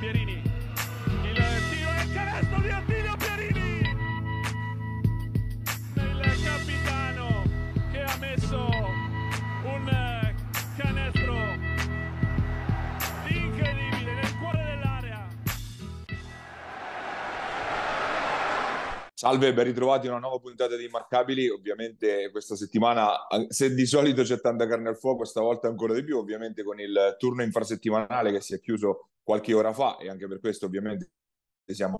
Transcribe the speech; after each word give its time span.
Pierini. 0.00 0.32
Il 0.32 1.36
tiro 1.68 1.90
e 1.92 2.02
il 2.04 2.12
canestro 2.14 2.60
di 2.62 2.70
Attilio 2.70 3.16
Pierini. 3.18 3.80
Il 5.94 6.42
capitano 6.42 7.44
che 7.92 8.02
ha 8.02 8.16
messo 8.18 8.66
un 9.62 10.34
canestro 10.78 11.34
incredibile 13.28 14.14
nel 14.14 14.38
cuore 14.40 14.64
dell'area. 14.64 15.28
Salve, 19.12 19.52
ben 19.52 19.64
ritrovati 19.64 20.06
in 20.06 20.12
una 20.12 20.20
nuova 20.22 20.38
puntata 20.38 20.76
di 20.76 20.86
Immarcabili. 20.86 21.50
Ovviamente 21.50 22.30
questa 22.30 22.56
settimana, 22.56 23.26
se 23.48 23.74
di 23.74 23.84
solito 23.84 24.22
c'è 24.22 24.40
tanta 24.40 24.66
carne 24.66 24.88
al 24.88 24.96
fuoco, 24.96 25.26
stavolta 25.26 25.68
ancora 25.68 25.92
di 25.92 26.02
più, 26.02 26.16
ovviamente 26.16 26.62
con 26.62 26.80
il 26.80 27.16
turno 27.18 27.42
infrasettimanale 27.42 28.32
che 28.32 28.40
si 28.40 28.54
è 28.54 28.60
chiuso 28.60 29.08
qualche 29.30 29.54
ora 29.54 29.72
fa 29.72 29.96
e 29.98 30.08
anche 30.08 30.26
per 30.26 30.40
questo 30.40 30.66
ovviamente 30.66 31.12
siamo 31.64 31.96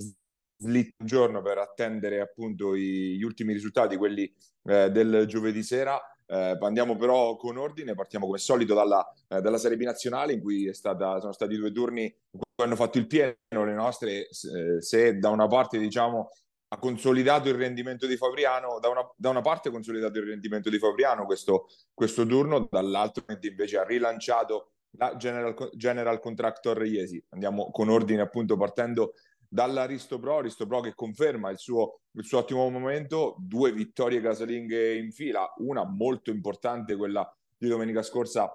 slitti 0.57 0.95
un 0.99 1.07
giorno 1.07 1.43
per 1.43 1.59
attendere 1.59 2.21
appunto 2.21 2.77
gli 2.77 3.23
ultimi 3.23 3.53
risultati, 3.53 3.97
quelli 3.97 4.35
eh, 4.65 4.91
del 4.91 5.27
giovedì 5.27 5.63
sera. 5.63 5.97
Eh, 6.27 6.59
andiamo 6.61 6.97
però 6.97 7.37
con 7.37 7.57
ordine, 7.57 7.95
partiamo 7.95 8.27
come 8.27 8.39
solito 8.39 8.75
dalla, 8.75 9.09
eh, 9.29 9.41
dalla 9.41 9.59
Serie 9.59 9.77
B 9.77 9.83
nazionale 9.83 10.33
in 10.33 10.41
cui 10.41 10.75
stata, 10.75 11.21
sono 11.21 11.33
stati 11.33 11.57
due 11.57 11.71
turni 11.71 12.03
in 12.03 12.41
cui 12.41 12.65
hanno 12.65 12.75
fatto 12.75 12.99
il 12.99 13.07
pieno 13.07 13.37
le 13.49 13.75
nostre, 13.75 14.27
se, 14.31 14.81
se 14.81 15.19
da 15.19 15.29
una 15.29 15.47
parte 15.47 15.79
diciamo 15.79 16.31
ha 16.73 16.79
consolidato 16.79 17.49
il 17.49 17.55
rendimento 17.55 18.07
di 18.07 18.17
Fabriano, 18.17 18.81
da 18.81 18.89
una, 18.89 19.09
da 19.17 19.29
una 19.29 19.41
parte 19.41 19.69
ha 19.69 19.73
consolidato 19.73 20.19
il 20.19 20.27
rendimento 20.27 20.69
di 20.69 20.79
Fabriano 20.79 21.27
questo, 21.27 21.69
questo 21.95 22.27
turno, 22.27 22.69
dall'altro 22.71 23.25
invece 23.41 23.79
ha 23.79 23.85
rilanciato 23.85 24.73
la 24.93 25.17
General, 25.17 25.55
General 25.75 26.19
Contractor 26.21 26.85
Iesi. 26.85 27.23
Andiamo 27.31 27.71
con 27.71 27.89
ordine 27.89 28.23
appunto 28.23 28.57
partendo 28.57 29.15
dall'Aristo 29.49 30.19
Pro, 30.19 30.39
Aristo 30.39 30.67
Pro 30.67 30.81
che 30.81 30.95
conferma 30.95 31.51
il 31.51 31.59
suo, 31.59 32.03
il 32.13 32.25
suo 32.25 32.39
ottimo 32.39 32.69
momento, 32.71 33.37
due 33.39 33.73
vittorie 33.73 34.21
casalinghe 34.21 34.95
in 34.95 35.11
fila, 35.11 35.53
una 35.59 35.85
molto 35.85 36.31
importante, 36.31 36.97
quella 36.97 37.29
di 37.57 37.69
domenica 37.69 38.03
scorsa 38.03 38.51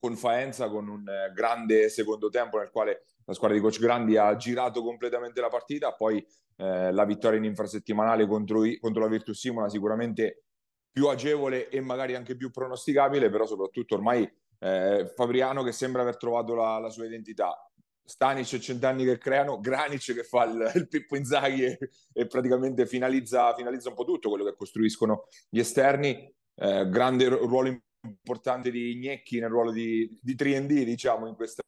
con 0.00 0.16
Faenza, 0.16 0.68
con 0.68 0.88
un 0.88 1.06
eh, 1.08 1.32
grande 1.32 1.88
secondo 1.88 2.28
tempo 2.28 2.58
nel 2.58 2.70
quale 2.70 3.04
la 3.24 3.34
squadra 3.34 3.56
di 3.56 3.62
coach 3.62 3.78
Grandi 3.78 4.16
ha 4.16 4.34
girato 4.34 4.82
completamente 4.82 5.40
la 5.40 5.48
partita, 5.48 5.94
poi 5.94 6.26
eh, 6.56 6.90
la 6.92 7.04
vittoria 7.04 7.38
in 7.38 7.44
infrasettimanale 7.44 8.26
contro, 8.26 8.62
contro 8.80 9.02
la 9.02 9.08
Virtus 9.08 9.38
Simona 9.38 9.68
sicuramente 9.68 10.44
più 10.90 11.06
agevole 11.08 11.68
e 11.68 11.80
magari 11.80 12.14
anche 12.14 12.36
più 12.36 12.50
pronosticabile, 12.50 13.30
però 13.30 13.46
soprattutto 13.46 13.94
ormai 13.94 14.28
eh, 14.62 15.12
Fabriano 15.14 15.62
che 15.64 15.72
sembra 15.72 16.02
aver 16.02 16.16
trovato 16.16 16.54
la, 16.54 16.78
la 16.78 16.90
sua 16.90 17.06
identità. 17.06 17.56
Stanic 18.04 18.52
e 18.52 18.60
Centanni 18.60 19.04
che 19.04 19.18
creano, 19.18 19.60
Granic 19.60 20.12
che 20.14 20.24
fa 20.24 20.44
il, 20.44 20.70
il 20.74 20.88
Pippo 20.88 21.16
Inzaghi 21.16 21.64
e, 21.64 21.78
e 22.12 22.26
praticamente 22.26 22.86
finalizza, 22.86 23.54
finalizza, 23.54 23.88
un 23.88 23.94
po' 23.94 24.04
tutto 24.04 24.28
quello 24.28 24.44
che 24.44 24.54
costruiscono 24.54 25.24
gli 25.48 25.58
esterni. 25.58 26.32
Eh, 26.54 26.88
grande 26.88 27.28
ruolo 27.28 27.80
importante 28.04 28.70
di 28.70 28.96
Gnecchi 28.96 29.40
nel 29.40 29.48
ruolo 29.48 29.70
di, 29.70 30.18
di 30.20 30.34
3D, 30.34 30.84
diciamo, 30.84 31.26
in 31.26 31.34
questa 31.34 31.62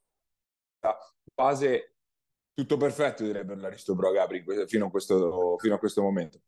fase 1.35 1.95
tutto 2.53 2.77
perfetto 2.77 3.25
direi 3.25 3.45
per 3.45 3.59
l'Aristo 3.59 3.97
Pro 3.97 4.13
Gabri 4.13 4.45
fino 4.67 4.87
a 4.87 4.91
questo, 4.91 5.57
fino 5.59 5.75
a 5.75 5.79
questo 5.79 6.03
momento. 6.03 6.43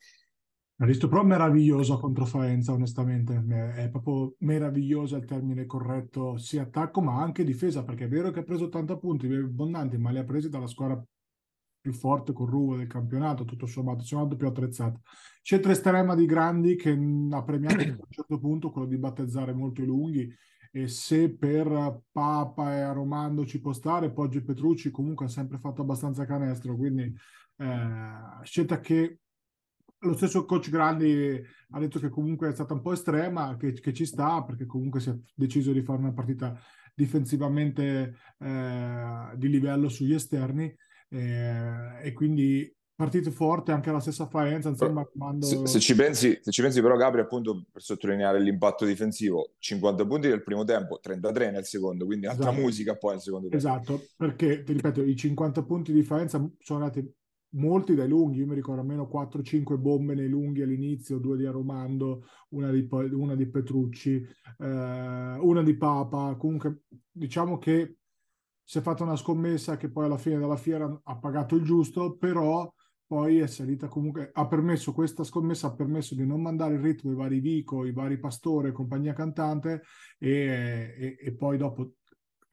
L'Aristo 0.78 1.08
Pro 1.08 1.24
meraviglioso 1.24 1.98
contro 1.98 2.27
Faenza, 2.27 2.72
onestamente, 2.72 3.42
è 3.74 3.88
proprio 3.88 4.34
meraviglioso 4.41 5.16
il 5.16 5.24
termine 5.24 5.64
corretto, 5.64 6.36
sia 6.36 6.62
attacco 6.62 7.00
ma 7.00 7.19
anche 7.22 7.44
difesa, 7.44 7.82
perché 7.82 8.05
è 8.05 8.08
vero 8.08 8.30
che 8.30 8.41
ha 8.41 8.44
preso 8.44 8.66
80 8.66 8.98
punti 8.98 9.27
abbondanti, 9.27 9.97
ma 9.97 10.10
li 10.10 10.19
ha 10.19 10.24
presi 10.24 10.50
dalla 10.50 10.66
squadra 10.66 11.02
più 11.80 11.94
forte 11.94 12.34
con 12.34 12.47
Ruvo 12.47 12.77
del 12.77 12.88
campionato, 12.88 13.47
tutto 13.47 13.64
sommato, 13.64 14.02
sommato 14.02 14.36
più 14.36 14.47
attrezzata. 14.47 15.00
Centro 15.41 15.72
estrema 15.72 16.14
di 16.14 16.27
Grandi 16.27 16.76
che 16.76 16.91
ha 16.91 17.42
premiato 17.42 17.81
a 17.81 17.84
un 17.84 17.97
certo 18.10 18.38
punto 18.38 18.70
quello 18.70 18.86
di 18.86 18.98
battezzare 18.98 19.54
molto 19.54 19.81
i 19.81 19.86
lunghi, 19.86 20.31
e 20.70 20.88
se 20.88 21.34
per 21.34 22.03
Papa 22.12 22.76
e 22.76 22.81
Aromando 22.81 23.47
ci 23.47 23.62
può 23.62 23.72
stare, 23.72 24.12
Poggio 24.12 24.41
e 24.41 24.42
Petrucci 24.42 24.91
comunque 24.91 25.25
ha 25.25 25.31
sempre 25.31 25.56
fatto 25.56 25.81
abbastanza 25.81 26.26
canestro, 26.26 26.76
quindi 26.76 27.04
eh, 27.56 28.10
scelta 28.42 28.78
che 28.78 29.20
lo 30.01 30.17
stesso 30.17 30.45
coach 30.45 30.71
Grandi 30.71 31.43
ha 31.71 31.79
detto 31.79 31.99
che 31.99 32.09
comunque 32.09 32.49
è 32.49 32.53
stata 32.53 32.75
un 32.75 32.81
po' 32.81 32.93
estrema, 32.93 33.57
che, 33.57 33.73
che 33.73 33.93
ci 33.93 34.07
sta, 34.07 34.43
perché 34.45 34.67
comunque 34.67 35.01
si 35.01 35.11
è 35.11 35.15
deciso 35.34 35.73
di 35.73 35.83
fare 35.83 35.99
una 35.99 36.12
partita 36.12 36.59
difensivamente 36.95 38.17
eh, 38.39 39.31
di 39.37 39.49
livello 39.49 39.89
sugli 39.89 40.15
esterni 40.15 40.75
eh, 41.11 42.01
e 42.03 42.12
quindi 42.12 42.75
partite 42.95 43.31
forti 43.31 43.71
anche 43.71 43.93
la 43.93 44.01
stessa 44.01 44.27
Faenza 44.27 44.71
insomma 44.71 45.05
quando... 45.05 45.45
se, 45.45 45.67
se, 45.67 45.79
ci 45.79 45.95
pensi, 45.95 46.39
se 46.41 46.51
ci 46.51 46.63
pensi 46.63 46.81
però 46.81 46.97
Gabri 46.97 47.21
appunto 47.21 47.67
per 47.71 47.83
sottolineare 47.83 48.41
l'impatto 48.41 48.87
difensivo 48.87 49.53
50 49.59 50.07
punti 50.07 50.28
nel 50.28 50.43
primo 50.43 50.65
tempo 50.65 50.99
33 50.99 51.51
nel 51.51 51.67
secondo 51.67 52.07
quindi 52.07 52.27
altra 52.27 52.49
esatto. 52.49 52.63
musica 52.63 52.97
poi 52.97 53.13
nel 53.13 53.21
secondo 53.21 53.49
tempo 53.49 53.63
esatto 53.63 54.07
perché 54.17 54.63
ti 54.63 54.73
ripeto 54.73 55.03
i 55.03 55.15
50 55.15 55.63
punti 55.65 55.93
di 55.93 56.03
Faenza 56.03 56.43
sono 56.59 56.83
andati 56.83 57.15
molti 57.56 57.94
dai 57.94 58.09
lunghi 58.09 58.39
io 58.39 58.47
mi 58.47 58.55
ricordo 58.55 58.81
almeno 58.81 59.09
4-5 59.12 59.77
bombe 59.78 60.15
nei 60.15 60.28
lunghi 60.28 60.62
all'inizio 60.62 61.19
due 61.19 61.37
di 61.37 61.47
Aromando 61.47 62.25
una 62.50 62.71
di, 62.71 62.87
una 62.91 63.34
di 63.34 63.47
Petrucci 63.49 64.25
eh, 64.59 65.37
una 65.41 65.62
di 65.62 65.77
Papa. 65.77 66.34
Comunque 66.37 66.83
diciamo 67.11 67.59
che 67.59 67.97
si 68.62 68.78
è 68.78 68.81
fatta 68.81 69.05
una 69.05 69.16
scommessa 69.16 69.77
che 69.77 69.91
poi 69.91 70.06
alla 70.06 70.19
fine 70.19 70.39
della 70.39 70.56
fiera 70.56 71.00
ha 71.05 71.19
pagato 71.19 71.55
il 71.55 71.65
giusto 71.65 72.16
però 72.16 72.72
poi 73.06 73.39
è 73.39 73.47
salita 73.47 73.87
comunque, 73.87 74.31
ha 74.33 74.49
permesso, 74.49 74.93
questa 74.93 75.22
scommessa 75.22 75.69
ha 75.69 75.75
permesso 75.75 76.16
di 76.16 76.27
non 76.27 76.43
mandare 76.43 76.75
in 76.75 76.83
ritmo 76.83 77.12
i 77.12 77.15
vari 77.15 77.39
Vico, 77.39 77.84
i 77.84 77.93
vari 77.93 78.19
Pastore, 78.19 78.72
compagnia 78.72 79.12
cantante 79.12 79.83
e, 80.19 80.95
e, 80.99 81.16
e 81.21 81.34
poi 81.34 81.56
dopo 81.56 81.93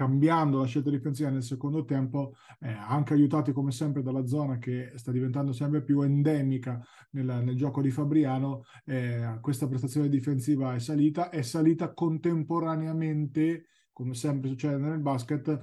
cambiando 0.03 0.59
la 0.59 0.65
scelta 0.65 0.89
difensiva 0.89 1.29
nel 1.29 1.43
secondo 1.43 1.85
tempo, 1.85 2.35
eh, 2.59 2.73
anche 2.73 3.13
aiutati 3.13 3.53
come 3.53 3.71
sempre 3.71 4.01
dalla 4.01 4.25
zona 4.25 4.57
che 4.57 4.91
sta 4.95 5.13
diventando 5.13 5.53
sempre 5.53 5.81
più 5.81 6.01
endemica 6.01 6.85
nel, 7.11 7.41
nel 7.41 7.55
gioco 7.55 7.81
di 7.81 7.89
Fabriano, 7.89 8.65
eh, 8.83 9.37
questa 9.39 9.65
prestazione 9.65 10.09
difensiva 10.09 10.75
è 10.75 10.79
salita, 10.79 11.29
è 11.29 11.41
salita 11.41 11.93
contemporaneamente, 11.93 13.67
come 13.93 14.13
sempre 14.13 14.49
succede 14.49 14.75
nel 14.75 14.99
basket, 14.99 15.61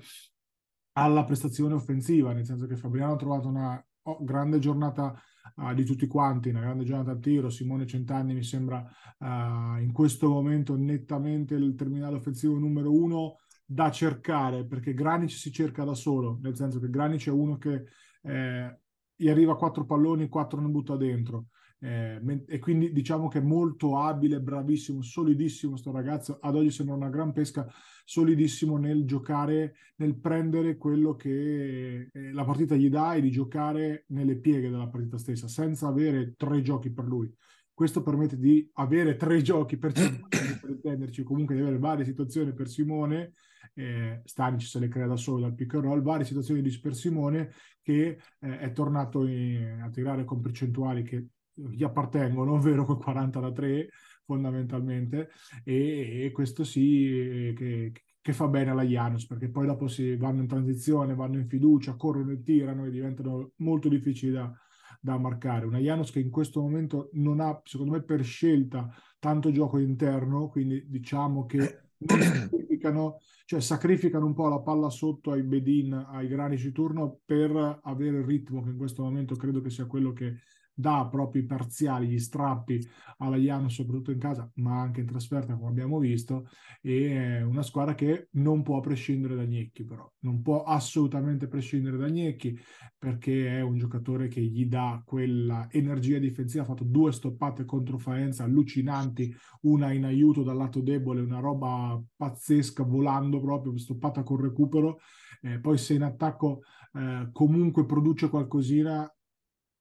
alla 0.92 1.24
prestazione 1.24 1.74
offensiva, 1.74 2.32
nel 2.32 2.46
senso 2.46 2.66
che 2.66 2.76
Fabriano 2.76 3.12
ha 3.12 3.16
trovato 3.16 3.46
una 3.46 3.86
oh, 4.04 4.24
grande 4.24 4.58
giornata 4.58 5.20
uh, 5.56 5.74
di 5.74 5.84
tutti 5.84 6.06
quanti, 6.06 6.48
una 6.48 6.60
grande 6.60 6.84
giornata 6.84 7.10
a 7.10 7.18
tiro. 7.18 7.50
Simone 7.50 7.86
Centanni 7.86 8.32
mi 8.32 8.42
sembra 8.42 8.82
uh, 9.18 9.82
in 9.82 9.90
questo 9.92 10.30
momento 10.30 10.76
nettamente 10.76 11.54
il 11.56 11.74
terminale 11.74 12.16
offensivo 12.16 12.56
numero 12.58 12.90
uno 12.90 13.36
da 13.72 13.88
cercare, 13.92 14.66
perché 14.66 14.94
Granic 14.94 15.30
si 15.30 15.52
cerca 15.52 15.84
da 15.84 15.94
solo, 15.94 16.40
nel 16.42 16.56
senso 16.56 16.80
che 16.80 16.90
Granic 16.90 17.28
è 17.28 17.30
uno 17.30 17.56
che 17.56 17.84
eh, 18.22 18.78
gli 19.14 19.28
arriva 19.28 19.56
quattro 19.56 19.84
palloni, 19.84 20.28
quattro 20.28 20.60
ne 20.60 20.68
butta 20.68 20.96
dentro. 20.96 21.46
Eh, 21.78 22.20
e 22.48 22.58
quindi 22.58 22.92
diciamo 22.92 23.28
che 23.28 23.38
è 23.38 23.42
molto 23.42 23.96
abile, 23.96 24.40
bravissimo, 24.40 25.02
solidissimo 25.02 25.76
sto 25.76 25.92
ragazzo. 25.92 26.38
Ad 26.40 26.56
oggi 26.56 26.72
sembra 26.72 26.96
una 26.96 27.10
gran 27.10 27.32
pesca, 27.32 27.64
solidissimo 28.04 28.76
nel 28.76 29.04
giocare, 29.04 29.76
nel 29.98 30.18
prendere 30.18 30.76
quello 30.76 31.14
che 31.14 32.08
eh, 32.12 32.32
la 32.32 32.44
partita 32.44 32.74
gli 32.74 32.90
dà 32.90 33.14
e 33.14 33.20
di 33.20 33.30
giocare 33.30 34.04
nelle 34.08 34.36
pieghe 34.36 34.68
della 34.68 34.88
partita 34.88 35.16
stessa, 35.16 35.46
senza 35.46 35.86
avere 35.86 36.34
tre 36.36 36.60
giochi 36.60 36.92
per 36.92 37.04
lui. 37.04 37.32
Questo 37.72 38.02
permette 38.02 38.36
di 38.36 38.68
avere 38.74 39.14
tre 39.14 39.40
giochi 39.42 39.78
per, 39.78 39.92
per 40.28 40.70
intenderci, 40.70 41.22
comunque 41.22 41.54
di 41.54 41.60
avere 41.60 41.78
varie 41.78 42.04
situazioni 42.04 42.52
per 42.52 42.68
Simone, 42.68 43.34
eh, 43.74 44.20
Stanic 44.24 44.62
se 44.62 44.78
le 44.78 44.88
crea 44.88 45.06
da 45.06 45.16
solo 45.16 45.40
dal 45.40 45.54
pick 45.54 45.74
and 45.74 45.84
roll, 45.84 46.02
varie 46.02 46.24
situazioni 46.24 46.62
di 46.62 46.78
per 46.80 46.94
Simone 46.94 47.52
che 47.82 48.18
eh, 48.40 48.58
è 48.58 48.72
tornato 48.72 49.26
in, 49.26 49.80
a 49.82 49.90
tirare 49.90 50.24
con 50.24 50.40
percentuali 50.40 51.02
che 51.02 51.26
gli 51.52 51.84
appartengono, 51.84 52.52
ovvero 52.54 52.84
con 52.84 52.98
40 52.98 53.40
da 53.40 53.52
3 53.52 53.88
fondamentalmente, 54.24 55.30
e, 55.64 56.24
e 56.24 56.30
questo 56.30 56.64
sì 56.64 57.52
che, 57.56 57.92
che, 58.20 58.32
fa 58.32 58.48
bene 58.48 58.70
alla 58.70 58.82
Janus, 58.82 59.26
perché 59.26 59.50
poi 59.50 59.66
dopo 59.66 59.88
si 59.88 60.16
vanno 60.16 60.40
in 60.40 60.46
transizione, 60.46 61.14
vanno 61.14 61.38
in 61.38 61.48
fiducia, 61.48 61.96
corrono 61.96 62.30
e 62.32 62.42
tirano 62.42 62.86
e 62.86 62.90
diventano 62.90 63.52
molto 63.56 63.88
difficili 63.88 64.32
da, 64.32 64.52
da 65.00 65.18
marcare. 65.18 65.66
Una 65.66 65.78
Janus 65.78 66.10
che 66.10 66.20
in 66.20 66.30
questo 66.30 66.60
momento 66.60 67.10
non 67.14 67.40
ha, 67.40 67.60
secondo 67.64 67.92
me, 67.92 68.02
per 68.02 68.22
scelta 68.22 68.88
tanto 69.18 69.50
gioco 69.50 69.78
interno, 69.78 70.48
quindi 70.48 70.84
diciamo 70.88 71.46
che 71.46 71.58
sacrificano, 72.06 73.20
cioè 73.44 73.60
sacrificano 73.60 74.26
un 74.26 74.34
po' 74.34 74.48
la 74.48 74.60
palla 74.60 74.90
sotto 74.90 75.32
ai 75.32 75.42
Bedin, 75.42 75.92
ai 75.92 76.28
granici 76.28 76.72
turno 76.72 77.20
per 77.24 77.80
avere 77.82 78.18
il 78.18 78.24
ritmo 78.24 78.62
che 78.62 78.70
in 78.70 78.76
questo 78.76 79.02
momento 79.02 79.34
credo 79.36 79.60
che 79.60 79.70
sia 79.70 79.86
quello 79.86 80.12
che 80.12 80.40
dà 80.80 81.06
proprio 81.10 81.42
i 81.42 81.46
parziali, 81.46 82.08
gli 82.08 82.18
strappi 82.18 82.84
alla 83.18 83.36
Iano, 83.36 83.68
soprattutto 83.68 84.10
in 84.10 84.18
casa, 84.18 84.50
ma 84.54 84.80
anche 84.80 85.00
in 85.00 85.06
trasferta, 85.06 85.54
come 85.54 85.68
abbiamo 85.68 85.98
visto, 85.98 86.48
è 86.80 87.42
una 87.42 87.62
squadra 87.62 87.94
che 87.94 88.28
non 88.32 88.62
può 88.62 88.80
prescindere 88.80 89.36
da 89.36 89.44
Gnecchi, 89.44 89.84
però. 89.84 90.10
Non 90.20 90.42
può 90.42 90.64
assolutamente 90.64 91.46
prescindere 91.46 91.96
da 91.96 92.08
Gnecchi 92.08 92.58
perché 92.98 93.58
è 93.58 93.60
un 93.60 93.78
giocatore 93.78 94.28
che 94.28 94.40
gli 94.40 94.66
dà 94.66 95.02
quella 95.04 95.68
energia 95.70 96.18
difensiva, 96.18 96.62
ha 96.62 96.66
fatto 96.66 96.84
due 96.84 97.12
stoppate 97.12 97.64
contro 97.64 97.98
Faenza 97.98 98.44
allucinanti, 98.44 99.34
una 99.62 99.92
in 99.92 100.04
aiuto 100.04 100.42
dal 100.42 100.56
lato 100.56 100.80
debole, 100.80 101.20
una 101.20 101.40
roba 101.40 102.00
pazzesca 102.16 102.82
volando 102.82 103.40
proprio, 103.40 103.76
stoppata 103.76 104.22
con 104.22 104.40
recupero, 104.40 104.98
eh, 105.42 105.58
poi 105.60 105.78
se 105.78 105.94
in 105.94 106.02
attacco 106.02 106.62
eh, 106.92 107.28
comunque 107.32 107.86
produce 107.86 108.28
qualcosina 108.28 109.10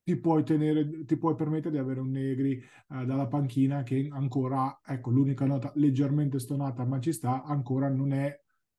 ti 0.09 0.17
puoi, 0.17 0.43
tenere, 0.43 1.05
ti 1.05 1.17
puoi 1.17 1.35
permettere 1.35 1.69
di 1.69 1.77
avere 1.77 1.99
un 1.99 2.09
Negri 2.09 2.53
eh, 2.53 3.05
dalla 3.05 3.27
panchina 3.27 3.83
che 3.83 4.07
ancora, 4.11 4.79
ecco, 4.83 5.11
l'unica 5.11 5.45
nota 5.45 5.71
leggermente 5.75 6.39
stonata, 6.39 6.83
ma 6.83 6.99
ci 6.99 7.13
sta, 7.13 7.43
ancora 7.43 7.89
non 7.89 8.11
è 8.11 8.35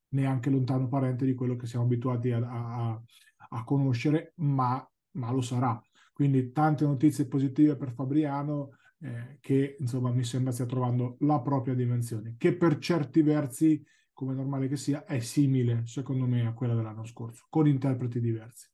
neanche 0.09 0.51
lontano 0.51 0.89
parente 0.89 1.25
di 1.25 1.35
quello 1.35 1.55
che 1.55 1.67
siamo 1.67 1.85
abituati 1.85 2.33
a, 2.33 2.41
a, 2.41 3.03
a 3.51 3.65
conoscere, 3.65 4.33
ma, 4.39 4.85
ma, 5.13 5.31
lo 5.31 5.41
sarà. 5.41 5.81
Quindi 6.13 6.51
tante 6.51 6.85
notizie 6.85 7.29
positive 7.29 7.77
per 7.77 7.93
Fabriano 7.93 8.71
eh, 8.99 9.39
che 9.41 9.77
insomma 9.79 10.11
mi 10.11 10.25
sembra 10.25 10.51
stia 10.51 10.67
trovando 10.67 11.17
la 11.21 11.41
propria 11.41 11.75
dimensione, 11.75 12.35
che 12.39 12.57
per 12.57 12.79
certi 12.79 13.23
versi, 13.23 13.81
come 14.13 14.35
normale 14.35 14.67
che 14.67 14.77
sia, 14.77 15.05
è 15.05 15.21
simile 15.21 15.83
secondo 15.87 16.27
me 16.27 16.45
a 16.45 16.55
quella 16.55 16.75
dell'anno 16.75 17.05
scorso, 17.05 17.47
con 17.49 17.69
interpreti 17.69 18.19
diversi. 18.19 18.70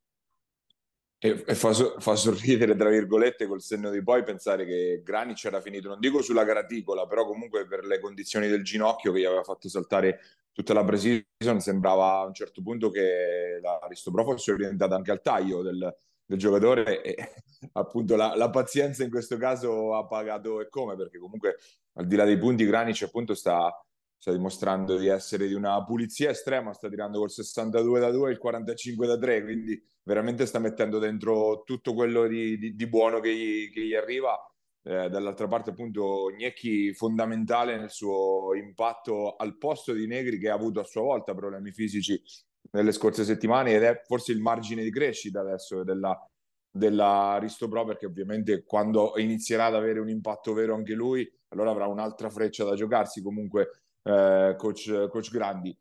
E, 1.18 1.44
e 1.46 1.54
fa, 1.54 1.72
fa, 1.72 2.14
sorridere, 2.14 2.76
tra 2.76 2.90
virgolette, 2.90 3.46
col 3.46 3.62
senno 3.62 3.90
di 3.90 4.02
poi 4.02 4.22
pensare 4.22 4.66
che 4.66 5.00
Granic 5.02 5.44
era 5.44 5.60
finito, 5.60 5.88
non 5.88 5.98
dico 5.98 6.20
sulla 6.20 6.44
graticola, 6.44 7.06
però 7.06 7.24
comunque 7.24 7.66
per 7.66 7.84
le 7.84 7.98
condizioni 8.00 8.48
del 8.48 8.62
ginocchio 8.62 9.12
che 9.12 9.20
gli 9.20 9.24
aveva 9.24 9.42
fatto 9.42 9.68
saltare 9.68 10.20
tutta 10.52 10.72
la 10.72 10.84
pre-season, 10.84 11.60
sembrava 11.60 12.18
a 12.18 12.24
un 12.24 12.34
certo 12.34 12.62
punto 12.62 12.90
che 12.90 13.58
l'Aristopro 13.62 14.24
fosse 14.24 14.52
orientata 14.52 14.94
anche 14.94 15.10
al 15.10 15.20
taglio 15.20 15.62
del, 15.62 15.94
del 16.24 16.38
giocatore 16.38 17.02
e 17.02 17.34
appunto 17.72 18.16
la, 18.16 18.34
la, 18.34 18.50
pazienza 18.50 19.04
in 19.04 19.10
questo 19.10 19.36
caso 19.36 19.94
ha 19.94 20.06
pagato 20.06 20.60
e 20.60 20.68
come, 20.68 20.96
perché 20.96 21.18
comunque 21.18 21.56
al 21.94 22.06
di 22.06 22.16
là 22.16 22.24
dei 22.24 22.38
punti 22.38 22.64
Granic 22.64 23.02
appunto 23.02 23.34
sta 23.34 23.70
sta 24.18 24.32
dimostrando 24.32 24.96
di 24.96 25.06
essere 25.08 25.46
di 25.46 25.54
una 25.54 25.82
pulizia 25.84 26.30
estrema, 26.30 26.72
sta 26.72 26.88
tirando 26.88 27.18
col 27.18 27.30
62 27.30 28.00
da 28.00 28.10
2 28.10 28.28
e 28.28 28.32
il 28.32 28.38
45 28.38 29.06
da 29.06 29.18
3, 29.18 29.42
quindi 29.42 29.82
veramente 30.02 30.46
sta 30.46 30.58
mettendo 30.58 30.98
dentro 30.98 31.62
tutto 31.64 31.94
quello 31.94 32.26
di, 32.26 32.58
di, 32.58 32.74
di 32.74 32.88
buono 32.88 33.20
che 33.20 33.34
gli, 33.34 33.70
che 33.70 33.82
gli 33.82 33.94
arriva. 33.94 34.36
Eh, 34.82 35.08
dall'altra 35.08 35.48
parte 35.48 35.70
appunto 35.70 36.30
Gnecchi 36.30 36.94
fondamentale 36.94 37.76
nel 37.76 37.90
suo 37.90 38.54
impatto 38.54 39.34
al 39.34 39.58
posto 39.58 39.92
di 39.92 40.06
Negri 40.06 40.38
che 40.38 40.48
ha 40.48 40.54
avuto 40.54 40.78
a 40.78 40.84
sua 40.84 41.02
volta 41.02 41.34
problemi 41.34 41.72
fisici 41.72 42.22
nelle 42.70 42.92
scorse 42.92 43.24
settimane 43.24 43.74
ed 43.74 43.82
è 43.82 44.02
forse 44.06 44.30
il 44.30 44.40
margine 44.40 44.84
di 44.84 44.92
crescita 44.92 45.40
adesso 45.40 45.82
della, 45.82 46.16
della 46.70 47.36
Risto 47.40 47.66
Pro 47.68 47.84
perché 47.84 48.06
ovviamente 48.06 48.62
quando 48.64 49.14
inizierà 49.16 49.64
ad 49.66 49.74
avere 49.74 49.98
un 49.98 50.08
impatto 50.08 50.52
vero 50.52 50.76
anche 50.76 50.94
lui 50.94 51.28
allora 51.48 51.70
avrà 51.72 51.86
un'altra 51.86 52.30
freccia 52.30 52.62
da 52.62 52.76
giocarsi 52.76 53.22
comunque 53.22 53.85
eh, 54.06 54.54
coach, 54.56 55.08
coach, 55.08 55.30
Grandi. 55.30 55.76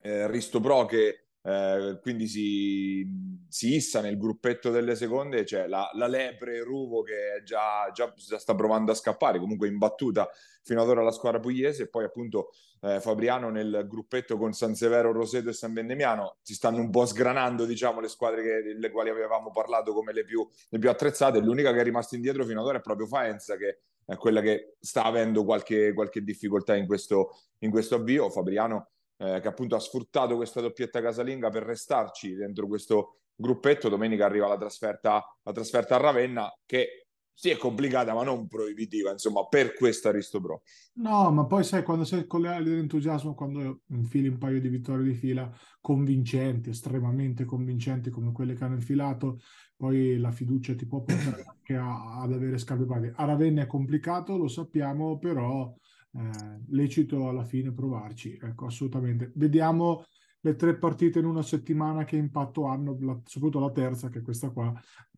Eh, 0.00 0.28
Risto 0.28 0.60
Pro 0.60 0.84
che 0.84 1.28
eh, 1.46 1.98
quindi 2.00 2.26
si, 2.26 3.06
si, 3.48 3.74
issa 3.74 4.00
nel 4.00 4.18
gruppetto 4.18 4.70
delle 4.70 4.96
seconde, 4.96 5.44
c'è 5.44 5.66
la, 5.66 5.88
la 5.94 6.06
Lepre 6.06 6.62
Ruvo 6.62 7.02
che 7.02 7.42
già, 7.44 7.90
già, 7.92 8.12
già, 8.16 8.38
sta 8.38 8.54
provando 8.54 8.92
a 8.92 8.94
scappare, 8.94 9.38
comunque 9.38 9.68
imbattuta 9.68 10.28
fino 10.62 10.82
ad 10.82 10.88
ora 10.88 11.02
la 11.02 11.12
squadra 11.12 11.40
pugliese. 11.40 11.84
E 11.84 11.88
poi 11.88 12.04
appunto 12.04 12.50
eh, 12.80 13.00
Fabriano 13.00 13.50
nel 13.50 13.86
gruppetto 13.86 14.36
con 14.36 14.52
San 14.52 14.74
Severo, 14.74 15.12
Roseto 15.12 15.50
e 15.50 15.52
San 15.52 15.72
Vendemiano. 15.74 16.38
Si 16.42 16.54
stanno 16.54 16.78
un 16.78 16.90
po' 16.90 17.06
sgranando 17.06 17.64
diciamo 17.66 18.00
le 18.00 18.08
squadre 18.08 18.42
che, 18.42 18.62
delle 18.62 18.90
quali 18.90 19.10
avevamo 19.10 19.50
parlato 19.50 19.92
come 19.92 20.12
le 20.12 20.24
più, 20.24 20.46
le 20.70 20.78
più 20.78 20.90
attrezzate, 20.90 21.40
l'unica 21.40 21.72
che 21.72 21.80
è 21.80 21.84
rimasta 21.84 22.16
indietro 22.16 22.44
fino 22.44 22.60
ad 22.60 22.66
ora 22.66 22.78
è 22.78 22.82
proprio 22.82 23.06
Faenza 23.06 23.56
che 23.56 23.80
è 24.06 24.16
quella 24.16 24.40
che 24.40 24.74
sta 24.80 25.04
avendo 25.04 25.44
qualche, 25.44 25.92
qualche 25.92 26.22
difficoltà 26.22 26.76
in 26.76 26.86
questo, 26.86 27.38
in 27.58 27.70
questo 27.70 27.96
avvio. 27.96 28.30
Fabriano 28.30 28.90
eh, 29.16 29.40
che 29.40 29.48
appunto 29.48 29.76
ha 29.76 29.80
sfruttato 29.80 30.36
questa 30.36 30.60
doppietta 30.60 31.00
casalinga 31.00 31.50
per 31.50 31.64
restarci 31.64 32.34
dentro 32.34 32.66
questo 32.66 33.18
gruppetto. 33.34 33.88
Domenica 33.88 34.24
arriva 34.24 34.48
la 34.48 34.58
trasferta, 34.58 35.24
la 35.42 35.52
trasferta 35.52 35.96
a 35.96 35.98
Ravenna 35.98 36.52
che 36.66 37.04
sì, 37.36 37.50
è 37.50 37.56
complicata, 37.56 38.14
ma 38.14 38.22
non 38.22 38.46
proibitiva, 38.46 39.10
insomma, 39.10 39.44
per 39.46 39.74
questa 39.74 40.10
Aristo 40.10 40.40
Pro. 40.40 40.62
No, 40.94 41.32
ma 41.32 41.44
poi 41.46 41.64
sai, 41.64 41.82
quando 41.82 42.04
sei 42.04 42.28
con 42.28 42.42
le 42.42 42.62
dell'entusiasmo, 42.62 43.34
quando 43.34 43.80
infili 43.88 44.28
un 44.28 44.38
paio 44.38 44.60
di 44.60 44.68
vittorie 44.68 45.04
di 45.04 45.14
fila 45.14 45.52
convincenti, 45.80 46.70
estremamente 46.70 47.44
convincenti 47.44 48.10
come 48.10 48.30
quelle 48.30 48.54
che 48.54 48.62
hanno 48.62 48.76
infilato, 48.76 49.40
poi 49.84 50.16
la 50.18 50.32
fiducia 50.32 50.74
ti 50.74 50.86
può 50.86 51.02
portare 51.02 51.44
anche 51.46 51.76
a, 51.76 52.22
ad 52.22 52.32
avere 52.32 52.56
scambi 52.56 52.86
pari. 52.86 53.12
A 53.16 53.26
Ravenna 53.26 53.62
è 53.62 53.66
complicato, 53.66 54.38
lo 54.38 54.48
sappiamo, 54.48 55.18
però 55.18 55.70
eh, 56.14 56.60
lecito 56.68 57.28
alla 57.28 57.44
fine 57.44 57.70
provarci, 57.70 58.38
ecco, 58.40 58.64
assolutamente. 58.64 59.30
Vediamo 59.34 60.06
le 60.40 60.56
tre 60.56 60.78
partite 60.78 61.18
in 61.18 61.26
una 61.26 61.42
settimana 61.42 62.04
che 62.04 62.16
impatto 62.16 62.64
hanno, 62.64 62.96
la, 62.98 63.20
soprattutto 63.26 63.60
la 63.62 63.72
terza, 63.72 64.08
che 64.08 64.20
è 64.20 64.22
questa 64.22 64.48
qua, 64.48 64.72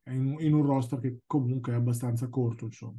in, 0.06 0.34
in 0.40 0.52
un 0.52 0.66
roster 0.66 0.98
che 0.98 1.18
comunque 1.26 1.72
è 1.72 1.76
abbastanza 1.76 2.28
corto, 2.28 2.64
insomma. 2.64 2.98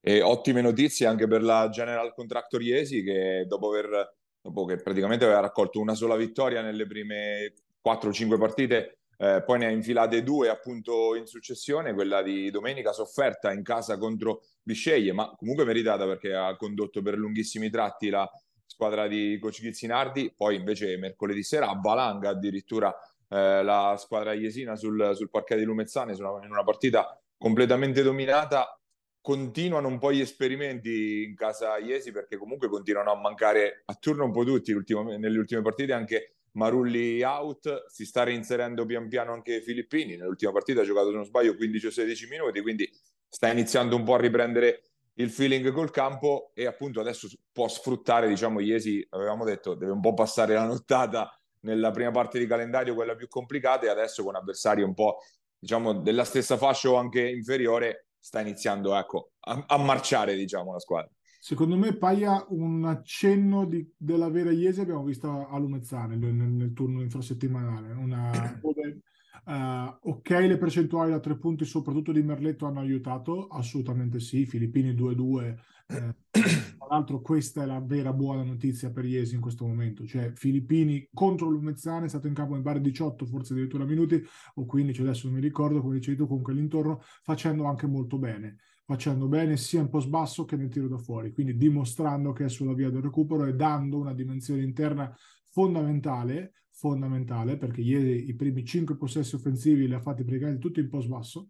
E 0.00 0.22
ottime 0.22 0.60
notizie 0.60 1.06
anche 1.06 1.26
per 1.26 1.42
la 1.42 1.68
General 1.68 2.14
Contractor 2.14 2.62
Iesi 2.62 3.02
che 3.02 3.44
dopo, 3.48 3.70
aver, 3.70 4.18
dopo 4.40 4.64
che 4.66 4.76
praticamente 4.76 5.24
aveva 5.24 5.40
raccolto 5.40 5.80
una 5.80 5.94
sola 5.94 6.14
vittoria 6.14 6.62
nelle 6.62 6.86
prime 6.86 7.54
4-5 7.84 8.38
partite, 8.38 8.98
eh, 9.20 9.42
poi 9.44 9.58
ne 9.58 9.66
ha 9.66 9.70
infilate 9.70 10.22
due 10.22 10.48
appunto 10.48 11.16
in 11.16 11.26
successione, 11.26 11.92
quella 11.92 12.22
di 12.22 12.50
domenica 12.50 12.92
sofferta 12.92 13.52
in 13.52 13.62
casa 13.62 13.98
contro 13.98 14.44
Bisceglie, 14.62 15.12
ma 15.12 15.34
comunque 15.36 15.64
meritata 15.64 16.06
perché 16.06 16.34
ha 16.34 16.56
condotto 16.56 17.02
per 17.02 17.16
lunghissimi 17.16 17.68
tratti 17.68 18.10
la 18.10 18.30
squadra 18.64 19.08
di 19.08 19.38
Coach 19.40 19.60
Ghizzinardi, 19.60 20.34
poi 20.36 20.54
invece 20.54 20.96
mercoledì 20.98 21.42
sera 21.42 21.68
a 21.68 21.78
Valanga 21.80 22.28
addirittura 22.28 22.94
eh, 23.28 23.62
la 23.62 23.96
squadra 23.98 24.34
iesina 24.34 24.76
sul, 24.76 25.12
sul 25.14 25.30
parquet 25.30 25.58
di 25.58 25.64
Lumezzane 25.64 26.12
in 26.14 26.50
una 26.50 26.64
partita 26.64 27.20
completamente 27.36 28.02
dominata. 28.02 28.72
Continuano 29.20 29.88
un 29.88 29.98
po' 29.98 30.12
gli 30.12 30.20
esperimenti 30.20 31.24
in 31.24 31.34
casa 31.34 31.76
Iesi 31.76 32.12
perché 32.12 32.36
comunque 32.36 32.68
continuano 32.68 33.10
a 33.10 33.16
mancare 33.16 33.82
a 33.86 33.94
turno 33.94 34.24
un 34.24 34.32
po' 34.32 34.44
tutti 34.44 34.72
nelle 35.18 35.38
ultime 35.38 35.60
partite, 35.60 35.92
anche 35.92 36.37
Marulli 36.52 37.22
out, 37.22 37.86
si 37.88 38.04
sta 38.04 38.22
reinserendo 38.22 38.86
pian 38.86 39.08
piano 39.08 39.32
anche 39.32 39.60
Filippini, 39.60 40.16
nell'ultima 40.16 40.52
partita 40.52 40.80
ha 40.80 40.84
giocato 40.84 41.08
se 41.08 41.14
non 41.14 41.24
sbaglio 41.24 41.54
15 41.54 41.86
o 41.86 41.90
16 41.90 42.28
minuti, 42.28 42.60
quindi 42.60 42.90
sta 43.28 43.48
iniziando 43.50 43.96
un 43.96 44.04
po' 44.04 44.14
a 44.14 44.18
riprendere 44.18 44.82
il 45.14 45.30
feeling 45.30 45.72
col 45.72 45.90
campo 45.90 46.52
e 46.54 46.66
appunto 46.66 47.00
adesso 47.00 47.28
può 47.52 47.68
sfruttare, 47.68 48.28
diciamo, 48.28 48.60
Iesi, 48.60 49.04
avevamo 49.10 49.44
detto, 49.44 49.74
deve 49.74 49.92
un 49.92 50.00
po' 50.00 50.14
passare 50.14 50.54
la 50.54 50.64
nottata 50.64 51.32
nella 51.60 51.90
prima 51.90 52.10
parte 52.10 52.38
di 52.38 52.46
calendario, 52.46 52.94
quella 52.94 53.16
più 53.16 53.28
complicata, 53.28 53.86
e 53.86 53.88
adesso 53.88 54.22
con 54.22 54.36
avversari 54.36 54.82
un 54.82 54.94
po', 54.94 55.18
diciamo, 55.58 55.94
della 55.94 56.24
stessa 56.24 56.56
fascia 56.56 56.90
o 56.90 56.94
anche 56.96 57.28
inferiore, 57.28 58.06
sta 58.18 58.40
iniziando, 58.40 58.96
ecco, 58.96 59.32
a, 59.40 59.64
a 59.66 59.76
marciare, 59.78 60.36
diciamo, 60.36 60.72
la 60.72 60.78
squadra. 60.78 61.10
Secondo 61.38 61.76
me 61.76 61.96
Paia 61.96 62.44
un 62.48 62.84
accenno 62.84 63.64
di, 63.64 63.88
della 63.96 64.28
vera 64.28 64.50
Iesi 64.50 64.80
abbiamo 64.80 65.04
visto 65.04 65.46
a 65.48 65.56
Lumezzane 65.58 66.16
nel, 66.16 66.34
nel 66.34 66.72
turno 66.72 67.00
infrasettimanale, 67.00 67.92
una, 67.92 68.58
dove 68.60 69.02
Uh, 69.48 69.96
ok, 70.10 70.28
le 70.28 70.58
percentuali 70.58 71.10
da 71.10 71.20
tre 71.20 71.38
punti, 71.38 71.64
soprattutto 71.64 72.12
di 72.12 72.22
Merletto, 72.22 72.66
hanno 72.66 72.80
aiutato? 72.80 73.46
Assolutamente 73.46 74.20
sì. 74.20 74.44
Filippini 74.44 74.92
2-2. 74.92 75.56
Eh, 75.86 76.14
tra 76.76 76.86
l'altro, 76.90 77.22
questa 77.22 77.62
è 77.62 77.66
la 77.66 77.80
vera 77.80 78.12
buona 78.12 78.42
notizia 78.42 78.90
per 78.90 79.06
Iesi 79.06 79.36
in 79.36 79.40
questo 79.40 79.66
momento. 79.66 80.04
Cioè, 80.04 80.32
Filippini 80.34 81.08
contro 81.14 81.48
Lumezzane 81.48 82.04
è 82.04 82.08
stato 82.10 82.26
in 82.26 82.34
campo 82.34 82.56
in 82.56 82.62
bar 82.62 82.78
18, 82.78 83.24
forse 83.24 83.54
addirittura 83.54 83.86
minuti, 83.86 84.22
o 84.56 84.66
15, 84.66 85.00
adesso 85.00 85.26
non 85.28 85.36
mi 85.36 85.42
ricordo, 85.42 85.80
come 85.80 85.94
dicevi 85.94 86.18
tu, 86.18 86.26
comunque 86.26 86.52
l'intorno, 86.52 87.00
facendo 87.22 87.64
anche 87.64 87.86
molto 87.86 88.18
bene. 88.18 88.58
Facendo 88.88 89.28
bene 89.28 89.58
sia 89.58 89.82
in 89.82 89.90
post 89.90 90.08
basso 90.08 90.46
che 90.46 90.56
nel 90.56 90.70
tiro 90.70 90.88
da 90.88 90.96
fuori, 90.96 91.30
quindi 91.30 91.58
dimostrando 91.58 92.32
che 92.32 92.46
è 92.46 92.48
sulla 92.48 92.72
via 92.72 92.88
del 92.88 93.02
recupero 93.02 93.44
e 93.44 93.52
dando 93.52 93.98
una 93.98 94.14
dimensione 94.14 94.62
interna 94.62 95.14
fondamentale 95.50 96.54
fondamentale 96.78 97.56
perché 97.56 97.80
ieri 97.80 98.28
i 98.28 98.34
primi 98.34 98.64
cinque 98.64 98.96
possessi 98.96 99.34
offensivi 99.34 99.86
li 99.86 99.94
ha 99.94 100.00
fatti 100.00 100.22
praticamente 100.22 100.60
tutti 100.60 100.80
in 100.80 100.88
post 100.88 101.08
basso 101.08 101.48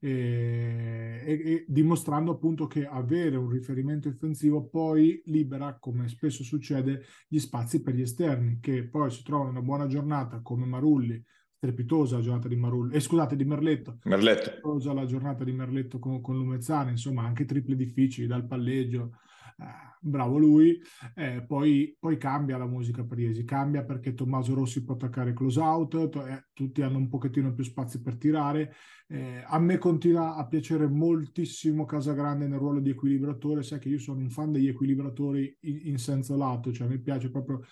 e, 0.00 1.22
e, 1.26 1.32
e, 1.32 1.64
dimostrando 1.66 2.30
appunto 2.30 2.66
che 2.66 2.86
avere 2.86 3.36
un 3.36 3.50
riferimento 3.50 4.08
offensivo 4.08 4.68
poi 4.68 5.20
libera, 5.26 5.76
come 5.78 6.08
spesso 6.08 6.44
succede, 6.44 7.02
gli 7.26 7.38
spazi 7.38 7.82
per 7.82 7.94
gli 7.94 8.02
esterni 8.02 8.60
che 8.60 8.88
poi 8.88 9.10
si 9.10 9.22
trovano 9.24 9.50
una 9.50 9.62
buona 9.62 9.88
giornata 9.88 10.40
come 10.40 10.64
Marulli 10.64 11.22
strepitosa 11.58 12.16
la 12.16 12.22
giornata 12.22 12.48
di 12.48 12.56
Marullo, 12.56 12.92
eh, 12.92 13.00
scusate, 13.00 13.36
di 13.36 13.44
Merletto. 13.44 13.98
Merletto. 14.04 14.42
Strepitosa 14.42 14.92
la 14.92 15.04
giornata 15.04 15.44
di 15.44 15.52
Merletto 15.52 15.98
con, 15.98 16.20
con 16.20 16.36
Lumezzane, 16.36 16.92
insomma, 16.92 17.24
anche 17.24 17.44
triple 17.44 17.74
difficili 17.74 18.28
dal 18.28 18.46
palleggio. 18.46 19.18
Eh, 19.58 19.96
bravo 20.00 20.38
lui, 20.38 20.80
eh, 21.16 21.44
poi, 21.44 21.96
poi, 21.98 22.16
cambia 22.16 22.56
la 22.58 22.66
musica 22.66 23.02
per 23.02 23.18
Iesi, 23.18 23.44
cambia 23.44 23.82
perché 23.82 24.14
Tommaso 24.14 24.54
Rossi 24.54 24.84
può 24.84 24.94
attaccare 24.94 25.32
close 25.32 25.58
out, 25.58 26.08
to- 26.08 26.26
eh, 26.26 26.44
tutti 26.52 26.80
hanno 26.80 26.98
un 26.98 27.08
pochettino 27.08 27.52
più 27.52 27.64
spazio 27.64 28.00
per 28.00 28.16
tirare, 28.16 28.72
eh, 29.08 29.42
a 29.44 29.58
me 29.58 29.78
continua 29.78 30.36
a 30.36 30.46
piacere 30.46 30.86
moltissimo 30.86 31.84
Casagrande 31.86 32.46
nel 32.46 32.60
ruolo 32.60 32.78
di 32.78 32.90
equilibratore, 32.90 33.64
sai 33.64 33.80
che 33.80 33.88
io 33.88 33.98
sono 33.98 34.20
un 34.20 34.30
fan 34.30 34.52
degli 34.52 34.68
equilibratori 34.68 35.58
in, 35.62 35.80
in 35.86 35.98
senso 35.98 36.36
lato, 36.36 36.72
cioè 36.72 36.86
mi 36.86 37.00
piace 37.00 37.28
proprio 37.28 37.62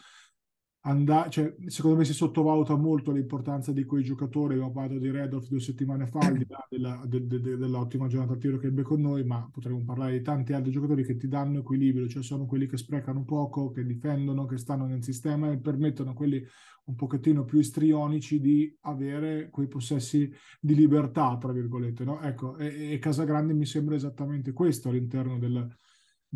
andare, 0.86 1.30
cioè, 1.30 1.54
secondo 1.66 1.98
me 1.98 2.04
si 2.04 2.12
sottovaluta 2.12 2.76
molto 2.76 3.10
l'importanza 3.10 3.72
di 3.72 3.84
quei 3.84 4.04
giocatori. 4.04 4.54
Abbiamo 4.54 4.72
parlato 4.72 4.98
di 4.98 5.10
Redolf 5.10 5.48
due 5.48 5.60
settimane 5.60 6.06
fa, 6.06 6.30
di 6.30 6.46
là 6.48 6.64
della, 6.68 7.02
de, 7.06 7.26
de, 7.26 7.40
de, 7.40 7.56
dell'ottima 7.56 8.06
giornata 8.06 8.34
a 8.34 8.36
tiro 8.36 8.58
che 8.58 8.68
ebbe 8.68 8.82
con 8.82 9.00
noi, 9.00 9.24
ma 9.24 9.48
potremmo 9.52 9.82
parlare 9.84 10.12
di 10.12 10.22
tanti 10.22 10.52
altri 10.52 10.70
giocatori 10.70 11.04
che 11.04 11.16
ti 11.16 11.28
danno 11.28 11.58
equilibrio, 11.58 12.08
cioè 12.08 12.22
sono 12.22 12.46
quelli 12.46 12.66
che 12.66 12.76
sprecano 12.76 13.24
poco, 13.24 13.70
che 13.70 13.84
difendono, 13.84 14.46
che 14.46 14.58
stanno 14.58 14.86
nel 14.86 15.02
sistema 15.02 15.50
e 15.50 15.58
permettono 15.58 16.10
a 16.10 16.14
quelli 16.14 16.42
un 16.84 16.94
pochettino 16.94 17.44
più 17.44 17.58
istrionici 17.58 18.40
di 18.40 18.72
avere 18.82 19.50
quei 19.50 19.66
possessi 19.66 20.30
di 20.60 20.74
libertà, 20.76 21.36
tra 21.36 21.50
virgolette. 21.52 22.04
No? 22.04 22.20
Ecco, 22.20 22.56
e, 22.58 22.92
e 22.92 22.98
Casagrande 23.00 23.54
mi 23.54 23.66
sembra 23.66 23.96
esattamente 23.96 24.52
questo 24.52 24.88
all'interno 24.88 25.36
del 25.36 25.68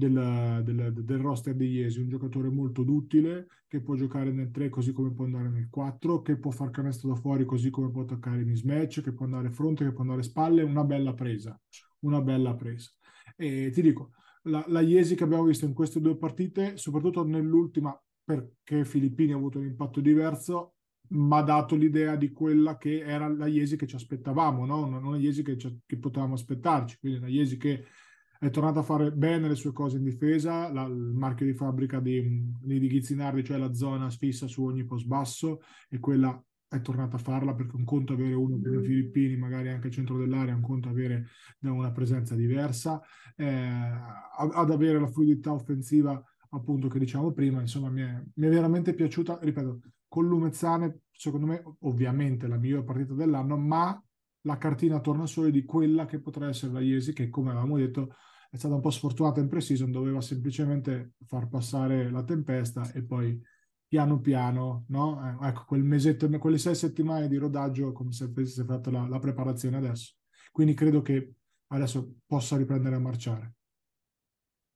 del, 0.08 0.62
del, 0.64 0.92
del, 1.04 1.18
roster 1.18 1.54
di 1.54 1.66
Iesi, 1.66 2.00
un 2.00 2.08
giocatore 2.08 2.48
molto 2.48 2.82
duttile 2.82 3.46
che 3.68 3.80
può 3.80 3.94
giocare 3.94 4.32
nel 4.32 4.50
3 4.50 4.68
così 4.70 4.92
come 4.92 5.12
può 5.12 5.24
andare 5.26 5.48
nel 5.48 5.68
4, 5.70 6.22
che 6.22 6.38
può 6.38 6.50
far 6.50 6.70
canestro 6.70 7.10
da 7.10 7.14
fuori 7.14 7.44
così 7.44 7.70
come 7.70 7.90
può 7.90 8.02
attaccare 8.02 8.40
i 8.40 8.44
mismatch, 8.44 9.02
che 9.02 9.12
può 9.12 9.26
andare 9.26 9.50
fronte, 9.50 9.84
che 9.84 9.92
può 9.92 10.02
andare 10.02 10.22
spalle, 10.22 10.62
una 10.62 10.84
bella 10.84 11.14
presa, 11.14 11.58
una 12.00 12.20
bella 12.20 12.54
presa. 12.54 12.90
E 13.36 13.70
ti 13.72 13.82
dico, 13.82 14.12
la, 14.44 14.64
la 14.68 14.80
Iesi 14.80 15.14
che 15.14 15.24
abbiamo 15.24 15.44
visto 15.44 15.66
in 15.66 15.74
queste 15.74 16.00
due 16.00 16.16
partite, 16.16 16.76
soprattutto 16.76 17.24
nell'ultima, 17.24 17.96
perché 18.24 18.84
Filippini 18.84 19.32
ha 19.32 19.36
avuto 19.36 19.58
un 19.58 19.66
impatto 19.66 20.00
diverso, 20.00 20.74
ma 21.10 21.38
ha 21.38 21.42
dato 21.42 21.76
l'idea 21.76 22.16
di 22.16 22.30
quella 22.30 22.76
che 22.76 23.00
era 23.00 23.28
la 23.28 23.46
Iesi 23.46 23.76
che 23.76 23.86
ci 23.86 23.96
aspettavamo, 23.96 24.64
no? 24.64 24.86
non 24.86 25.12
la 25.12 25.18
Iesi 25.18 25.42
che, 25.42 25.56
che 25.56 25.98
potevamo 25.98 26.34
aspettarci, 26.34 26.98
quindi 26.98 27.20
la 27.20 27.28
Iesi 27.28 27.56
che 27.56 27.84
è 28.40 28.48
tornato 28.48 28.78
a 28.78 28.82
fare 28.82 29.12
bene 29.12 29.48
le 29.48 29.54
sue 29.54 29.70
cose 29.70 29.98
in 29.98 30.02
difesa, 30.02 30.72
la, 30.72 30.84
il 30.84 30.94
marchio 30.94 31.44
di 31.44 31.52
fabbrica 31.52 32.00
di, 32.00 32.22
di, 32.58 32.88
Ghizzinardi, 32.88 33.44
cioè 33.44 33.58
la 33.58 33.74
zona 33.74 34.08
fissa 34.08 34.46
su 34.46 34.64
ogni 34.64 34.82
post 34.84 35.06
basso, 35.06 35.60
e 35.90 35.98
quella 35.98 36.42
è 36.66 36.80
tornata 36.80 37.16
a 37.16 37.18
farla 37.18 37.54
perché 37.54 37.76
un 37.76 37.84
conto 37.84 38.14
avere 38.14 38.32
uno 38.32 38.58
come 38.58 38.80
i 38.80 38.84
Filippini, 38.84 39.36
magari 39.36 39.68
anche 39.68 39.88
al 39.88 39.92
centro 39.92 40.16
dell'area, 40.16 40.54
un 40.54 40.62
conto 40.62 40.88
avere 40.88 41.26
una 41.60 41.92
presenza 41.92 42.34
diversa, 42.34 42.98
eh, 43.36 43.46
ad 44.38 44.70
avere 44.70 44.98
la 44.98 45.08
fluidità 45.08 45.52
offensiva 45.52 46.22
appunto 46.52 46.88
che 46.88 46.98
diciamo 46.98 47.32
prima, 47.32 47.60
insomma 47.60 47.90
mi 47.90 48.00
è, 48.00 48.22
mi 48.36 48.46
è 48.46 48.48
veramente 48.48 48.94
piaciuta, 48.94 49.38
ripeto, 49.42 49.80
con 50.08 50.26
Lumezzane 50.26 51.00
secondo 51.12 51.44
me 51.44 51.62
ovviamente 51.80 52.48
la 52.48 52.56
migliore 52.56 52.84
partita 52.84 53.12
dell'anno, 53.12 53.58
ma 53.58 54.02
la 54.44 54.56
cartina 54.56 54.98
torna 55.00 55.26
solo 55.26 55.50
di 55.50 55.62
quella 55.64 56.06
che 56.06 56.20
potrà 56.20 56.48
essere 56.48 56.72
la 56.72 56.80
Iesi 56.80 57.12
che 57.12 57.28
come 57.28 57.50
avevamo 57.50 57.76
detto 57.76 58.14
è 58.50 58.56
stata 58.56 58.74
un 58.74 58.80
po' 58.80 58.90
sfortunata 58.90 59.38
in 59.38 59.48
pre-season, 59.48 59.92
doveva 59.92 60.20
semplicemente 60.20 61.12
far 61.24 61.48
passare 61.48 62.10
la 62.10 62.24
tempesta 62.24 62.90
e 62.92 63.04
poi 63.04 63.40
piano 63.86 64.20
piano, 64.20 64.84
no? 64.88 65.38
Eh, 65.40 65.48
ecco, 65.48 65.64
quel 65.66 65.84
mesetto, 65.84 66.28
quelle 66.38 66.58
sei 66.58 66.74
settimane 66.74 67.28
di 67.28 67.36
rodaggio 67.36 67.92
come 67.92 68.12
se 68.12 68.24
avesse 68.24 68.64
fatto 68.64 68.90
la, 68.90 69.06
la 69.08 69.18
preparazione 69.20 69.76
adesso. 69.76 70.14
Quindi 70.50 70.74
credo 70.74 71.00
che 71.00 71.34
adesso 71.68 72.16
possa 72.26 72.56
riprendere 72.56 72.96
a 72.96 73.00
marciare. 73.00 73.54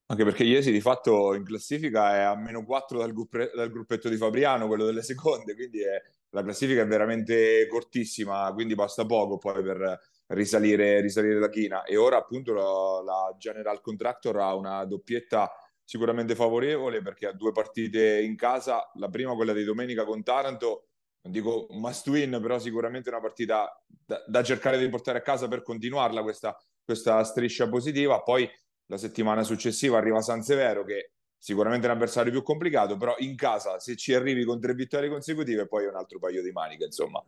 Anche 0.07 0.25
perché 0.25 0.45
Iesi 0.45 0.71
di 0.71 0.81
fatto 0.81 1.35
in 1.35 1.43
classifica 1.45 2.15
è 2.15 2.21
a 2.21 2.37
meno 2.37 2.65
4 2.65 2.99
dal, 2.99 3.13
gruppe, 3.13 3.51
dal, 3.55 3.71
gruppetto 3.71 4.09
di 4.09 4.17
Fabriano, 4.17 4.69
quello 4.69 4.85
delle 4.85 5.03
seconde, 5.03 5.55
quindi 5.55 5.81
è, 5.81 6.01
la 6.31 6.43
classifica 6.43 6.83
è 6.83 6.87
veramente 6.87 7.67
cortissima, 7.67 8.53
quindi 8.53 8.75
basta 8.75 9.05
poco 9.07 9.39
poi 9.39 9.63
per 9.63 9.99
risalire, 10.29 11.01
risalire 11.01 11.39
la 11.39 11.49
china. 11.49 11.83
E 11.83 11.97
ora 11.97 12.17
appunto 12.17 12.53
la, 12.53 13.03
la 13.03 13.35
General 13.39 13.81
Contractor 13.81 14.37
ha 14.39 14.55
una 14.55 14.85
doppietta 14.85 15.51
sicuramente 15.85 16.35
favorevole 16.35 17.03
perché 17.03 17.27
ha 17.27 17.33
due 17.33 17.53
partite 17.53 18.21
in 18.21 18.37
casa, 18.37 18.91
la 18.95 19.09
prima 19.09 19.35
quella 19.35 19.53
di 19.53 19.65
domenica 19.65 20.05
con 20.05 20.23
Taranto, 20.23 20.89
non 21.23 21.33
dico 21.33 21.67
must 21.71 22.07
win, 22.09 22.39
però 22.41 22.59
sicuramente 22.59 23.11
una 23.11 23.21
partita 23.21 23.71
da, 23.87 24.23
da 24.27 24.43
cercare 24.43 24.79
di 24.79 24.89
portare 24.89 25.19
a 25.19 25.23
casa 25.23 25.49
per 25.49 25.63
continuarla 25.63 26.23
questa, 26.23 26.57
questa 26.85 27.23
striscia 27.25 27.69
positiva. 27.69 28.23
Poi 28.23 28.49
la 28.87 28.97
settimana 28.97 29.43
successiva 29.43 29.99
arriva 29.99 30.21
San 30.21 30.43
Severo 30.43 30.85
che 30.85 31.13
sicuramente 31.39 31.87
è 31.87 31.91
un 31.91 31.97
avversario 31.97 32.33
più 32.33 32.43
complicato, 32.43 32.97
però 32.97 33.15
in 33.19 33.37
casa 33.37 33.79
se 33.79 33.97
ci 33.97 34.15
arrivi 34.15 34.45
con 34.45 34.61
tre 34.61 34.75
vittorie 34.75 35.11
consecutive 35.11 35.67
poi 35.67 35.85
è 35.85 35.89
un 35.89 35.97
altro 35.97 36.19
paio 36.19 36.43
di 36.43 36.51
maniche, 36.53 36.85
insomma. 36.85 37.23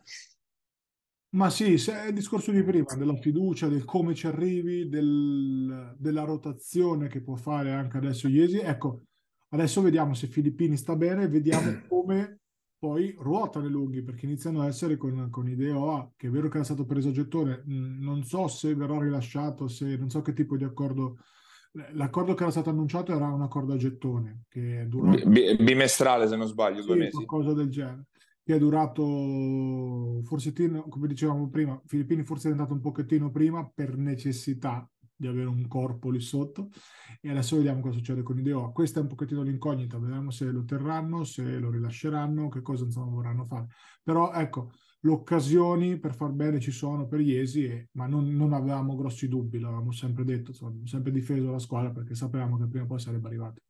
Ma 1.36 1.50
sì, 1.50 1.76
se 1.76 1.92
è 1.92 2.06
il 2.08 2.14
discorso 2.14 2.50
di 2.50 2.62
prima, 2.62 2.94
della 2.96 3.14
fiducia, 3.14 3.68
del 3.68 3.84
come 3.84 4.14
ci 4.14 4.26
arrivi, 4.26 4.88
del, 4.88 5.94
della 5.98 6.24
rotazione 6.24 7.08
che 7.08 7.20
può 7.20 7.36
fare 7.36 7.72
anche 7.72 7.98
adesso 7.98 8.26
Iesi. 8.26 8.58
Ecco, 8.58 9.02
adesso 9.50 9.82
vediamo 9.82 10.14
se 10.14 10.28
Filippini 10.28 10.78
sta 10.78 10.96
bene, 10.96 11.28
vediamo 11.28 11.82
come 11.88 12.40
poi 12.78 13.14
ruota 13.18 13.60
le 13.60 13.68
lunghi, 13.68 14.02
perché 14.02 14.24
iniziano 14.24 14.62
a 14.62 14.66
essere 14.66 14.96
con, 14.96 15.28
con 15.28 15.46
Ideo 15.46 16.14
che 16.16 16.28
è 16.28 16.30
vero 16.30 16.48
che 16.48 16.56
era 16.56 16.64
stato 16.64 16.86
preso 16.86 17.10
a 17.10 17.12
gettone, 17.12 17.62
non 17.66 18.24
so 18.24 18.48
se 18.48 18.74
verrà 18.74 18.98
rilasciato, 18.98 19.68
se 19.68 19.94
non 19.96 20.08
so 20.08 20.22
che 20.22 20.32
tipo 20.32 20.56
di 20.56 20.64
accordo 20.64 21.18
L'accordo 21.92 22.32
che 22.32 22.42
era 22.42 22.50
stato 22.50 22.70
annunciato 22.70 23.14
era 23.14 23.26
un 23.26 23.42
accordo 23.42 23.74
a 23.74 23.76
gettone 23.76 24.44
che 24.48 24.80
è 24.80 24.86
durato... 24.86 25.28
B- 25.28 25.62
bimestrale, 25.62 26.26
se 26.26 26.34
non 26.34 26.46
sbaglio, 26.46 26.82
due 26.82 26.94
sì, 26.94 26.98
mesi. 27.00 27.10
Qualcosa 27.12 27.52
del 27.52 27.68
genere 27.68 28.06
che 28.46 28.54
è 28.54 28.58
durato 28.58 30.20
forse, 30.22 30.52
come 30.88 31.08
dicevamo 31.08 31.48
prima, 31.50 31.82
Filippini 31.84 32.22
forse 32.22 32.46
è 32.46 32.52
andato 32.52 32.74
un 32.74 32.80
pochettino 32.80 33.28
prima 33.32 33.68
per 33.68 33.96
necessità 33.96 34.88
di 35.16 35.26
avere 35.26 35.48
un 35.48 35.66
corpo 35.66 36.10
lì 36.10 36.20
sotto 36.20 36.68
e 37.20 37.28
adesso 37.28 37.56
vediamo 37.56 37.80
cosa 37.80 37.96
succede 37.96 38.22
con 38.22 38.38
Ideo. 38.38 38.70
Questa 38.70 39.00
è 39.00 39.02
un 39.02 39.08
pochettino 39.08 39.42
l'incognita, 39.42 39.98
vediamo 39.98 40.30
se 40.30 40.44
lo 40.44 40.64
terranno, 40.64 41.24
se 41.24 41.58
lo 41.58 41.70
rilasceranno, 41.72 42.48
che 42.48 42.62
cosa 42.62 42.84
insomma 42.84 43.10
vorranno 43.10 43.46
fare. 43.46 43.66
Però 44.00 44.32
ecco, 44.32 44.70
le 45.00 45.10
occasioni 45.10 45.98
per 45.98 46.14
far 46.14 46.30
bene 46.30 46.60
ci 46.60 46.70
sono 46.70 47.08
per 47.08 47.20
Iesi, 47.20 47.64
e, 47.64 47.88
ma 47.94 48.06
non, 48.06 48.28
non, 48.28 48.52
avevamo 48.52 48.94
grossi 48.94 49.26
dubbi, 49.26 49.58
l'avevamo 49.58 49.90
sempre 49.90 50.22
detto, 50.22 50.50
insomma, 50.50 50.86
sempre 50.86 51.10
difeso 51.10 51.50
la 51.50 51.58
squadra 51.58 51.90
perché 51.90 52.14
sapevamo 52.14 52.58
che 52.58 52.68
prima 52.68 52.84
o 52.84 52.86
poi 52.86 53.00
sarebbe 53.00 53.26
arrivato 53.26 53.60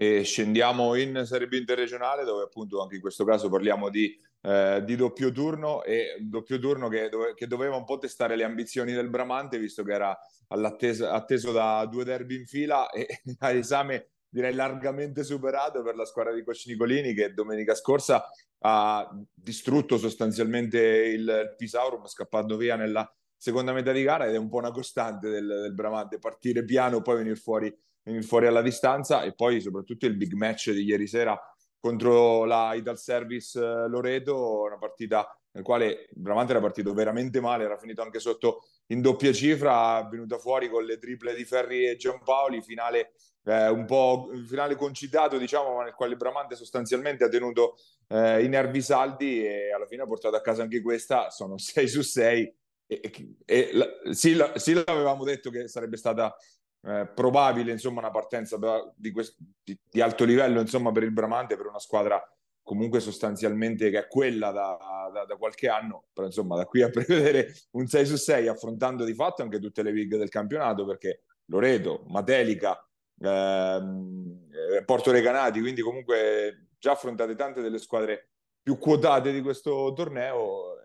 e 0.00 0.22
scendiamo 0.22 0.94
in 0.94 1.24
Serie 1.26 1.48
B 1.48 1.54
interregionale 1.54 2.22
dove 2.22 2.44
appunto 2.44 2.80
anche 2.80 2.94
in 2.94 3.00
questo 3.00 3.24
caso 3.24 3.48
parliamo 3.48 3.88
di, 3.88 4.16
eh, 4.42 4.80
di 4.84 4.94
doppio 4.94 5.32
turno 5.32 5.82
e 5.82 6.18
doppio 6.20 6.60
turno 6.60 6.88
che, 6.88 7.08
dove, 7.08 7.34
che, 7.34 7.48
doveva 7.48 7.74
un 7.74 7.84
po' 7.84 7.98
testare 7.98 8.36
le 8.36 8.44
ambizioni 8.44 8.92
del 8.92 9.08
Bramante 9.08 9.58
visto 9.58 9.82
che 9.82 9.92
era 9.92 10.16
atteso 10.46 11.50
da 11.50 11.84
due 11.86 12.04
derby 12.04 12.36
in 12.36 12.46
fila 12.46 12.90
e 12.90 13.08
a 13.40 13.50
esame 13.50 14.10
direi 14.28 14.54
largamente 14.54 15.24
superato 15.24 15.82
per 15.82 15.96
la 15.96 16.04
squadra 16.04 16.32
di 16.32 16.44
Coach 16.44 16.66
Nicolini 16.66 17.12
che 17.12 17.34
domenica 17.34 17.74
scorsa 17.74 18.24
ha 18.60 19.10
distrutto 19.34 19.98
sostanzialmente 19.98 20.78
il, 20.78 21.54
Pisaurum 21.56 22.06
scappando 22.06 22.56
via 22.56 22.76
nella 22.76 23.12
seconda 23.36 23.72
metà 23.72 23.90
di 23.90 24.04
gara 24.04 24.26
ed 24.26 24.34
è 24.34 24.38
un 24.38 24.48
po' 24.48 24.58
una 24.58 24.70
costante 24.70 25.28
del, 25.28 25.44
del 25.44 25.74
Bramante 25.74 26.20
partire 26.20 26.64
piano 26.64 27.02
poi 27.02 27.16
venire 27.16 27.34
fuori 27.34 27.76
fuori 28.22 28.46
alla 28.46 28.62
distanza 28.62 29.22
e 29.22 29.34
poi 29.34 29.60
soprattutto 29.60 30.06
il 30.06 30.16
big 30.16 30.32
match 30.32 30.70
di 30.70 30.82
ieri 30.82 31.06
sera 31.06 31.38
contro 31.78 32.44
la 32.44 32.74
Ital 32.74 32.98
Service 32.98 33.58
eh, 33.58 33.88
Loreto, 33.88 34.62
una 34.62 34.78
partita 34.78 35.32
nel 35.52 35.62
quale 35.64 36.08
Bramante 36.12 36.52
era 36.52 36.60
partito 36.60 36.92
veramente 36.92 37.40
male, 37.40 37.64
era 37.64 37.78
finito 37.78 38.02
anche 38.02 38.18
sotto 38.20 38.64
in 38.88 39.00
doppia 39.00 39.32
cifra, 39.32 40.06
venuta 40.08 40.38
fuori 40.38 40.68
con 40.68 40.84
le 40.84 40.98
triple 40.98 41.34
di 41.34 41.44
Ferri 41.44 41.86
e 41.86 41.96
Giampaoli, 41.96 42.62
finale 42.62 43.12
eh, 43.44 43.68
un 43.68 43.86
po' 43.86 44.30
finale 44.46 44.76
concitato, 44.76 45.38
diciamo, 45.38 45.76
ma 45.76 45.84
nel 45.84 45.94
quale 45.94 46.16
Bramante 46.16 46.54
sostanzialmente 46.54 47.24
ha 47.24 47.28
tenuto 47.28 47.76
eh, 48.08 48.44
i 48.44 48.48
nervi 48.48 48.82
saldi 48.82 49.44
e 49.44 49.72
alla 49.72 49.86
fine 49.86 50.02
ha 50.02 50.06
portato 50.06 50.36
a 50.36 50.40
casa 50.40 50.62
anche 50.62 50.82
questa, 50.82 51.30
sono 51.30 51.56
6 51.58 51.88
su 51.88 52.02
6 52.02 52.54
e, 52.86 53.00
e, 53.02 53.36
e 53.44 53.70
la, 53.72 53.86
sì, 54.12 54.34
la, 54.34 54.58
sì, 54.58 54.74
l'avevamo 54.74 55.24
detto 55.24 55.50
che 55.50 55.66
sarebbe 55.68 55.96
stata 55.96 56.34
eh, 56.82 57.10
probabile 57.14 57.72
insomma 57.72 58.00
una 58.00 58.10
partenza 58.10 58.58
di, 58.94 59.10
quest- 59.10 59.36
di, 59.62 59.78
di, 59.88 60.00
alto 60.00 60.24
livello 60.24 60.60
insomma 60.60 60.92
per 60.92 61.02
il 61.02 61.12
Bramante 61.12 61.56
per 61.56 61.66
una 61.66 61.78
squadra 61.78 62.22
comunque 62.62 63.00
sostanzialmente 63.00 63.90
che 63.90 63.98
è 63.98 64.06
quella 64.06 64.50
da, 64.50 65.10
da, 65.12 65.24
da, 65.24 65.36
qualche 65.36 65.68
anno 65.68 66.06
però 66.12 66.26
insomma 66.26 66.56
da 66.56 66.64
qui 66.66 66.82
a 66.82 66.88
prevedere 66.90 67.52
un 67.72 67.86
6 67.86 68.06
su 68.06 68.16
6 68.16 68.48
affrontando 68.48 69.04
di 69.04 69.14
fatto 69.14 69.42
anche 69.42 69.58
tutte 69.58 69.82
le 69.82 69.92
big 69.92 70.16
del 70.16 70.28
campionato 70.28 70.84
perché 70.84 71.22
Loreto, 71.46 72.04
Matelica 72.08 72.78
ehm, 73.20 74.48
eh, 74.76 74.84
Porto 74.84 75.10
Recanati 75.10 75.60
quindi 75.60 75.80
comunque 75.80 76.68
già 76.78 76.92
affrontate 76.92 77.34
tante 77.34 77.60
delle 77.60 77.78
squadre 77.78 78.30
più 78.68 78.76
quotate 78.76 79.32
di 79.32 79.40
questo 79.40 79.94
torneo. 79.94 80.76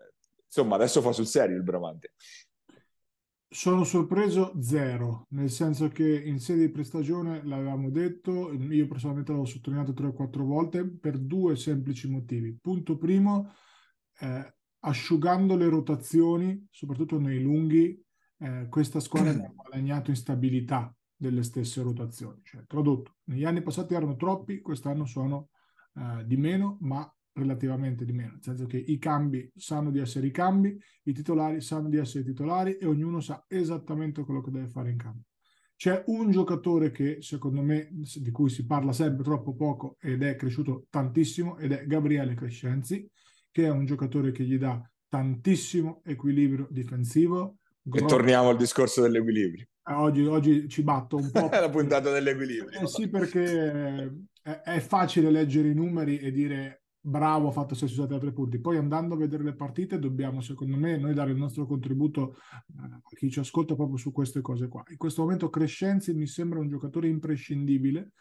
Insomma, 0.46 0.76
adesso 0.76 1.02
fa 1.02 1.12
sul 1.12 1.26
serio 1.26 1.56
il 1.56 1.62
Bramante. 1.62 2.14
Sono 3.54 3.84
sorpreso 3.84 4.52
zero, 4.60 5.28
nel 5.28 5.48
senso 5.48 5.86
che 5.86 6.04
in 6.04 6.40
sede 6.40 6.66
di 6.66 6.72
prestagione 6.72 7.44
l'avevamo 7.44 7.88
detto, 7.88 8.52
io 8.52 8.88
personalmente 8.88 9.30
l'avevo 9.30 9.48
sottolineato 9.48 9.92
tre 9.92 10.08
o 10.08 10.12
quattro 10.12 10.44
volte 10.44 10.84
per 10.84 11.18
due 11.18 11.54
semplici 11.54 12.10
motivi. 12.10 12.58
Punto 12.60 12.98
primo, 12.98 13.52
eh, 14.18 14.56
asciugando 14.80 15.54
le 15.54 15.68
rotazioni, 15.68 16.66
soprattutto 16.68 17.20
nei 17.20 17.40
lunghi, 17.40 18.04
eh, 18.38 18.66
questa 18.68 18.98
squadra 18.98 19.30
ha 19.38 19.52
guadagnato 19.54 20.10
instabilità 20.10 20.92
delle 21.14 21.44
stesse 21.44 21.80
rotazioni. 21.80 22.40
Cioè, 22.42 22.64
tradotto, 22.66 23.18
negli 23.26 23.44
anni 23.44 23.62
passati 23.62 23.94
erano 23.94 24.16
troppi, 24.16 24.62
quest'anno 24.62 25.04
sono 25.04 25.50
eh, 25.94 26.24
di 26.26 26.36
meno, 26.36 26.78
ma 26.80 27.08
relativamente 27.34 28.04
di 28.04 28.12
meno, 28.12 28.32
nel 28.32 28.42
senso 28.42 28.66
che 28.66 28.78
i 28.78 28.98
cambi 28.98 29.50
sanno 29.54 29.90
di 29.90 29.98
essere 29.98 30.26
i 30.26 30.30
cambi, 30.30 30.76
i 31.04 31.12
titolari 31.12 31.60
sanno 31.60 31.88
di 31.88 31.96
essere 31.96 32.20
i 32.20 32.26
titolari 32.26 32.76
e 32.76 32.86
ognuno 32.86 33.20
sa 33.20 33.44
esattamente 33.48 34.22
quello 34.24 34.40
che 34.40 34.50
deve 34.50 34.68
fare 34.68 34.90
in 34.90 34.96
campo. 34.96 35.22
C'è 35.76 36.04
un 36.06 36.30
giocatore 36.30 36.92
che 36.92 37.18
secondo 37.20 37.60
me, 37.60 37.88
di 37.90 38.30
cui 38.30 38.48
si 38.48 38.64
parla 38.64 38.92
sempre 38.92 39.24
troppo 39.24 39.54
poco 39.54 39.96
ed 40.00 40.22
è 40.22 40.36
cresciuto 40.36 40.86
tantissimo 40.88 41.58
ed 41.58 41.72
è 41.72 41.84
Gabriele 41.86 42.34
Crescenzi, 42.34 43.06
che 43.50 43.64
è 43.64 43.70
un 43.70 43.84
giocatore 43.84 44.30
che 44.30 44.44
gli 44.44 44.56
dà 44.56 44.80
tantissimo 45.08 46.00
equilibrio 46.04 46.68
difensivo. 46.70 47.58
E 47.92 48.04
torniamo 48.04 48.50
al 48.50 48.56
discorso 48.56 49.02
dell'equilibrio. 49.02 49.66
Eh, 49.86 49.92
oggi, 49.92 50.24
oggi, 50.24 50.68
ci 50.68 50.82
batto 50.82 51.16
un 51.16 51.30
po'. 51.30 51.50
È 51.50 51.58
la 51.60 51.68
puntata 51.68 52.10
dell'equilibrio. 52.10 52.80
Eh 52.80 52.86
sì, 52.86 53.08
perché 53.08 54.26
è 54.42 54.78
facile 54.78 55.30
leggere 55.30 55.68
i 55.68 55.74
numeri 55.74 56.18
e 56.18 56.30
dire 56.30 56.83
bravo, 57.06 57.48
ha 57.48 57.52
fatto 57.52 57.74
6 57.74 57.88
su 57.88 57.94
7 57.96 58.14
a 58.14 58.18
3 58.18 58.32
punti. 58.32 58.58
Poi 58.58 58.78
andando 58.78 59.14
a 59.14 59.18
vedere 59.18 59.44
le 59.44 59.54
partite 59.54 59.98
dobbiamo, 59.98 60.40
secondo 60.40 60.76
me, 60.76 60.96
noi 60.96 61.12
dare 61.12 61.32
il 61.32 61.36
nostro 61.36 61.66
contributo 61.66 62.36
eh, 62.78 62.82
a 62.82 63.00
chi 63.14 63.30
ci 63.30 63.40
ascolta 63.40 63.74
proprio 63.74 63.98
su 63.98 64.10
queste 64.10 64.40
cose 64.40 64.68
qua. 64.68 64.82
In 64.88 64.96
questo 64.96 65.22
momento 65.22 65.50
Crescenzi 65.50 66.14
mi 66.14 66.26
sembra 66.26 66.60
un 66.60 66.68
giocatore 66.68 67.08
imprescindibile 67.08 68.12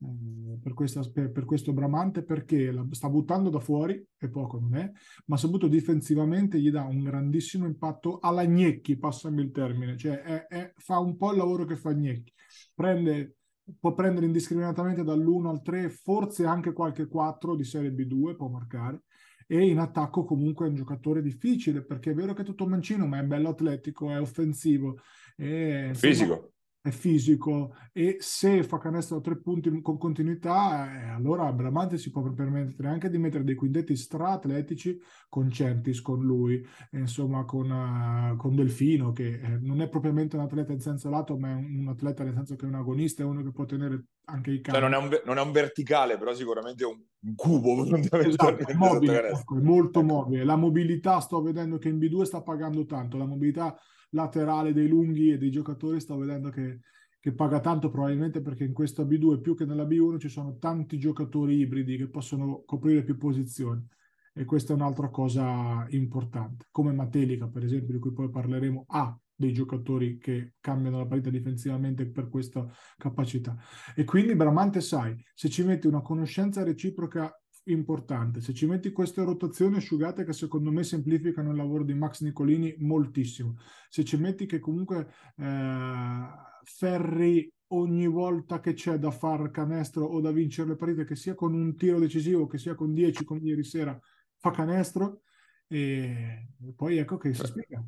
eh, 0.00 0.58
per, 0.62 0.74
questa, 0.74 1.00
per, 1.10 1.32
per, 1.32 1.46
questo 1.46 1.72
Bramante 1.72 2.22
perché 2.24 2.70
la, 2.70 2.86
sta 2.90 3.08
buttando 3.08 3.48
da 3.48 3.60
fuori, 3.60 4.06
e 4.18 4.28
poco 4.28 4.58
non 4.58 4.76
è, 4.76 4.90
ma 5.26 5.38
soprattutto 5.38 5.68
difensivamente 5.68 6.60
gli 6.60 6.70
dà 6.70 6.84
un 6.84 7.02
grandissimo 7.02 7.64
impatto 7.64 8.18
alla 8.18 8.44
Gnecchi, 8.44 8.98
passami 8.98 9.40
il 9.40 9.50
termine, 9.50 9.96
cioè 9.96 10.20
è, 10.20 10.46
è, 10.46 10.72
fa 10.76 10.98
un 10.98 11.16
po' 11.16 11.30
il 11.30 11.38
lavoro 11.38 11.64
che 11.64 11.76
fa 11.76 11.94
Gnecchi. 11.94 12.34
Prende 12.74 13.36
può 13.78 13.94
prendere 13.94 14.26
indiscriminatamente 14.26 15.02
dall'1 15.02 15.46
al 15.48 15.62
3, 15.62 15.88
forse 15.88 16.44
anche 16.44 16.72
qualche 16.72 17.06
4 17.06 17.54
di 17.54 17.64
Serie 17.64 17.90
B2 17.90 18.36
può 18.36 18.48
marcare. 18.48 19.02
E 19.46 19.64
in 19.64 19.78
attacco 19.78 20.24
comunque 20.24 20.66
è 20.66 20.68
un 20.68 20.74
giocatore 20.74 21.22
difficile 21.22 21.84
perché 21.84 22.10
è 22.10 22.14
vero 22.14 22.34
che 22.34 22.42
è 22.42 22.44
tutto 22.44 22.66
mancino, 22.66 23.06
ma 23.06 23.20
è 23.20 23.22
bello 23.22 23.50
atletico, 23.50 24.10
è 24.10 24.20
offensivo. 24.20 24.98
È, 25.36 25.90
Fisico 25.94 26.55
è 26.86 26.90
fisico 26.92 27.74
e 27.92 28.16
se 28.20 28.62
fa 28.62 28.78
canestro 28.78 29.16
a 29.16 29.20
tre 29.20 29.40
punti 29.40 29.80
con 29.82 29.98
continuità, 29.98 30.86
eh, 30.92 31.08
allora 31.08 31.52
Bramante 31.52 31.98
si 31.98 32.10
può 32.10 32.22
permettere 32.32 32.88
anche 32.88 33.10
di 33.10 33.18
mettere 33.18 33.42
dei 33.42 33.56
quintetti 33.56 33.96
stra-atletici 33.96 34.96
con 35.28 35.50
Centis, 35.50 36.00
con 36.00 36.22
lui, 36.22 36.64
insomma 36.92 37.44
con, 37.44 37.70
uh, 37.70 38.36
con 38.36 38.54
Delfino, 38.54 39.10
che 39.12 39.40
eh, 39.40 39.58
non 39.60 39.80
è 39.80 39.88
propriamente 39.88 40.36
un 40.36 40.42
atleta 40.42 40.72
in 40.72 40.80
senso 40.80 41.10
lato, 41.10 41.36
ma 41.36 41.50
è 41.50 41.54
un, 41.54 41.80
un, 41.80 41.88
atleta 41.88 42.22
nel 42.22 42.34
senso 42.34 42.54
che 42.54 42.64
è 42.64 42.68
un 42.68 42.76
agonista, 42.76 43.22
è 43.22 43.26
uno 43.26 43.42
che 43.42 43.50
può 43.50 43.64
tenere 43.64 44.04
anche 44.26 44.52
i 44.52 44.60
campi. 44.60 44.80
Cioè 44.80 44.88
non, 44.88 44.94
è 44.94 45.02
un, 45.02 45.20
non 45.24 45.38
è 45.38 45.40
un 45.40 45.50
verticale, 45.50 46.18
però 46.18 46.32
sicuramente 46.34 46.84
è 46.84 46.86
un, 46.86 47.02
un 47.20 47.34
cubo 47.34 47.84
esatto, 47.98 48.64
è 48.64 48.74
mobile, 48.74 49.28
ecco, 49.30 49.58
è 49.58 49.60
molto 49.60 50.00
ecco. 50.00 50.08
mobile. 50.08 50.44
La 50.44 50.56
mobilità 50.56 51.18
sto 51.18 51.42
vedendo 51.42 51.78
che 51.78 51.88
in 51.88 51.98
B2 51.98 52.22
sta 52.22 52.42
pagando 52.42 52.84
tanto, 52.84 53.16
la 53.16 53.26
mobilità 53.26 53.76
laterale 54.16 54.72
dei 54.72 54.88
lunghi 54.88 55.30
e 55.30 55.38
dei 55.38 55.50
giocatori 55.50 56.00
sto 56.00 56.16
vedendo 56.16 56.48
che, 56.50 56.80
che 57.20 57.32
paga 57.32 57.60
tanto 57.60 57.90
probabilmente 57.90 58.40
perché 58.40 58.64
in 58.64 58.72
questa 58.72 59.04
B2 59.04 59.40
più 59.40 59.54
che 59.54 59.66
nella 59.66 59.84
B1 59.84 60.18
ci 60.18 60.28
sono 60.28 60.56
tanti 60.56 60.98
giocatori 60.98 61.58
ibridi 61.58 61.98
che 61.98 62.08
possono 62.08 62.62
coprire 62.64 63.04
più 63.04 63.16
posizioni. 63.16 63.86
E 64.34 64.44
questa 64.44 64.72
è 64.72 64.76
un'altra 64.76 65.08
cosa 65.08 65.86
importante. 65.90 66.66
Come 66.70 66.92
Matelica 66.92 67.46
per 67.46 67.64
esempio 67.64 67.94
di 67.94 68.00
cui 68.00 68.12
poi 68.12 68.28
parleremo 68.28 68.84
ha 68.88 69.18
dei 69.34 69.52
giocatori 69.52 70.18
che 70.18 70.54
cambiano 70.60 70.98
la 70.98 71.06
partita 71.06 71.30
difensivamente 71.30 72.06
per 72.06 72.28
questa 72.28 72.66
capacità. 72.96 73.56
E 73.94 74.04
quindi 74.04 74.34
Bramante 74.34 74.80
sai 74.80 75.14
se 75.34 75.48
ci 75.48 75.62
metti 75.62 75.86
una 75.86 76.00
conoscenza 76.00 76.64
reciproca 76.64 77.30
importante. 77.66 78.40
Se 78.40 78.52
ci 78.52 78.66
metti 78.66 78.92
queste 78.92 79.22
rotazioni 79.22 79.76
asciugate 79.76 80.24
che 80.24 80.32
secondo 80.32 80.70
me 80.70 80.82
semplificano 80.84 81.50
il 81.50 81.56
lavoro 81.56 81.84
di 81.84 81.94
Max 81.94 82.22
Nicolini 82.22 82.74
moltissimo, 82.78 83.56
se 83.88 84.04
ci 84.04 84.16
metti 84.16 84.46
che 84.46 84.58
comunque 84.58 85.08
eh, 85.36 86.24
Ferri 86.64 87.52
ogni 87.68 88.06
volta 88.06 88.60
che 88.60 88.74
c'è 88.74 88.98
da 88.98 89.10
far 89.10 89.50
canestro 89.50 90.04
o 90.04 90.20
da 90.20 90.30
vincere 90.30 90.68
le 90.70 90.76
partite, 90.76 91.04
che 91.04 91.16
sia 91.16 91.34
con 91.34 91.54
un 91.54 91.76
tiro 91.76 91.98
decisivo, 91.98 92.46
che 92.46 92.58
sia 92.58 92.74
con 92.74 92.92
10 92.92 93.24
come 93.24 93.40
ieri 93.40 93.64
sera, 93.64 93.98
fa 94.36 94.50
canestro 94.50 95.22
e 95.68 96.48
poi 96.76 96.98
ecco 96.98 97.16
che 97.16 97.34
si 97.34 97.44
spiega. 97.44 97.84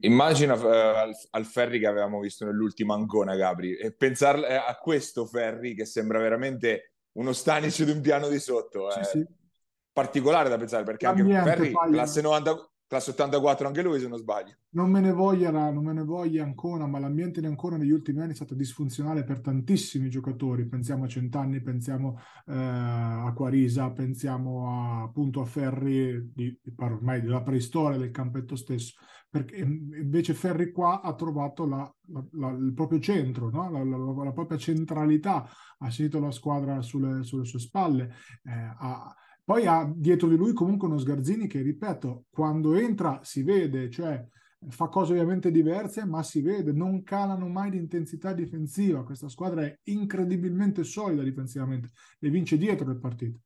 Immagina 0.00 0.54
uh, 0.54 0.66
al, 0.96 1.12
al, 1.30 1.44
Ferri 1.44 1.78
che 1.78 1.86
avevamo 1.86 2.20
visto 2.20 2.46
nell'ultima 2.46 2.94
Ancona, 2.94 3.34
Gabri, 3.34 3.76
e 3.76 3.92
pensare 3.92 4.56
a 4.56 4.74
questo 4.76 5.26
Ferri 5.26 5.74
che 5.74 5.84
sembra 5.84 6.18
veramente 6.18 6.92
uno 7.16 7.32
Stanic 7.32 7.82
di 7.82 7.90
un 7.90 8.00
piano 8.00 8.28
di 8.28 8.38
sotto. 8.38 8.90
Sì, 8.90 8.98
è 8.98 9.04
sì. 9.04 9.26
particolare 9.92 10.48
da 10.48 10.56
pensare 10.56 10.84
perché 10.84 11.06
anche 11.06 11.22
Ferri, 11.24 11.72
classe, 11.90 12.20
90, 12.20 12.70
classe 12.86 13.10
84 13.10 13.66
anche 13.66 13.82
lui 13.82 13.98
se 13.98 14.08
non 14.08 14.18
sbaglio. 14.18 14.54
Non 14.70 14.90
me 14.90 15.00
ne 15.00 15.12
voglia, 15.12 15.50
non 15.50 15.84
me 15.84 15.92
ne 15.92 16.04
voglia 16.04 16.44
ancora, 16.44 16.86
ma 16.86 16.98
l'ambiente 16.98 17.40
di 17.40 17.46
Ancona 17.46 17.76
negli 17.76 17.90
ultimi 17.90 18.20
anni 18.20 18.32
è 18.32 18.34
stato 18.34 18.54
disfunzionale 18.54 19.24
per 19.24 19.40
tantissimi 19.40 20.08
giocatori. 20.08 20.68
Pensiamo 20.68 21.04
a 21.04 21.08
Centanni, 21.08 21.62
pensiamo 21.62 22.18
eh, 22.46 22.54
a 22.54 23.32
Quarisa, 23.34 23.90
pensiamo 23.90 24.68
a, 24.68 25.02
appunto 25.02 25.40
a 25.40 25.46
Ferri, 25.46 26.30
di, 26.32 26.58
ormai 26.76 27.22
della 27.22 27.42
preistoria 27.42 27.98
del 27.98 28.10
campetto 28.10 28.54
stesso, 28.54 28.94
perché 29.28 29.56
invece 29.56 30.34
Ferri 30.34 30.70
qua 30.70 31.00
ha 31.00 31.14
trovato 31.14 31.66
la, 31.66 31.92
la, 32.08 32.24
la, 32.32 32.50
il 32.50 32.72
proprio 32.74 33.00
centro, 33.00 33.50
no? 33.50 33.70
la, 34.22 34.32
propria 34.32 34.58
centralità, 34.58 35.48
ha 35.78 35.90
sentito 35.90 36.20
la 36.20 36.30
squadra 36.30 36.82
sulle, 36.82 37.22
sulle 37.24 37.44
sue 37.44 37.58
spalle, 37.58 38.14
eh, 38.44 38.74
ha, 38.78 39.14
poi 39.46 39.64
ha 39.64 39.88
dietro 39.94 40.28
di 40.28 40.36
lui 40.36 40.52
comunque 40.52 40.88
uno 40.88 40.98
Sgarzini 40.98 41.46
che, 41.46 41.62
ripeto, 41.62 42.24
quando 42.30 42.74
entra 42.74 43.20
si 43.22 43.44
vede, 43.44 43.88
cioè 43.88 44.26
fa 44.70 44.88
cose 44.88 45.12
ovviamente 45.12 45.52
diverse, 45.52 46.04
ma 46.04 46.24
si 46.24 46.40
vede, 46.40 46.72
non 46.72 47.04
calano 47.04 47.46
mai 47.46 47.70
di 47.70 47.76
intensità 47.76 48.32
difensiva. 48.32 49.04
Questa 49.04 49.28
squadra 49.28 49.62
è 49.62 49.78
incredibilmente 49.84 50.82
solida 50.82 51.22
difensivamente 51.22 51.90
e 52.18 52.28
vince 52.28 52.58
dietro 52.58 52.88
le 52.88 52.98
partite. 52.98 53.42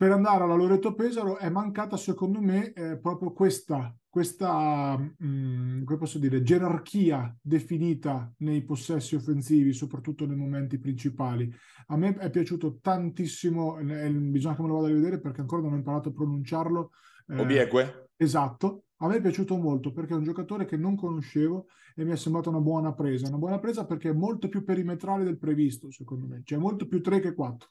Per 0.00 0.10
andare 0.10 0.44
alla 0.44 0.54
Loreto 0.54 0.94
Pesaro 0.94 1.36
è 1.36 1.50
mancata, 1.50 1.98
secondo 1.98 2.40
me, 2.40 2.72
eh, 2.72 2.98
proprio 2.98 3.34
questa, 3.34 3.94
questa 4.08 4.96
mh, 4.96 5.14
mm, 5.22 5.84
come 5.84 5.98
posso 5.98 6.18
dire, 6.18 6.40
gerarchia 6.40 7.36
definita 7.38 8.32
nei 8.38 8.64
possessi 8.64 9.14
offensivi, 9.14 9.74
soprattutto 9.74 10.24
nei 10.24 10.38
momenti 10.38 10.78
principali. 10.78 11.52
A 11.88 11.98
me 11.98 12.16
è 12.16 12.30
piaciuto 12.30 12.78
tantissimo, 12.80 13.78
eh, 13.78 14.10
bisogna 14.10 14.56
che 14.56 14.62
me 14.62 14.68
lo 14.68 14.74
vada 14.76 14.86
a 14.86 14.90
rivedere 14.90 15.20
perché 15.20 15.42
ancora 15.42 15.60
non 15.60 15.74
ho 15.74 15.76
imparato 15.76 16.08
a 16.08 16.12
pronunciarlo. 16.12 16.92
Eh, 17.26 17.38
Obieque. 17.38 18.12
Esatto, 18.16 18.84
a 19.00 19.06
me 19.06 19.16
è 19.16 19.20
piaciuto 19.20 19.58
molto 19.58 19.92
perché 19.92 20.14
è 20.14 20.16
un 20.16 20.24
giocatore 20.24 20.64
che 20.64 20.78
non 20.78 20.96
conoscevo 20.96 21.66
e 21.94 22.06
mi 22.06 22.12
è 22.12 22.16
sembrata 22.16 22.48
una 22.48 22.60
buona 22.60 22.94
presa. 22.94 23.28
Una 23.28 23.36
buona 23.36 23.58
presa 23.58 23.84
perché 23.84 24.08
è 24.08 24.14
molto 24.14 24.48
più 24.48 24.64
perimetrale 24.64 25.24
del 25.24 25.36
previsto, 25.36 25.90
secondo 25.90 26.26
me, 26.26 26.40
cioè 26.42 26.58
molto 26.58 26.88
più 26.88 27.02
3 27.02 27.20
che 27.20 27.34
4. 27.34 27.68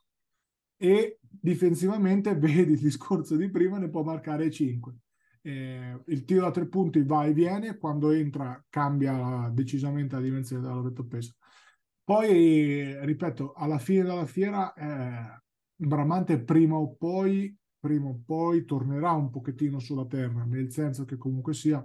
E 0.81 1.19
difensivamente, 1.21 2.33
vedi 2.39 2.73
il 2.73 2.79
discorso 2.79 3.35
di 3.35 3.49
prima, 3.49 3.77
ne 3.77 3.89
può 3.89 4.03
marcare 4.03 4.49
5. 4.49 4.93
Eh, 5.41 6.01
il 6.07 6.25
tiro 6.25 6.45
a 6.45 6.51
tre 6.51 6.67
punti 6.67 7.03
va 7.03 7.25
e 7.25 7.33
viene, 7.33 7.77
quando 7.77 8.11
entra 8.11 8.63
cambia 8.69 9.49
decisamente 9.53 10.15
la 10.15 10.21
dimensione 10.21 10.61
della 10.61 10.75
Loreto 10.75 11.05
Pesa. 11.05 11.33
Poi, 12.03 13.05
ripeto, 13.05 13.53
alla 13.53 13.77
fine 13.77 14.03
della 14.03 14.25
fiera, 14.25 14.73
eh, 14.73 15.41
Bramante 15.81 16.43
prima 16.43 16.75
o 16.75 16.93
poi 16.95 17.57
prima 17.79 18.09
o 18.09 18.21
poi 18.25 18.65
tornerà 18.65 19.11
un 19.11 19.29
pochettino 19.29 19.79
sulla 19.79 20.05
terra, 20.05 20.43
nel 20.43 20.71
senso 20.71 21.05
che 21.05 21.17
comunque 21.17 21.53
sia 21.53 21.83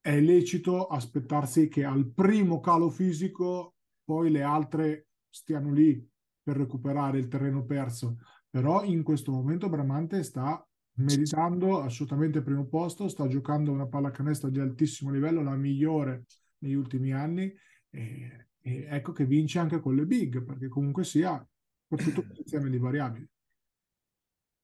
è 0.00 0.20
lecito 0.20 0.86
aspettarsi 0.86 1.68
che 1.68 1.84
al 1.84 2.10
primo 2.12 2.60
calo 2.60 2.90
fisico 2.90 3.76
poi 4.04 4.30
le 4.30 4.42
altre 4.42 5.08
stiano 5.28 5.72
lì 5.72 6.04
per 6.46 6.56
recuperare 6.58 7.18
il 7.18 7.26
terreno 7.26 7.64
perso. 7.64 8.18
Però 8.48 8.84
in 8.84 9.02
questo 9.02 9.32
momento 9.32 9.68
Bramante 9.68 10.22
sta 10.22 10.64
meritando 10.98 11.80
assolutamente 11.80 12.38
il 12.38 12.44
primo 12.44 12.66
posto, 12.66 13.08
sta 13.08 13.26
giocando 13.26 13.72
una 13.72 13.88
pallacanestro 13.88 14.48
di 14.48 14.60
altissimo 14.60 15.10
livello, 15.10 15.42
la 15.42 15.56
migliore 15.56 16.26
negli 16.58 16.74
ultimi 16.74 17.12
anni 17.12 17.52
e, 17.90 18.46
e 18.62 18.86
ecco 18.88 19.10
che 19.10 19.24
vince 19.24 19.58
anche 19.58 19.80
con 19.80 19.96
le 19.96 20.06
big, 20.06 20.44
perché 20.44 20.68
comunque 20.68 21.02
sia 21.02 21.44
per 21.88 22.00
tutto 22.00 22.20
un 22.20 22.36
insieme 22.36 22.70
di 22.70 22.78
variabili. 22.78 23.28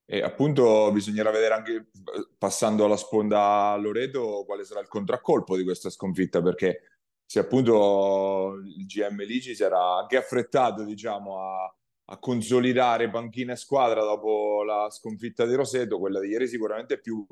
E 0.04 0.22
appunto 0.22 0.92
bisognerà 0.92 1.32
vedere 1.32 1.54
anche, 1.54 1.88
passando 2.38 2.84
alla 2.84 2.96
sponda 2.96 3.74
Loreto, 3.76 4.44
quale 4.46 4.64
sarà 4.64 4.78
il 4.80 4.88
contraccolpo 4.88 5.56
di 5.56 5.64
questa 5.64 5.90
sconfitta, 5.90 6.40
perché 6.40 6.91
se 7.32 7.38
appunto 7.38 8.60
il 8.62 8.84
GM 8.84 9.24
Ligi 9.24 9.54
si 9.54 9.62
era 9.62 9.96
anche 9.96 10.18
affrettato, 10.18 10.84
diciamo, 10.84 11.38
a, 11.40 11.74
a 12.10 12.18
consolidare 12.18 13.08
panchina 13.08 13.54
e 13.54 13.56
squadra 13.56 14.02
dopo 14.02 14.62
la 14.62 14.88
sconfitta 14.90 15.46
di 15.46 15.54
Roseto, 15.54 15.98
quella 15.98 16.20
di 16.20 16.28
ieri 16.28 16.46
sicuramente 16.46 17.00
più, 17.00 17.26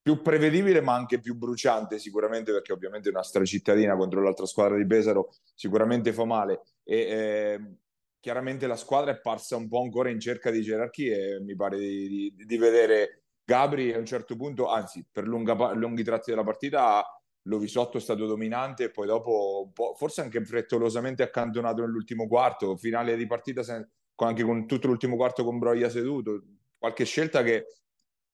più 0.00 0.22
prevedibile 0.22 0.80
ma 0.80 0.94
anche 0.94 1.18
più 1.18 1.34
bruciante 1.34 1.98
sicuramente 1.98 2.52
perché 2.52 2.72
ovviamente 2.72 3.08
una 3.08 3.24
stracittadina 3.24 3.96
contro 3.96 4.22
l'altra 4.22 4.46
squadra 4.46 4.76
di 4.76 4.86
Pesaro 4.86 5.34
sicuramente 5.56 6.12
fa 6.12 6.24
male. 6.24 6.60
E 6.84 6.96
eh, 6.96 7.76
chiaramente 8.20 8.68
la 8.68 8.76
squadra 8.76 9.10
è 9.10 9.20
parsa 9.20 9.56
un 9.56 9.66
po' 9.66 9.82
ancora 9.82 10.08
in 10.08 10.20
cerca 10.20 10.52
di 10.52 10.62
gerarchie 10.62 11.40
mi 11.40 11.56
pare 11.56 11.80
di, 11.80 12.32
di, 12.36 12.44
di 12.46 12.56
vedere 12.58 13.24
Gabri 13.42 13.92
a 13.92 13.98
un 13.98 14.06
certo 14.06 14.36
punto, 14.36 14.68
anzi 14.68 15.04
per 15.10 15.26
lunga, 15.26 15.72
lunghi 15.72 16.04
tratti 16.04 16.30
della 16.30 16.44
partita 16.44 17.04
Lovisotto 17.46 17.96
è 17.96 18.00
stato 18.00 18.26
dominante 18.26 18.84
e 18.84 18.90
poi 18.90 19.06
dopo 19.06 19.72
forse 19.96 20.20
anche 20.20 20.44
frettolosamente 20.44 21.22
accantonato 21.22 21.80
nell'ultimo 21.80 22.28
quarto, 22.28 22.76
finale 22.76 23.16
di 23.16 23.26
partita 23.26 23.62
sen- 23.62 23.88
anche 24.16 24.44
con 24.44 24.66
tutto 24.66 24.86
l'ultimo 24.86 25.16
quarto 25.16 25.44
con 25.44 25.58
Broglia 25.58 25.88
seduto, 25.88 26.42
qualche 26.78 27.04
scelta 27.04 27.42
che 27.42 27.66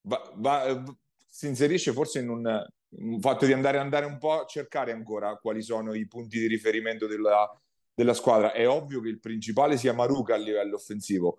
va, 0.02 0.32
va, 0.36 0.82
si 1.16 1.46
inserisce 1.46 1.92
forse 1.92 2.20
in 2.20 2.28
un, 2.28 2.66
un, 2.88 3.20
fatto 3.20 3.46
di 3.46 3.52
andare, 3.52 3.78
andare 3.78 4.06
un 4.06 4.18
po' 4.18 4.40
a 4.40 4.46
cercare 4.46 4.92
ancora 4.92 5.36
quali 5.36 5.62
sono 5.62 5.94
i 5.94 6.06
punti 6.06 6.38
di 6.38 6.46
riferimento 6.46 7.06
della, 7.06 7.50
della 7.94 8.14
squadra. 8.14 8.52
È 8.52 8.68
ovvio 8.68 9.00
che 9.00 9.08
il 9.08 9.20
principale 9.20 9.76
sia 9.76 9.92
Maruca 9.92 10.34
a 10.34 10.38
livello 10.38 10.76
offensivo, 10.76 11.38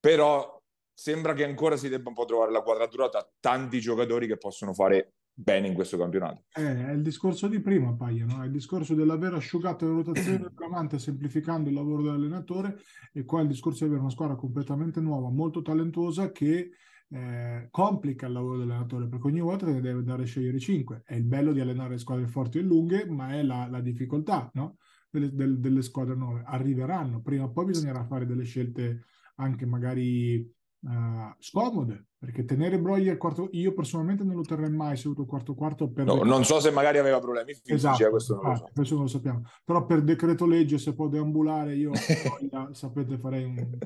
però 0.00 0.60
sembra 0.92 1.34
che 1.34 1.44
ancora 1.44 1.76
si 1.76 1.88
debba 1.88 2.08
un 2.08 2.14
po' 2.14 2.24
trovare 2.24 2.52
la 2.52 2.62
quadratura 2.62 3.08
tra 3.08 3.28
tanti 3.40 3.80
giocatori 3.80 4.26
che 4.26 4.38
possono 4.38 4.72
fare 4.72 5.14
bene 5.34 5.66
in 5.66 5.74
questo 5.74 5.98
campionato. 5.98 6.44
Eh, 6.54 6.86
è 6.86 6.92
il 6.92 7.02
discorso 7.02 7.48
di 7.48 7.60
prima, 7.60 7.92
Paglia, 7.94 8.24
no? 8.24 8.42
è 8.42 8.46
il 8.46 8.52
discorso 8.52 8.94
dell'aver 8.94 9.34
asciugato 9.34 9.86
le 9.86 9.92
rotazioni 9.92 10.46
Bramante 10.50 10.98
semplificando 10.98 11.68
il 11.68 11.74
lavoro 11.74 12.02
dell'allenatore 12.02 12.78
e 13.12 13.24
qua 13.24 13.40
il 13.40 13.48
discorso 13.48 13.80
di 13.80 13.86
avere 13.86 14.00
una 14.00 14.10
squadra 14.10 14.36
completamente 14.36 15.00
nuova, 15.00 15.28
molto 15.30 15.60
talentuosa 15.60 16.30
che 16.30 16.70
eh, 17.08 17.68
complica 17.70 18.26
il 18.26 18.32
lavoro 18.32 18.58
dell'allenatore 18.58 19.08
perché 19.08 19.26
ogni 19.26 19.40
volta 19.40 19.66
ne 19.66 19.80
deve 19.80 19.98
andare 19.98 20.22
a 20.22 20.26
scegliere 20.26 20.58
5. 20.58 21.02
È 21.04 21.14
il 21.14 21.24
bello 21.24 21.52
di 21.52 21.60
allenare 21.60 21.98
squadre 21.98 22.28
forti 22.28 22.58
e 22.58 22.62
lunghe, 22.62 23.06
ma 23.06 23.34
è 23.34 23.42
la, 23.42 23.66
la 23.68 23.80
difficoltà 23.80 24.48
no? 24.54 24.76
delle, 25.10 25.34
delle, 25.34 25.58
delle 25.58 25.82
squadre 25.82 26.14
nuove. 26.14 26.42
Arriveranno, 26.44 27.20
prima 27.20 27.44
o 27.44 27.50
poi 27.50 27.66
bisognerà 27.66 28.04
fare 28.04 28.26
delle 28.26 28.44
scelte 28.44 29.04
anche 29.36 29.66
magari 29.66 30.48
uh, 30.84 31.34
scomode, 31.38 32.06
perché 32.18 32.44
tenere 32.44 32.78
Broglie 32.78 33.10
al 33.10 33.16
quarto, 33.16 33.48
io 33.52 33.72
personalmente 33.72 34.22
non 34.24 34.36
lo 34.36 34.42
terrei 34.42 34.70
mai 34.70 34.96
seduto 34.96 35.24
quarto 35.24 35.54
quarto. 35.54 35.90
Per 35.90 36.04
no, 36.04 36.22
non 36.22 36.44
so 36.44 36.60
se 36.60 36.70
magari 36.70 36.98
aveva 36.98 37.18
problemi 37.18 37.52
fisici, 37.52 37.72
eh, 37.72 37.74
esatto, 37.74 38.10
questo 38.10 38.34
non 38.34 38.50
lo 38.50 38.56
so. 38.56 38.70
Questo 38.72 38.94
non 38.94 39.02
lo 39.04 39.08
sappiamo, 39.08 39.42
però 39.64 39.86
per 39.86 40.02
decreto 40.02 40.46
legge 40.46 40.78
se 40.78 40.94
può 40.94 41.08
deambulare 41.08 41.74
io, 41.74 41.90
Broglia, 41.90 42.68
sapete, 42.74 43.18
farei 43.18 43.44
un... 43.44 43.78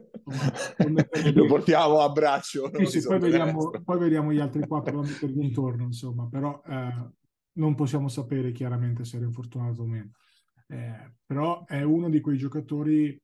un 0.79 1.07
lo 1.35 1.47
portiamo 1.47 2.01
a 2.01 2.09
braccio. 2.11 2.71
Sì, 2.85 3.01
sì, 3.01 3.07
poi, 3.07 3.19
vediamo, 3.19 3.71
poi, 3.85 3.99
vediamo, 3.99 4.33
gli 4.33 4.41
altri 4.41 4.67
quattro 4.67 5.01
mettergli 5.03 5.43
intorno, 5.43 5.85
insomma, 5.85 6.29
però 6.29 6.61
eh, 6.67 7.11
non 7.53 7.75
possiamo 7.75 8.09
sapere 8.09 8.53
chiaramente 8.53 9.05
se 9.05 9.17
era 9.17 9.27
infortunato 9.27 9.83
o 9.83 9.87
meno. 9.87 10.11
Eh, 10.71 11.15
però 11.25 11.65
è 11.65 11.83
uno 11.83 12.11
di 12.11 12.21
quei 12.21 12.37
giocatori 12.37 13.19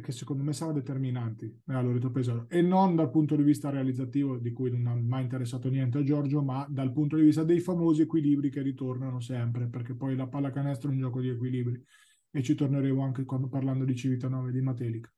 che 0.00 0.12
secondo 0.12 0.42
me 0.42 0.52
saranno 0.52 0.78
determinanti 0.78 1.62
nella 1.64 1.82
Loreto 1.82 2.10
Pesaro. 2.10 2.46
E 2.48 2.60
non 2.60 2.96
dal 2.96 3.10
punto 3.10 3.36
di 3.36 3.42
vista 3.42 3.70
realizzativo 3.70 4.38
di 4.38 4.52
cui 4.52 4.70
non 4.70 4.86
ha 4.86 4.94
mai 4.94 5.22
interessato 5.22 5.68
niente 5.68 5.98
a 5.98 6.02
Giorgio 6.02 6.42
ma 6.42 6.66
dal 6.68 6.92
punto 6.92 7.16
di 7.16 7.22
vista 7.22 7.44
dei 7.44 7.60
famosi 7.60 8.02
equilibri 8.02 8.50
che 8.50 8.62
ritornano 8.62 9.20
sempre 9.20 9.68
perché 9.68 9.94
poi 9.94 10.16
la 10.16 10.26
pallacanestro 10.26 10.90
è 10.90 10.92
un 10.92 11.00
gioco 11.00 11.20
di 11.20 11.28
equilibri. 11.28 11.82
E 12.30 12.42
ci 12.42 12.54
torneremo 12.54 13.02
anche 13.02 13.24
quando 13.24 13.48
parlando 13.48 13.84
di 13.84 13.94
Civitanova 13.94 14.48
e 14.48 14.52
di 14.52 14.60
Matelica. 14.60 15.10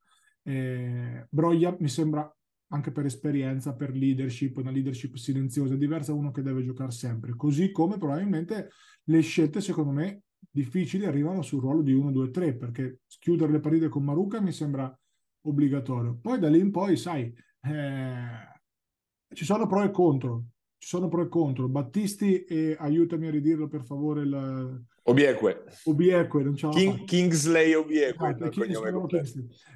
Eh, 0.42 1.26
Broglia 1.30 1.76
mi 1.80 1.88
sembra 1.88 2.30
anche 2.68 2.92
per 2.92 3.06
esperienza, 3.06 3.74
per 3.74 3.94
leadership, 3.94 4.56
una 4.58 4.70
leadership 4.70 5.16
silenziosa, 5.16 5.74
diversa 5.74 6.12
uno 6.12 6.30
che 6.30 6.42
deve 6.42 6.62
giocare 6.62 6.90
sempre, 6.90 7.34
così 7.34 7.70
come 7.70 7.96
probabilmente 7.96 8.70
le 9.04 9.20
scelte 9.20 9.60
secondo 9.60 9.90
me 9.90 10.22
difficili 10.50 11.06
arrivano 11.06 11.42
sul 11.42 11.60
ruolo 11.60 11.82
di 11.82 11.92
1, 11.92 12.10
2, 12.10 12.30
3 12.30 12.54
perché 12.56 13.00
chiudere 13.18 13.52
le 13.52 13.60
partite 13.60 13.88
con 13.88 14.04
Maruca 14.04 14.40
mi 14.40 14.52
sembra 14.52 14.96
obbligatorio. 15.42 16.18
Poi 16.20 16.38
da 16.38 16.48
lì 16.48 16.58
in 16.58 16.70
poi, 16.70 16.96
sai, 16.96 17.32
eh, 17.62 19.34
ci 19.34 19.44
sono 19.44 19.66
pro 19.66 19.82
e 19.82 19.90
contro. 19.90 20.44
Ci 20.78 20.88
sono 20.88 21.08
pro 21.08 21.22
e 21.22 21.28
contro. 21.28 21.68
Battisti 21.68 22.44
e 22.44 22.76
aiutami 22.78 23.26
a 23.26 23.30
ridirlo 23.30 23.68
per 23.68 23.84
favore. 23.84 24.22
Il... 24.22 24.84
Obieque. 25.02 25.64
Obieque, 25.84 26.42
non 26.42 26.54
c'è 26.54 26.68
King, 26.68 27.04
Kingsley 27.04 27.72
Obieque. 27.74 28.28
Esatto, 28.28 28.48
King, 28.48 28.76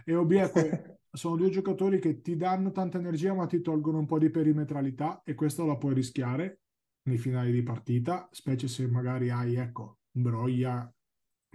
e 0.05 0.15
Obieque 0.15 1.01
sono 1.13 1.37
due 1.37 1.51
giocatori 1.51 1.99
che 1.99 2.21
ti 2.21 2.37
danno 2.37 2.71
tanta 2.71 2.99
energia 2.99 3.35
ma 3.35 3.47
ti 3.47 3.61
tolgono 3.61 3.99
un 3.99 4.07
po' 4.07 4.19
di 4.19 4.31
perimetralità 4.31 5.23
e 5.25 5.35
questo 5.35 5.67
la 5.67 5.77
puoi 5.77 5.95
rischiare 5.95 6.61
nei 7.05 7.19
finali 7.19 7.51
di 7.51 7.63
partita, 7.63 8.29
specie 8.31 8.69
se 8.69 8.87
magari 8.87 9.31
hai, 9.31 9.57
ecco, 9.57 9.99
Broglia 10.13 10.93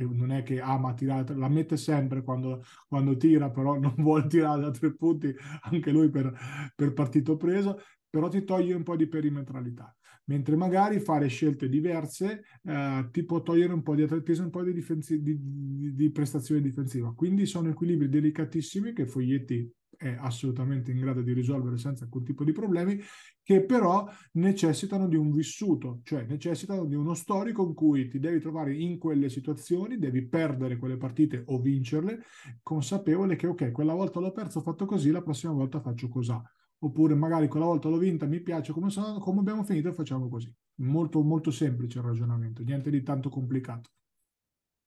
non 0.05 0.31
è 0.31 0.43
che 0.43 0.59
ama 0.59 0.93
tirare, 0.93 1.35
la 1.35 1.47
mette 1.47 1.77
sempre 1.77 2.21
quando, 2.21 2.63
quando, 2.87 3.17
tira, 3.17 3.49
però 3.49 3.79
non 3.79 3.93
vuole 3.97 4.27
tirare 4.27 4.61
da 4.61 4.71
tre 4.71 4.93
punti, 4.93 5.33
anche 5.61 5.91
lui 5.91 6.09
per, 6.09 6.31
per 6.75 6.93
partito 6.93 7.37
preso, 7.37 7.79
però 8.09 8.27
ti 8.27 8.43
toglie 8.43 8.73
un 8.73 8.83
po' 8.83 8.95
di 8.95 9.07
perimetralità. 9.07 9.93
Mentre 10.25 10.57
magari 10.57 10.99
fare 10.99 11.27
scelte 11.27 11.69
diverse 11.69 12.43
eh, 12.63 13.07
ti 13.11 13.23
può 13.23 13.41
togliere 13.41 13.73
un 13.73 13.81
po' 13.81 13.95
di 13.95 14.03
atletismo, 14.03 14.45
un 14.45 14.51
po' 14.51 14.63
di, 14.63 14.73
difensi- 14.73 15.21
di, 15.21 15.37
di, 15.39 15.95
di 15.95 16.11
prestazione 16.11 16.61
difensiva. 16.61 17.13
Quindi 17.13 17.45
sono 17.45 17.69
equilibri 17.69 18.09
delicatissimi 18.09 18.91
che 18.91 19.07
Foglietti 19.07 19.71
è 19.95 20.15
assolutamente 20.19 20.91
in 20.91 20.99
grado 20.99 21.21
di 21.21 21.33
risolvere 21.33 21.77
senza 21.77 22.03
alcun 22.03 22.23
tipo 22.23 22.43
di 22.43 22.51
problemi, 22.51 22.99
che 23.41 23.63
però 23.65 24.07
necessitano 24.33 25.07
di 25.07 25.15
un 25.15 25.31
vissuto, 25.31 26.01
cioè 26.03 26.25
necessitano 26.25 26.85
di 26.85 26.95
uno 26.95 27.13
storico 27.13 27.63
in 27.63 27.73
cui 27.73 28.07
ti 28.07 28.19
devi 28.19 28.39
trovare 28.39 28.75
in 28.75 28.97
quelle 28.97 29.29
situazioni, 29.29 29.97
devi 29.97 30.27
perdere 30.27 30.77
quelle 30.77 30.97
partite 30.97 31.43
o 31.47 31.59
vincerle, 31.59 32.21
consapevole 32.61 33.35
che 33.35 33.47
ok, 33.47 33.71
quella 33.71 33.93
volta 33.93 34.19
l'ho 34.19 34.31
perso, 34.31 34.59
ho 34.59 34.63
fatto 34.63 34.85
così, 34.85 35.11
la 35.11 35.21
prossima 35.21 35.53
volta 35.53 35.79
faccio 35.79 36.07
così. 36.07 36.33
Oppure 36.79 37.15
magari 37.15 37.47
quella 37.47 37.65
volta 37.65 37.89
l'ho 37.89 37.97
vinta, 37.97 38.27
mi 38.27 38.39
piace 38.41 38.71
come, 38.71 38.91
sono, 38.91 39.17
come 39.17 39.39
abbiamo 39.39 39.63
finito 39.63 39.91
facciamo 39.93 40.29
così. 40.29 40.53
Molto, 40.75 41.23
molto 41.23 41.49
semplice 41.49 41.97
il 41.97 42.05
ragionamento, 42.05 42.61
niente 42.61 42.91
di 42.91 43.01
tanto 43.01 43.29
complicato. 43.29 43.89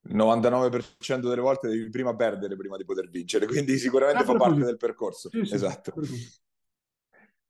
99% 0.09 1.29
delle 1.29 1.41
volte 1.41 1.69
devi 1.69 1.89
prima 1.91 2.15
perdere 2.17 2.57
prima 2.57 2.77
di 2.77 2.85
poter 2.85 3.09
vincere, 3.09 3.47
quindi 3.47 3.79
sicuramente 3.79 4.25
fa 4.25 4.35
parte 4.35 4.65
del 4.65 4.77
percorso. 4.77 5.29
Sì, 5.31 5.45
sì, 5.45 5.55
esatto. 5.55 5.95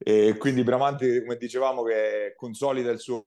E 0.02 0.36
quindi 0.38 0.62
Bramante, 0.62 1.20
come 1.20 1.36
dicevamo, 1.36 1.82
che 1.82 2.32
consolida 2.34 2.90
il 2.90 2.98
suo 2.98 3.26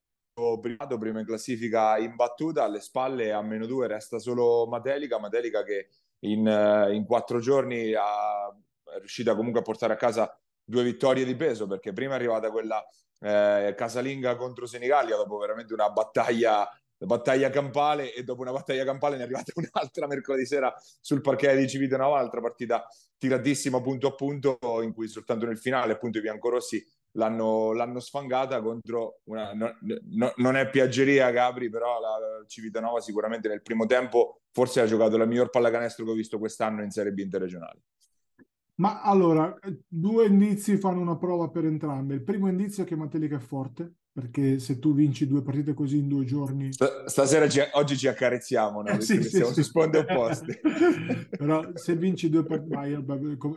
primato, 0.60 0.98
prima 0.98 1.20
in 1.20 1.26
classifica 1.26 1.98
in 1.98 2.16
battuta, 2.16 2.64
alle 2.64 2.82
spalle 2.82 3.32
a 3.32 3.42
meno 3.42 3.68
due 3.68 3.88
resta 3.88 4.18
solo 4.18 4.66
Matelica, 4.68 5.20
Matelica 5.20 5.64
che 5.64 5.90
in, 6.22 6.48
eh, 6.48 6.94
in 6.96 7.06
quattro 7.06 7.40
giorni 7.40 7.94
ha, 7.94 8.48
è 8.48 8.98
riuscita 8.98 9.36
comunque 9.36 9.60
a 9.60 9.64
portare 9.64 9.94
a 9.94 9.98
casa 9.98 10.36
due 10.64 10.84
vittorie 10.84 11.26
di 11.26 11.36
peso, 11.36 11.68
perché 11.68 11.94
prima 11.94 12.14
è 12.14 12.16
arrivata 12.16 12.50
quella 12.50 12.84
eh, 13.20 13.74
casalinga 13.78 14.36
contro 14.36 14.66
Senigallia, 14.66 15.16
dopo 15.16 15.38
veramente 15.38 15.74
una 15.74 15.90
battaglia 15.90 16.68
battaglia 16.98 17.50
campale 17.50 18.14
e 18.14 18.24
dopo 18.24 18.42
una 18.42 18.52
battaglia 18.52 18.86
campale 18.86 19.16
ne 19.16 19.22
è 19.22 19.26
arrivata 19.26 19.52
un'altra 19.56 20.08
mercoledì 20.08 20.46
sera 20.46 20.74
sul 21.02 21.22
parquet 21.22 21.58
di 21.58 21.68
Civitanova, 21.68 22.18
un'altra 22.18 22.42
partita 22.42 22.86
tiratissima 23.18 23.82
punto 23.82 24.08
a 24.08 24.16
punto 24.16 24.58
in 24.82 24.94
cui 24.94 25.08
soltanto 25.08 25.46
nel 25.46 25.58
finale 25.58 25.94
appunto 25.94 26.18
i 26.18 26.22
biancorossi 26.22 26.86
l'hanno, 27.12 27.72
l'hanno 27.74 28.00
sfangata 28.00 28.62
contro 28.62 29.20
una, 29.26 29.54
no, 29.54 29.78
no, 30.10 30.34
non 30.38 30.56
è 30.56 30.70
piaggeria 30.70 31.30
Gabri 31.32 31.70
però 31.70 32.00
la 32.00 32.44
Civitanova 32.48 33.00
sicuramente 33.02 33.48
nel 33.48 33.62
primo 33.62 33.86
tempo 33.86 34.42
forse 34.52 34.82
ha 34.82 34.86
giocato 34.86 35.18
la 35.18 35.26
miglior 35.26 35.50
pallacanestro 35.50 36.06
che 36.06 36.12
ho 36.12 36.16
visto 36.16 36.40
quest'anno 36.40 36.84
in 36.84 36.90
Serie 36.90 37.12
B 37.12 37.20
interregionale 37.20 37.82
ma 38.76 39.02
allora, 39.02 39.56
due 39.88 40.26
indizi 40.26 40.78
fanno 40.78 41.00
una 41.00 41.16
prova 41.16 41.50
per 41.50 41.66
entrambe. 41.66 42.16
Il 42.16 42.24
primo 42.24 42.48
indizio 42.48 42.84
è 42.84 42.86
che 42.88 42.96
Matelica 42.96 43.36
è 43.36 43.40
forte, 43.40 43.94
perché 44.14 44.60
se 44.60 44.78
tu 44.78 44.94
vinci 44.94 45.26
due 45.26 45.42
partite 45.42 45.74
così 45.74 45.98
in 45.98 46.08
due 46.08 46.24
giorni... 46.24 46.70
Stasera 46.72 47.50
ci, 47.50 47.60
oggi 47.72 47.98
ci 47.98 48.08
accarezziamo, 48.08 48.84
no? 48.84 48.90
Eh, 48.90 49.02
sì, 49.02 49.24
sì, 49.24 49.30
siamo 49.30 49.48
sì. 49.48 49.56
su 49.56 49.62
sponde 49.64 49.98
opposte. 49.98 50.62
Però 51.36 51.72
se 51.74 51.96
vinci 51.96 52.30
due 52.30 52.46
partite, 52.46 53.04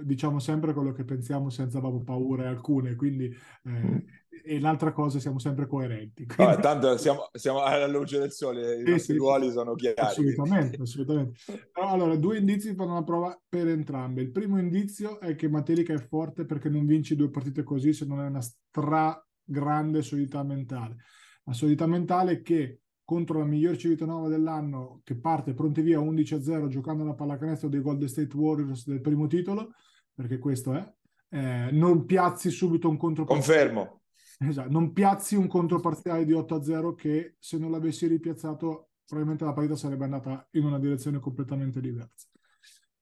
diciamo 0.02 0.38
sempre 0.38 0.72
quello 0.72 0.92
che 0.92 1.04
pensiamo 1.04 1.50
senza 1.50 1.78
paure 1.80 2.46
alcune, 2.46 2.96
quindi... 2.96 3.26
Eh, 3.64 4.24
e 4.48 4.60
l'altra 4.60 4.92
cosa 4.92 5.18
siamo 5.18 5.40
sempre 5.40 5.66
coerenti. 5.66 6.24
Quindi... 6.24 6.54
No, 6.54 6.60
tanto 6.60 6.96
siamo, 6.98 7.28
siamo, 7.32 7.62
alla 7.62 7.88
luce 7.88 8.18
del 8.18 8.30
sole, 8.30 8.80
i 8.80 8.98
sì, 9.00 9.14
ruoli 9.14 9.50
sono 9.50 9.74
chiari. 9.74 9.98
Assolutamente, 9.98 10.80
assolutamente. 10.80 11.40
Allora, 11.72 12.14
due 12.16 12.38
indizi 12.38 12.74
fanno 12.74 12.92
una 12.92 13.02
prova 13.02 13.38
per 13.48 13.66
entrambe. 13.66 14.22
Il 14.22 14.30
primo 14.30 14.58
indizio 14.58 15.18
è 15.18 15.34
che 15.34 15.48
Matelica 15.48 15.92
è 15.94 15.98
forte 15.98 16.44
perché 16.44 16.68
non 16.68 16.86
vinci 16.86 17.16
due 17.16 17.28
partite 17.28 17.64
così 17.64 17.92
se 17.92 18.04
non 18.06 18.20
è 18.20 18.26
una 18.26 18.40
stra 18.40 19.20
grande 19.46 20.02
solidità 20.02 20.42
mentale. 20.42 20.96
La 21.44 21.52
solidità 21.52 21.86
mentale 21.86 22.42
che 22.42 22.80
contro 23.04 23.38
la 23.38 23.44
miglior 23.44 23.76
Civitanova 23.76 24.28
dell'anno, 24.28 25.00
che 25.04 25.16
parte 25.16 25.54
pronti 25.54 25.80
via 25.80 26.00
11-0 26.00 26.66
giocando 26.66 27.04
la 27.04 27.14
pallacanestro 27.14 27.68
dei 27.68 27.80
Golden 27.80 28.08
State 28.08 28.36
Warriors 28.36 28.86
del 28.86 29.00
primo 29.00 29.28
titolo, 29.28 29.74
perché 30.12 30.38
questo 30.38 30.74
è, 30.74 30.94
eh, 31.30 31.68
non 31.70 32.04
piazzi 32.04 32.50
subito 32.50 32.88
un 32.88 32.96
controparziale. 32.96 33.72
Confermo. 33.72 34.00
Esatto, 34.38 34.70
non 34.70 34.92
piazzi 34.92 35.36
un 35.36 35.46
controparziale 35.46 36.24
di 36.24 36.32
8-0 36.32 36.94
che 36.94 37.36
se 37.38 37.56
non 37.58 37.70
l'avessi 37.70 38.06
ripiazzato 38.06 38.90
probabilmente 39.06 39.44
la 39.44 39.52
partita 39.52 39.76
sarebbe 39.76 40.04
andata 40.04 40.46
in 40.52 40.64
una 40.64 40.78
direzione 40.78 41.20
completamente 41.20 41.80
diversa. 41.80 42.28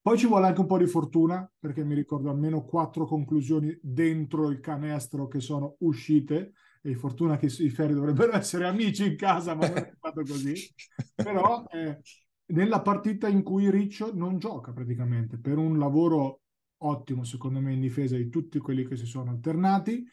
Poi 0.05 0.19
ci 0.19 0.27
vuole 0.27 0.49
anche 0.49 0.61
un 0.61 0.67
po' 0.67 0.77
di 0.77 0.87
fortuna, 0.87 1.51
perché 1.59 1.83
mi 1.83 1.95
ricordo 1.95 2.29
almeno 2.29 2.67
quattro 2.67 3.07
conclusioni 3.07 3.75
dentro 3.81 4.51
il 4.51 4.61
canestro 4.61 5.29
che 5.29 5.41
sono 5.41 5.77
uscite, 5.79 6.53
e 6.83 6.95
fortuna 6.95 7.39
che 7.39 7.47
i 7.47 7.71
ferri 7.71 7.95
dovrebbero 7.95 8.33
essere 8.37 8.67
amici 8.67 9.07
in 9.07 9.17
casa, 9.17 9.55
ma 9.55 9.67
non 9.67 9.79
è 9.79 9.95
stato 9.97 10.21
così. 10.21 10.53
Però 11.15 11.65
eh, 11.71 12.01
nella 12.49 12.83
partita 12.83 13.29
in 13.29 13.43
cui 13.43 13.71
Riccio 13.71 14.15
non 14.15 14.37
gioca 14.37 14.75
praticamente, 14.75 15.39
per 15.39 15.57
un 15.57 15.79
lavoro 15.79 16.43
ottimo 16.83 17.25
secondo 17.25 17.61
me 17.61 17.73
in 17.73 17.81
difesa 17.81 18.15
di 18.15 18.29
tutti 18.29 18.59
quelli 18.59 18.87
che 18.87 18.97
si 18.97 19.07
sono 19.07 19.31
alternati, 19.31 20.07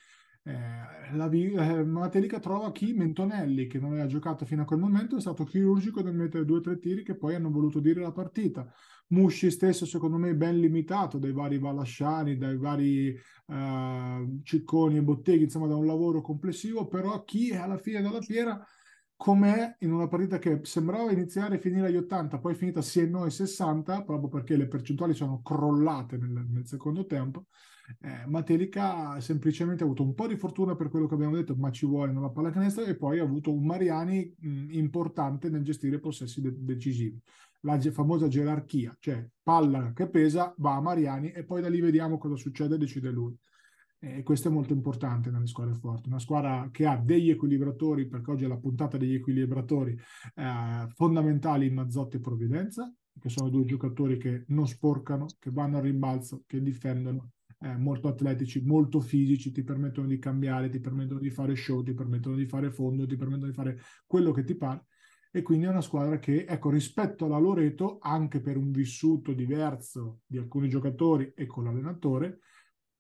eh, 0.44 1.14
la 1.14 1.30
eh, 1.30 1.84
Matelica 1.84 2.40
trova 2.40 2.72
chi 2.72 2.94
Mentonelli, 2.94 3.68
che 3.68 3.80
non 3.80 3.92
aveva 3.92 4.08
giocato 4.08 4.46
fino 4.46 4.64
a 4.64 4.66
quel 4.66 4.80
momento, 4.80 5.18
è 5.18 5.22
stato 5.22 5.44
chirurgico 5.44 6.02
nel 6.02 6.16
mettere 6.16 6.46
due 6.46 6.58
o 6.58 6.62
tre 6.62 6.80
tiri 6.80 7.04
che 7.04 7.16
poi 7.16 7.36
hanno 7.36 7.52
voluto 7.52 7.80
dire 7.80 8.02
la 8.02 8.12
partita. 8.12 8.68
Musci 9.10 9.52
stesso, 9.52 9.86
secondo 9.86 10.18
me, 10.18 10.34
ben 10.36 10.60
limitato 10.60 11.18
dai 11.18 11.34
vari 11.34 11.60
Valasciani, 11.60 12.38
dai 12.38 12.58
vari 12.58 13.10
uh, 13.48 14.42
Cicconi 14.42 14.98
e 14.98 15.04
Botteghi, 15.04 15.44
insomma, 15.44 15.68
da 15.68 15.76
un 15.76 15.86
lavoro 15.86 16.22
complessivo, 16.22 16.88
però 16.88 17.24
chi 17.24 17.52
alla 17.54 17.78
fine 17.78 18.02
della 18.02 18.22
fiera 18.22 18.66
com'è 19.16 19.76
in 19.82 19.92
una 19.92 20.08
partita 20.08 20.40
che 20.40 20.62
sembrava 20.64 21.12
iniziare 21.12 21.56
e 21.56 21.60
finire 21.60 21.88
agli 21.88 21.98
80, 21.98 22.40
poi 22.40 22.54
è 22.54 22.56
finita 22.56 22.82
sì 22.82 23.02
e 23.02 23.06
no 23.06 23.24
ai 23.24 23.32
60, 23.32 24.04
proprio 24.04 24.30
perché 24.30 24.56
le 24.56 24.68
percentuali 24.68 25.14
sono 25.14 25.42
crollate 25.44 26.18
nel, 26.18 26.48
nel 26.50 26.66
secondo 26.66 27.06
tempo. 27.06 27.46
Eh, 28.00 28.26
Matelica 28.28 29.10
ha 29.10 29.20
avuto 29.80 30.04
un 30.04 30.14
po' 30.14 30.28
di 30.28 30.36
fortuna 30.36 30.76
per 30.76 30.90
quello 30.90 31.08
che 31.08 31.14
abbiamo 31.14 31.36
detto, 31.36 31.56
ma 31.56 31.72
ci 31.72 31.86
vuole 31.86 32.12
nella 32.12 32.30
pallacanestro 32.30 32.86
e 32.86 32.96
poi 32.96 33.20
ha 33.20 33.24
avuto 33.24 33.52
un 33.52 33.66
Mariani 33.66 34.34
mh, 34.38 34.68
importante 34.72 35.50
nel 35.50 35.64
gestire 35.64 35.98
i 35.98 36.00
possessi 36.00 36.42
de- 36.42 36.56
decisivi. 36.58 37.20
La 37.62 37.78
ge- 37.78 37.92
famosa 37.92 38.28
gerarchia, 38.28 38.96
cioè 39.00 39.28
palla 39.42 39.94
che 39.94 40.10
pesa 40.10 40.54
va 40.58 40.76
a 40.76 40.82
Mariani 40.82 41.32
e 41.32 41.44
poi 41.44 41.62
da 41.62 41.70
lì 41.70 41.80
vediamo 41.80 42.18
cosa 42.18 42.36
succede 42.36 42.76
e 42.76 42.78
decide 42.78 43.10
lui. 43.10 43.36
E 44.04 44.24
questo 44.24 44.48
è 44.48 44.52
molto 44.52 44.74
importante 44.74 45.30
nelle 45.30 45.46
squadre 45.46 45.76
forti. 45.76 46.10
Una 46.10 46.18
squadra 46.18 46.70
che 46.72 46.88
ha 46.88 46.98
degli 46.98 47.30
equilibratori, 47.30 48.08
perché 48.08 48.32
oggi 48.32 48.46
è 48.46 48.48
la 48.48 48.58
puntata 48.58 48.98
degli 48.98 49.14
equilibratori 49.14 49.96
eh, 50.36 50.88
fondamentali 50.96 51.68
in 51.68 51.76
Mazzotti 51.76 52.18
e 52.18 52.20
Provvidenza, 52.20 52.92
che 53.20 53.30
sono 53.30 53.50
due 53.50 53.64
giocatori 53.64 54.18
che 54.18 54.46
non 54.48 54.68
sporcano, 54.68 55.28
che 55.38 55.52
vanno 55.52 55.78
al 55.78 55.84
rimbalzo, 55.84 56.42
che 56.48 56.64
difendono, 56.64 57.30
eh, 57.62 57.78
molto 57.78 58.08
atletici, 58.08 58.62
molto 58.64 59.00
fisici, 59.00 59.52
ti 59.52 59.64
permettono 59.64 60.08
di 60.08 60.18
cambiare, 60.18 60.70
ti 60.70 60.80
permettono 60.80 61.20
di 61.20 61.30
fare 61.30 61.56
show, 61.56 61.84
ti 61.84 61.94
permettono 61.94 62.36
di 62.36 62.48
fare 62.48 62.72
fondo, 62.72 63.06
ti 63.06 63.16
permettono 63.16 63.48
di 63.48 63.54
fare 63.54 63.80
quello 64.06 64.32
che 64.32 64.44
ti 64.44 64.56
pare. 64.56 64.86
E 65.32 65.44
quindi 65.44 65.66
è 65.66 65.70
una 65.70 65.82
squadra 65.82 66.20
che, 66.20 66.46
ecco, 66.46 66.70
rispetto 66.70 67.26
alla 67.26 67.38
Loreto, 67.38 68.00
anche 68.02 68.42
per 68.42 68.58
un 68.58 68.72
vissuto 68.72 69.32
diverso 69.34 70.22
di 70.26 70.38
alcuni 70.38 70.68
giocatori 70.68 71.32
e 71.36 71.46
con 71.46 71.64
l'allenatore, 71.64 72.40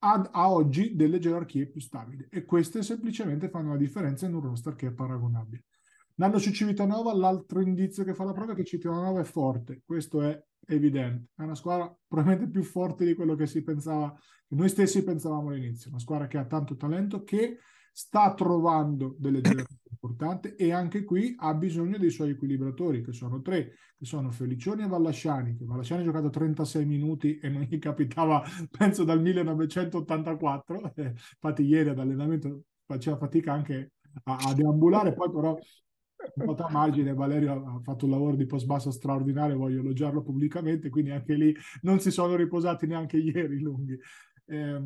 ha, 0.03 0.29
ha 0.31 0.49
oggi 0.49 0.95
delle 0.95 1.19
gerarchie 1.19 1.67
più 1.67 1.81
stabili. 1.81 2.27
E 2.29 2.45
queste 2.45 2.83
semplicemente 2.83 3.49
fanno 3.49 3.71
la 3.71 3.77
differenza 3.77 4.27
in 4.27 4.35
un 4.35 4.41
roster 4.41 4.75
che 4.75 4.87
è 4.87 4.93
paragonabile. 4.93 5.65
Andando 6.15 6.39
su 6.39 6.51
Civitanova, 6.51 7.13
l'altro 7.13 7.61
indizio 7.61 8.03
che 8.03 8.13
fa 8.13 8.23
la 8.23 8.31
prova 8.31 8.53
è 8.53 8.55
che 8.55 8.63
Civitanova 8.63 9.19
è 9.19 9.23
forte. 9.23 9.81
Questo 9.83 10.21
è 10.21 10.41
evidente. 10.67 11.29
È 11.35 11.43
una 11.43 11.55
squadra 11.55 11.93
probabilmente 12.07 12.51
più 12.51 12.63
forte 12.63 13.05
di 13.05 13.13
quello 13.13 13.35
che 13.35 13.47
si 13.47 13.63
pensava, 13.63 14.13
che 14.47 14.55
noi 14.55 14.69
stessi 14.69 15.03
pensavamo 15.03 15.49
all'inizio. 15.49 15.89
Una 15.89 15.99
squadra 15.99 16.27
che 16.27 16.37
ha 16.37 16.45
tanto 16.45 16.75
talento, 16.75 17.23
che 17.23 17.57
sta 17.91 18.33
trovando 18.33 19.15
delle 19.19 19.41
generazioni 19.41 19.79
importanti 19.89 20.55
e 20.55 20.71
anche 20.71 21.03
qui 21.03 21.35
ha 21.37 21.53
bisogno 21.53 21.97
dei 21.97 22.09
suoi 22.09 22.31
equilibratori, 22.31 23.03
che 23.03 23.13
sono 23.13 23.41
tre, 23.41 23.73
che 23.97 24.05
sono 24.05 24.31
Felicioni 24.31 24.83
e 24.83 24.87
Vallasciani, 24.87 25.57
che 25.57 25.65
Vallasciani 25.65 26.01
ha 26.01 26.05
giocato 26.05 26.29
36 26.29 26.85
minuti 26.85 27.37
e 27.37 27.49
non 27.49 27.61
gli 27.63 27.79
capitava, 27.79 28.41
penso, 28.75 29.03
dal 29.03 29.21
1984. 29.21 30.93
Eh, 30.95 31.07
infatti 31.07 31.63
ieri 31.63 31.89
ad 31.89 31.99
allenamento 31.99 32.63
faceva 32.85 33.17
fatica 33.17 33.53
anche 33.53 33.93
a, 34.23 34.37
a 34.37 34.53
deambulare, 34.53 35.13
poi 35.13 35.31
però 35.31 35.57
un 36.35 36.55
po' 36.55 36.63
a 36.63 36.69
margine, 36.69 37.13
Valerio 37.13 37.53
ha 37.53 37.81
fatto 37.81 38.05
un 38.05 38.11
lavoro 38.11 38.35
di 38.35 38.45
post 38.45 38.65
basso 38.65 38.91
straordinario, 38.91 39.57
voglio 39.57 39.79
elogiarlo 39.79 40.21
pubblicamente, 40.21 40.89
quindi 40.89 41.11
anche 41.11 41.33
lì 41.33 41.55
non 41.81 41.99
si 41.99 42.11
sono 42.11 42.35
riposati 42.35 42.87
neanche 42.87 43.17
ieri 43.17 43.59
lunghi. 43.59 43.97
Eh, 44.45 44.81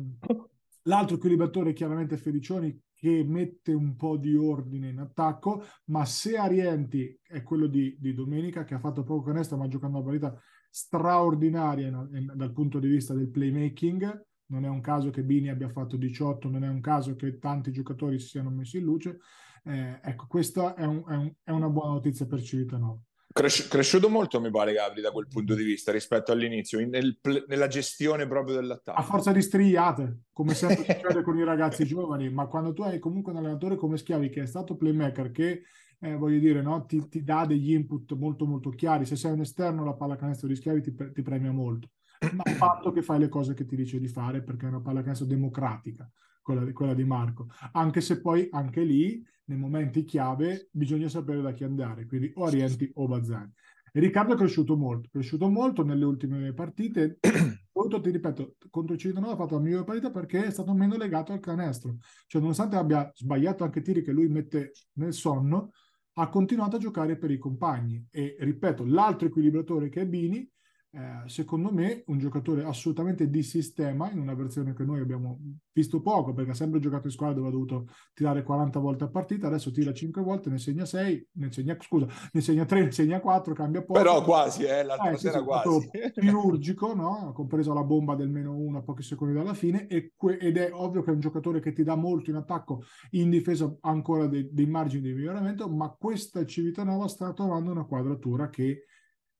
l'altro 0.82 1.16
equilibratore 1.16 1.70
è 1.70 1.72
chiaramente 1.74 2.16
Felicioni 2.16 2.78
che 2.94 3.24
mette 3.26 3.72
un 3.72 3.94
po' 3.94 4.16
di 4.16 4.34
ordine 4.36 4.88
in 4.88 4.98
attacco, 4.98 5.62
ma 5.86 6.04
se 6.06 6.36
Arienti 6.36 7.18
è 7.22 7.42
quello 7.42 7.66
di, 7.66 7.96
di 7.98 8.14
domenica 8.14 8.64
che 8.64 8.74
ha 8.74 8.78
fatto 8.78 9.02
poco 9.02 9.26
canestro 9.26 9.58
ma 9.58 9.68
giocando 9.68 9.98
una 9.98 10.06
partita 10.06 10.40
straordinaria 10.70 11.88
in, 11.88 12.08
in, 12.12 12.32
dal 12.34 12.52
punto 12.52 12.78
di 12.78 12.88
vista 12.88 13.12
del 13.12 13.28
playmaking, 13.28 14.24
non 14.46 14.64
è 14.64 14.68
un 14.68 14.80
caso 14.80 15.10
che 15.10 15.24
Bini 15.24 15.50
abbia 15.50 15.68
fatto 15.68 15.96
18, 15.96 16.48
non 16.48 16.64
è 16.64 16.68
un 16.68 16.80
caso 16.80 17.16
che 17.16 17.38
tanti 17.38 17.72
giocatori 17.72 18.18
si 18.18 18.28
siano 18.28 18.50
messi 18.50 18.78
in 18.78 18.84
luce, 18.84 19.18
eh, 19.66 19.98
ecco, 20.00 20.26
questa 20.28 20.74
è, 20.74 20.84
un, 20.84 21.02
è, 21.08 21.14
un, 21.14 21.32
è, 21.42 21.50
una 21.50 21.68
buona 21.68 21.94
notizia 21.94 22.24
per 22.24 22.40
Civitanova. 22.40 22.98
Cres- 23.32 23.66
cresciuto 23.68 24.08
molto, 24.08 24.40
mi 24.40 24.50
pare, 24.50 24.72
Gabri, 24.72 25.00
da 25.00 25.10
quel 25.10 25.26
punto 25.26 25.54
di 25.54 25.64
vista 25.64 25.90
rispetto 25.90 26.30
all'inizio, 26.30 26.78
nel, 26.86 27.18
nella 27.48 27.66
gestione 27.66 28.26
proprio 28.28 28.54
dell'attacco. 28.54 28.98
A 28.98 29.02
forza 29.02 29.32
di 29.32 29.42
strigliate, 29.42 30.20
come 30.32 30.54
sempre 30.54 30.84
succede 30.94 31.22
con 31.22 31.36
i 31.36 31.44
ragazzi 31.44 31.84
giovani, 31.84 32.30
ma 32.30 32.46
quando 32.46 32.72
tu 32.72 32.82
hai 32.82 33.00
comunque 33.00 33.32
un 33.32 33.38
allenatore 33.38 33.74
come 33.76 33.98
Schiavi 33.98 34.28
che 34.30 34.42
è 34.42 34.46
stato 34.46 34.76
playmaker, 34.76 35.32
che 35.32 35.62
eh, 35.98 36.14
voglio 36.14 36.38
dire, 36.38 36.62
no, 36.62 36.86
ti, 36.86 37.08
ti, 37.08 37.24
dà 37.24 37.44
degli 37.44 37.72
input 37.72 38.14
molto 38.14 38.46
molto 38.46 38.70
chiari, 38.70 39.04
se 39.04 39.16
sei 39.16 39.32
un 39.32 39.40
esterno 39.40 39.84
la 39.84 39.94
pallacanestro 39.94 40.46
di 40.46 40.54
Schiavi 40.54 40.80
ti, 40.80 40.94
ti 41.12 41.22
premia 41.22 41.50
molto, 41.50 41.88
ma 42.32 42.42
il 42.46 42.56
fatto 42.56 42.92
che 42.92 43.02
fai 43.02 43.18
le 43.18 43.28
cose 43.28 43.52
che 43.52 43.66
ti 43.66 43.74
dice 43.74 43.98
di 43.98 44.08
fare 44.08 44.42
perché 44.42 44.66
è 44.66 44.68
una 44.68 44.80
pallacanestro 44.80 45.26
democratica, 45.26 46.08
quella, 46.46 46.72
quella 46.72 46.94
di 46.94 47.02
Marco, 47.02 47.48
anche 47.72 48.00
se 48.00 48.20
poi 48.20 48.46
anche 48.52 48.84
lì 48.84 49.20
nei 49.46 49.58
momenti 49.58 50.04
chiave 50.04 50.68
bisogna 50.70 51.08
sapere 51.08 51.42
da 51.42 51.52
chi 51.52 51.64
andare, 51.64 52.06
quindi 52.06 52.30
o 52.36 52.44
Arienti 52.44 52.88
o 52.94 53.08
Bazzani. 53.08 53.52
E 53.92 53.98
Riccardo 53.98 54.34
è 54.34 54.36
cresciuto 54.36 54.76
molto, 54.76 55.08
cresciuto 55.10 55.48
molto 55.48 55.82
nelle 55.82 56.04
ultime 56.04 56.52
partite. 56.52 57.18
Molto, 57.76 58.00
ti 58.00 58.10
ripeto, 58.10 58.56
contro 58.70 58.96
Civitanova 58.96 59.34
ha 59.34 59.36
fatto 59.36 59.56
la 59.56 59.60
migliore 59.60 59.84
partita 59.84 60.10
perché 60.10 60.46
è 60.46 60.50
stato 60.50 60.72
meno 60.72 60.96
legato 60.96 61.32
al 61.32 61.40
canestro. 61.40 61.98
Cioè, 62.26 62.40
nonostante 62.40 62.76
abbia 62.76 63.10
sbagliato 63.14 63.64
anche 63.64 63.82
tiri 63.82 64.02
che 64.02 64.12
lui 64.12 64.28
mette 64.28 64.72
nel 64.94 65.12
sonno, 65.12 65.72
ha 66.14 66.28
continuato 66.30 66.76
a 66.76 66.78
giocare 66.78 67.18
per 67.18 67.30
i 67.30 67.36
compagni. 67.36 68.02
E 68.10 68.36
ripeto, 68.40 68.86
l'altro 68.86 69.28
equilibratore 69.28 69.90
che 69.90 70.00
è 70.00 70.06
Bini 70.06 70.50
eh, 70.96 71.28
secondo 71.28 71.70
me 71.70 72.04
un 72.06 72.18
giocatore 72.18 72.64
assolutamente 72.64 73.28
di 73.28 73.42
sistema 73.42 74.10
in 74.10 74.18
una 74.18 74.32
versione 74.32 74.72
che 74.72 74.82
noi 74.82 75.00
abbiamo 75.00 75.38
visto 75.70 76.00
poco 76.00 76.32
perché 76.32 76.52
ha 76.52 76.54
sempre 76.54 76.80
giocato 76.80 77.06
in 77.06 77.12
squadra 77.12 77.36
dove 77.36 77.48
ha 77.48 77.50
dovuto 77.50 77.88
tirare 78.14 78.42
40 78.42 78.78
volte 78.78 79.04
a 79.04 79.08
partita 79.08 79.46
adesso 79.46 79.70
tira 79.70 79.92
5 79.92 80.22
volte 80.22 80.48
ne 80.48 80.56
segna 80.56 80.86
6 80.86 81.28
ne 81.32 81.52
segna, 81.52 81.76
scusa 81.78 82.06
ne 82.32 82.40
segna 82.40 82.64
3 82.64 82.84
ne 82.84 82.92
segna 82.92 83.20
4 83.20 83.52
cambia 83.52 83.82
poco 83.82 84.00
però 84.00 84.24
quasi 84.24 84.64
eh, 84.64 84.84
l'altra 84.84 85.10
eh, 85.10 85.18
sera 85.18 85.42
quasi 85.42 85.90
chirurgico 86.18 86.94
no? 86.94 87.30
compreso 87.34 87.74
la 87.74 87.84
bomba 87.84 88.14
del 88.14 88.30
meno 88.30 88.56
1 88.56 88.78
a 88.78 88.82
pochi 88.82 89.02
secondi 89.02 89.34
dalla 89.34 89.52
fine 89.52 89.88
e 89.88 90.12
que- 90.16 90.38
ed 90.38 90.56
è 90.56 90.70
ovvio 90.72 91.02
che 91.02 91.10
è 91.10 91.14
un 91.14 91.20
giocatore 91.20 91.60
che 91.60 91.74
ti 91.74 91.82
dà 91.82 91.94
molto 91.94 92.30
in 92.30 92.36
attacco 92.36 92.84
in 93.10 93.28
difesa 93.28 93.70
ancora 93.82 94.28
dei, 94.28 94.48
dei 94.50 94.66
margini 94.66 95.02
di 95.02 95.12
miglioramento 95.12 95.68
ma 95.68 95.90
questa 95.90 96.46
Civitanova 96.46 97.06
sta 97.06 97.34
trovando 97.34 97.70
una 97.70 97.84
quadratura 97.84 98.48
che 98.48 98.86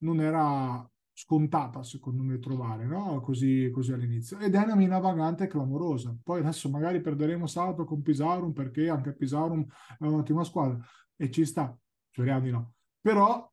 non 0.00 0.20
era 0.20 0.86
scontata 1.18 1.82
secondo 1.82 2.22
me 2.22 2.38
trovare, 2.38 2.84
no? 2.84 3.22
Così, 3.22 3.70
così 3.72 3.92
all'inizio. 3.92 4.38
Ed 4.38 4.54
è 4.54 4.62
una 4.62 4.76
mina 4.76 4.98
vagante 4.98 5.46
clamorosa. 5.46 6.14
Poi 6.22 6.40
adesso 6.40 6.68
magari 6.68 7.00
perderemo 7.00 7.46
sabato 7.46 7.84
con 7.84 8.02
Pisarum 8.02 8.52
perché 8.52 8.90
anche 8.90 9.14
Pisarum 9.14 9.64
è 9.98 10.04
un'ottima 10.04 10.44
squadra 10.44 10.78
e 11.16 11.30
ci 11.30 11.46
sta, 11.46 11.74
speriamo 12.10 12.44
di 12.44 12.50
no. 12.50 12.74
Però 13.00 13.50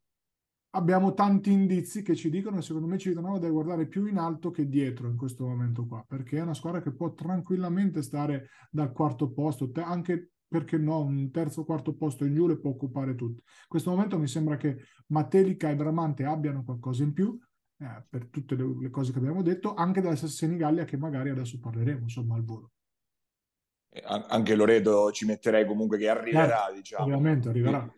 abbiamo 0.71 1.13
tanti 1.13 1.51
indizi 1.51 2.01
che 2.01 2.15
ci 2.15 2.29
dicono, 2.29 2.59
secondo 2.59 2.87
me 2.87 2.97
ci 2.97 3.07
dicono 3.09 3.39
da 3.39 3.49
guardare 3.49 3.87
più 3.87 4.07
in 4.07 4.17
alto 4.17 4.51
che 4.51 4.67
dietro 4.67 5.07
in 5.07 5.15
questo 5.15 5.47
momento 5.47 5.85
qua, 5.85 6.03
perché 6.05 6.39
è 6.39 6.41
una 6.41 6.53
squadra 6.53 6.81
che 6.81 6.93
può 6.93 7.13
tranquillamente 7.13 8.01
stare 8.01 8.49
dal 8.69 8.91
quarto 8.91 9.31
posto, 9.31 9.71
anche 9.75 10.31
perché 10.49 10.77
no, 10.77 10.99
un 11.01 11.31
terzo 11.31 11.61
o 11.61 11.65
quarto 11.65 11.95
posto 11.95 12.25
in 12.25 12.35
giù 12.35 12.45
le 12.45 12.59
può 12.59 12.71
occupare 12.71 13.15
tutti. 13.15 13.41
In 13.41 13.67
questo 13.69 13.89
momento 13.89 14.19
mi 14.19 14.27
sembra 14.27 14.57
che 14.57 14.83
Matelica 15.07 15.69
e 15.69 15.75
Bramante 15.75 16.25
abbiano 16.25 16.63
qualcosa 16.63 17.03
in 17.03 17.13
più, 17.13 17.39
eh, 17.83 18.03
per 18.09 18.27
tutte 18.27 18.55
le, 18.55 18.63
le, 18.79 18.89
cose 18.89 19.11
che 19.11 19.17
abbiamo 19.17 19.41
detto, 19.41 19.73
anche 19.73 20.01
dalla 20.01 20.15
Senigallia 20.15 20.85
che 20.85 20.97
magari 20.97 21.29
adesso 21.29 21.59
parleremo, 21.59 22.01
insomma, 22.01 22.35
al 22.35 22.43
volo. 22.43 22.71
Anche 24.05 24.55
Loredo 24.55 25.11
ci 25.11 25.25
metterei 25.25 25.65
comunque 25.65 25.97
che 25.97 26.09
arriverà, 26.09 26.69
eh, 26.69 26.75
diciamo. 26.75 27.03
Ovviamente 27.03 27.49
arriverà. 27.49 27.93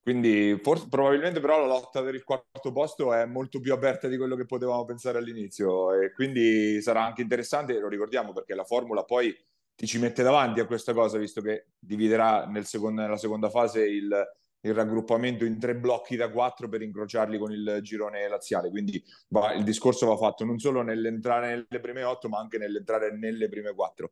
Quindi 0.00 0.60
forse, 0.62 0.86
probabilmente 0.88 1.40
però 1.40 1.58
la 1.60 1.66
lotta 1.66 2.02
per 2.02 2.14
il 2.14 2.24
quarto 2.24 2.72
posto 2.72 3.14
è 3.14 3.24
molto 3.24 3.58
più 3.58 3.72
aperta 3.72 4.06
di 4.06 4.18
quello 4.18 4.36
che 4.36 4.44
potevamo 4.44 4.84
pensare 4.84 5.16
all'inizio 5.16 5.98
e 5.98 6.12
quindi 6.12 6.80
sarà 6.82 7.06
anche 7.06 7.22
interessante, 7.22 7.78
lo 7.78 7.88
ricordiamo 7.88 8.34
perché 8.34 8.54
la 8.54 8.64
formula 8.64 9.02
poi 9.04 9.34
ti 9.74 9.86
ci 9.86 9.98
mette 9.98 10.22
davanti 10.22 10.60
a 10.60 10.66
questa 10.66 10.92
cosa, 10.92 11.16
visto 11.16 11.40
che 11.40 11.68
dividerà 11.78 12.44
nel 12.44 12.66
secondo, 12.66 13.00
nella 13.00 13.16
seconda 13.16 13.48
fase 13.48 13.88
il, 13.88 14.14
il 14.64 14.74
raggruppamento 14.74 15.44
in 15.44 15.58
tre 15.58 15.76
blocchi 15.76 16.16
da 16.16 16.30
quattro 16.30 16.68
per 16.68 16.82
incrociarli 16.82 17.38
con 17.38 17.52
il 17.52 17.78
girone 17.82 18.26
laziale. 18.28 18.70
Quindi 18.70 19.02
va, 19.28 19.52
il 19.52 19.64
discorso 19.64 20.06
va 20.06 20.16
fatto 20.16 20.44
non 20.44 20.58
solo 20.58 20.82
nell'entrare 20.82 21.48
nelle 21.48 21.80
prime 21.80 22.02
otto, 22.02 22.28
ma 22.28 22.38
anche 22.38 22.58
nell'entrare 22.58 23.16
nelle 23.16 23.48
prime 23.48 23.74
quattro. 23.74 24.10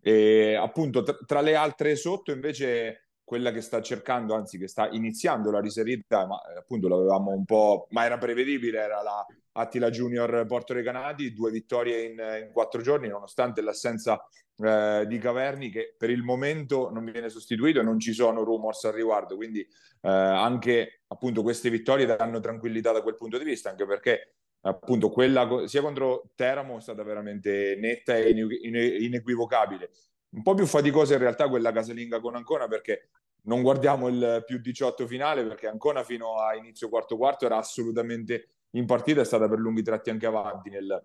E 0.00 0.54
appunto 0.54 1.02
tra, 1.02 1.16
tra 1.26 1.40
le 1.40 1.54
altre 1.54 1.96
sotto 1.96 2.32
invece 2.32 3.03
quella 3.24 3.50
che 3.50 3.62
sta 3.62 3.80
cercando, 3.80 4.34
anzi 4.34 4.58
che 4.58 4.68
sta 4.68 4.88
iniziando 4.90 5.50
la 5.50 5.60
riserita, 5.60 6.26
ma 6.26 6.38
eh, 6.42 6.58
appunto 6.58 6.88
l'avevamo 6.88 7.30
un 7.30 7.44
po', 7.44 7.86
ma 7.90 8.04
era 8.04 8.18
prevedibile, 8.18 8.78
era 8.78 9.02
la 9.02 9.26
Attila 9.52 9.88
Junior 9.90 10.44
Porto 10.46 10.74
Recanati, 10.74 11.32
due 11.32 11.50
vittorie 11.50 12.02
in, 12.02 12.18
in 12.44 12.50
quattro 12.52 12.82
giorni, 12.82 13.08
nonostante 13.08 13.62
l'assenza 13.62 14.22
eh, 14.58 15.04
di 15.06 15.18
Caverni 15.18 15.70
che 15.70 15.94
per 15.96 16.10
il 16.10 16.22
momento 16.22 16.90
non 16.90 17.04
viene 17.04 17.28
sostituito 17.28 17.80
e 17.80 17.82
non 17.82 17.98
ci 17.98 18.12
sono 18.12 18.44
rumors 18.44 18.84
al 18.84 18.92
riguardo, 18.92 19.36
quindi 19.36 19.60
eh, 19.60 20.08
anche 20.08 21.02
appunto 21.06 21.42
queste 21.42 21.70
vittorie 21.70 22.06
danno 22.06 22.40
tranquillità 22.40 22.92
da 22.92 23.02
quel 23.02 23.16
punto 23.16 23.38
di 23.38 23.44
vista, 23.44 23.70
anche 23.70 23.86
perché 23.86 24.34
appunto 24.62 25.10
quella 25.10 25.66
sia 25.66 25.82
contro 25.82 26.30
Teramo 26.34 26.78
è 26.78 26.80
stata 26.80 27.02
veramente 27.02 27.76
netta 27.78 28.16
e 28.16 28.30
inequivocabile. 28.30 29.90
Un 30.34 30.42
po' 30.42 30.54
più 30.54 30.66
faticosa 30.66 31.14
in 31.14 31.20
realtà 31.20 31.48
quella 31.48 31.72
casalinga 31.72 32.20
con 32.20 32.34
Ancona 32.34 32.66
perché 32.66 33.10
non 33.42 33.62
guardiamo 33.62 34.08
il 34.08 34.42
più 34.44 34.58
18 34.58 35.06
finale 35.06 35.44
perché 35.44 35.68
Ancona 35.68 36.02
fino 36.02 36.40
a 36.40 36.56
inizio 36.56 36.88
quarto 36.88 37.16
quarto 37.16 37.46
era 37.46 37.56
assolutamente 37.56 38.48
in 38.70 38.86
partita, 38.86 39.20
è 39.20 39.24
stata 39.24 39.48
per 39.48 39.58
lunghi 39.58 39.82
tratti 39.82 40.10
anche 40.10 40.26
avanti 40.26 40.70
nel, 40.70 41.04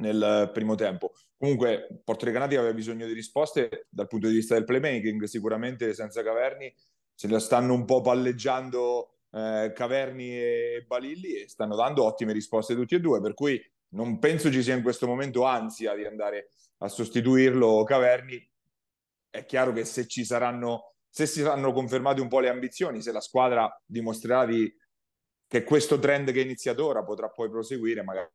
nel 0.00 0.50
primo 0.52 0.74
tempo. 0.74 1.12
Comunque 1.36 2.00
Porto 2.02 2.24
Recanati 2.24 2.56
aveva 2.56 2.72
bisogno 2.72 3.06
di 3.06 3.12
risposte 3.12 3.86
dal 3.88 4.08
punto 4.08 4.26
di 4.26 4.34
vista 4.34 4.54
del 4.54 4.64
playmaking, 4.64 5.22
sicuramente 5.24 5.94
senza 5.94 6.22
Caverni 6.22 6.74
se 7.14 7.28
la 7.28 7.38
stanno 7.38 7.72
un 7.72 7.84
po' 7.84 8.02
palleggiando 8.02 9.20
eh, 9.30 9.72
Caverni 9.74 10.38
e 10.38 10.84
Balilli 10.86 11.42
e 11.42 11.48
stanno 11.48 11.74
dando 11.74 12.04
ottime 12.04 12.32
risposte 12.32 12.74
tutti 12.74 12.94
e 12.94 13.00
due, 13.00 13.20
per 13.20 13.32
cui 13.32 13.60
non 13.90 14.18
penso 14.18 14.50
ci 14.50 14.62
sia 14.62 14.74
in 14.74 14.82
questo 14.82 15.06
momento 15.06 15.44
ansia 15.44 15.94
di 15.94 16.04
andare 16.04 16.50
a 16.78 16.88
sostituirlo 16.88 17.84
Caverni. 17.84 18.46
È 19.28 19.44
chiaro 19.44 19.72
che 19.72 19.84
se 19.84 20.06
ci 20.06 20.24
saranno, 20.24 20.94
se 21.08 21.26
si 21.26 21.40
saranno 21.40 21.72
confermate 21.72 22.20
un 22.20 22.28
po' 22.28 22.40
le 22.40 22.48
ambizioni, 22.48 23.02
se 23.02 23.12
la 23.12 23.20
squadra 23.20 23.70
dimostrerà 23.84 24.44
di, 24.46 24.72
che 25.46 25.64
questo 25.64 25.98
trend 25.98 26.32
che 26.32 26.40
è 26.40 26.44
iniziato 26.44 26.86
ora 26.86 27.04
potrà 27.04 27.28
poi 27.28 27.48
proseguire, 27.48 28.02
magari 28.02 28.28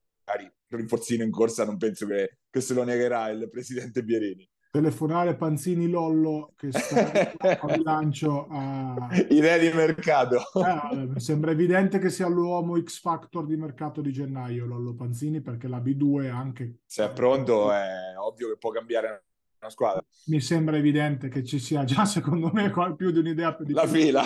rinforzino 0.67 1.23
in 1.23 1.31
corsa 1.31 1.65
non 1.65 1.77
penso 1.77 2.05
che, 2.05 2.37
che 2.49 2.61
se 2.61 2.73
lo 2.73 2.83
negherà 2.83 3.29
il 3.29 3.49
presidente 3.49 4.03
Pierini. 4.03 4.47
Telefonare 4.71 5.35
Panzini 5.35 5.89
Lollo 5.89 6.53
che 6.55 6.71
sta 6.71 7.33
al 7.59 7.81
lancio 7.83 8.47
a... 8.49 9.09
idea 9.27 9.57
di 9.57 9.69
mercato. 9.73 10.37
Eh, 10.37 11.19
sembra 11.19 11.51
evidente 11.51 11.99
che 11.99 12.09
sia 12.09 12.27
l'uomo 12.27 12.81
X 12.81 13.01
Factor 13.01 13.45
di 13.45 13.57
mercato 13.57 13.99
di 13.99 14.13
gennaio 14.13 14.65
Lollo 14.65 14.95
Panzini 14.95 15.41
perché 15.41 15.67
la 15.67 15.79
B2 15.79 16.29
anche 16.29 16.79
se 16.85 17.03
è 17.03 17.11
pronto 17.11 17.69
è 17.69 18.13
ovvio 18.17 18.47
che 18.47 18.57
può 18.57 18.71
cambiare 18.71 19.25
una 19.61 19.69
squadra. 19.69 20.03
Mi 20.25 20.41
sembra 20.41 20.77
evidente 20.77 21.29
che 21.29 21.43
ci 21.43 21.59
sia 21.59 21.83
già 21.83 22.05
secondo 22.05 22.51
me 22.51 22.71
più 22.95 23.11
di 23.11 23.19
un'idea 23.19 23.53
per 23.53 23.69
la 23.71 23.87
fila. 23.87 24.23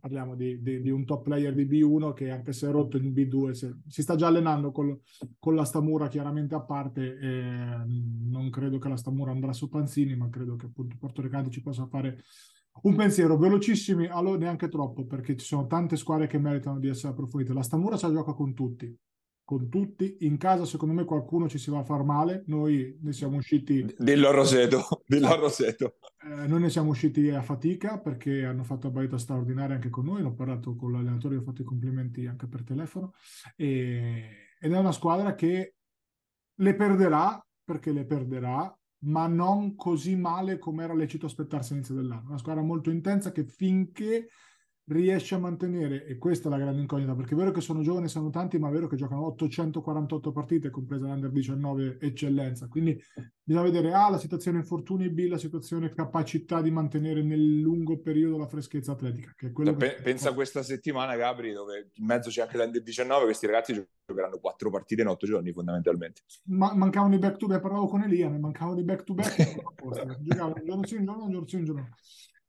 Parliamo 0.00 0.34
di, 0.34 0.60
di, 0.62 0.80
di, 0.80 0.90
un 0.90 1.04
top 1.04 1.22
player 1.24 1.54
di 1.54 1.66
B1 1.66 2.12
che 2.12 2.30
anche 2.30 2.52
se 2.52 2.68
è 2.68 2.70
rotto 2.70 2.96
in 2.96 3.12
B2 3.12 3.50
se, 3.50 3.76
si 3.86 4.02
sta 4.02 4.16
già 4.16 4.28
allenando 4.28 4.72
con, 4.72 4.98
con, 5.38 5.54
la 5.54 5.64
Stamura 5.64 6.08
chiaramente 6.08 6.54
a 6.54 6.62
parte 6.62 7.18
eh, 7.18 7.84
non 7.86 8.48
credo 8.50 8.78
che 8.78 8.88
la 8.88 8.96
Stamura 8.96 9.30
andrà 9.30 9.52
su 9.52 9.68
Panzini 9.68 10.16
ma 10.16 10.28
credo 10.28 10.56
che 10.56 10.66
appunto 10.66 10.96
Porto 10.98 11.22
Recante 11.22 11.50
ci 11.50 11.62
possa 11.62 11.86
fare 11.86 12.22
un 12.82 12.96
pensiero. 12.96 13.36
Velocissimi 13.36 14.06
allora 14.06 14.38
neanche 14.38 14.68
troppo 14.68 15.04
perché 15.04 15.36
ci 15.36 15.44
sono 15.44 15.66
tante 15.66 15.96
squadre 15.96 16.26
che 16.26 16.38
meritano 16.38 16.78
di 16.78 16.88
essere 16.88 17.12
approfondite. 17.12 17.52
La 17.52 17.62
Stamura 17.62 17.96
ci 17.96 18.10
gioca 18.10 18.32
con 18.32 18.54
tutti 18.54 18.96
con 19.44 19.68
tutti. 19.68 20.18
In 20.20 20.38
casa, 20.38 20.64
secondo 20.64 20.94
me, 20.94 21.04
qualcuno 21.04 21.48
ci 21.48 21.58
si 21.58 21.70
va 21.70 21.78
a 21.78 21.84
far 21.84 22.04
male. 22.04 22.44
Noi 22.46 22.98
ne 23.00 23.12
siamo 23.12 23.36
usciti. 23.36 23.94
Dillo 23.98 24.28
a 24.28 24.32
Roseto. 24.32 24.86
Dillo 25.06 25.28
a 25.28 25.34
Roseto. 25.34 25.96
Eh, 26.24 26.46
noi 26.46 26.60
ne 26.60 26.70
siamo 26.70 26.90
usciti 26.90 27.28
a 27.30 27.42
fatica 27.42 27.98
perché 27.98 28.44
hanno 28.44 28.64
fatto 28.64 28.88
una 28.88 28.96
baita 28.96 29.18
straordinaria 29.18 29.76
anche 29.76 29.90
con 29.90 30.04
noi. 30.04 30.22
Ho 30.22 30.34
parlato 30.34 30.76
con 30.76 30.92
l'allenatore, 30.92 31.36
ho 31.36 31.42
fatto 31.42 31.62
i 31.62 31.66
complimenti 31.66 32.26
anche 32.26 32.46
per 32.46 32.62
telefono. 32.62 33.14
E... 33.56 34.48
Ed 34.60 34.72
è 34.72 34.78
una 34.78 34.92
squadra 34.92 35.34
che 35.34 35.74
le 36.54 36.74
perderà 36.74 37.44
perché 37.64 37.92
le 37.92 38.04
perderà, 38.04 38.76
ma 39.04 39.26
non 39.26 39.74
così 39.74 40.16
male 40.16 40.58
come 40.58 40.84
era 40.84 40.94
lecito 40.94 41.26
aspettarsi 41.26 41.72
all'inizio 41.72 41.96
dell'anno. 41.96 42.28
Una 42.28 42.38
squadra 42.38 42.62
molto 42.62 42.90
intensa 42.90 43.32
che 43.32 43.44
finché 43.44 44.28
riesce 44.86 45.34
a 45.34 45.38
mantenere, 45.38 46.04
e 46.06 46.18
questa 46.18 46.48
è 46.48 46.50
la 46.50 46.58
grande 46.58 46.80
incognita, 46.80 47.14
perché 47.14 47.34
è 47.34 47.36
vero 47.36 47.52
che 47.52 47.60
sono 47.60 47.82
giovani, 47.82 48.08
sono 48.08 48.30
tanti, 48.30 48.58
ma 48.58 48.68
è 48.68 48.72
vero 48.72 48.88
che 48.88 48.96
giocano 48.96 49.24
848 49.26 50.32
partite, 50.32 50.70
compresa 50.70 51.06
l'Under 51.06 51.30
19 51.30 51.98
eccellenza, 52.00 52.66
quindi 52.66 53.00
bisogna 53.42 53.64
vedere 53.64 53.92
A, 53.92 54.10
la 54.10 54.18
situazione 54.18 54.58
infortuni, 54.58 55.08
B, 55.10 55.28
la 55.28 55.38
situazione 55.38 55.92
capacità 55.94 56.60
di 56.60 56.70
mantenere 56.70 57.22
nel 57.22 57.60
lungo 57.60 57.98
periodo 57.98 58.38
la 58.38 58.48
freschezza 58.48 58.92
atletica. 58.92 59.32
Che 59.36 59.48
è 59.48 59.52
quello 59.52 59.74
P- 59.74 59.78
che... 59.78 60.02
Pensa 60.02 60.30
a 60.30 60.34
questa 60.34 60.62
settimana, 60.62 61.16
Gabri, 61.16 61.52
dove 61.52 61.90
in 61.94 62.04
mezzo 62.04 62.30
c'è 62.30 62.42
anche 62.42 62.56
l'Under 62.56 62.82
19, 62.82 63.24
questi 63.24 63.46
ragazzi 63.46 63.86
giocheranno 64.04 64.38
quattro 64.38 64.70
partite 64.70 65.02
in 65.02 65.08
otto 65.08 65.26
giorni, 65.26 65.52
fondamentalmente. 65.52 66.22
Ma- 66.46 66.74
mancavano 66.74 67.14
i 67.14 67.18
back-to-back, 67.18 67.60
parlavo 67.60 67.86
con 67.86 68.02
Elia, 68.02 68.28
ne 68.28 68.38
mancavano 68.38 68.80
i 68.80 68.84
back-to-back, 68.84 69.62
giocavano 70.22 70.62
giorno 70.64 70.86
sì, 70.86 70.96
un 70.96 71.04
giorno, 71.04 71.28
giorno 71.30 71.46
sì, 71.46 71.56
un 71.56 71.64
giorno 71.64 71.88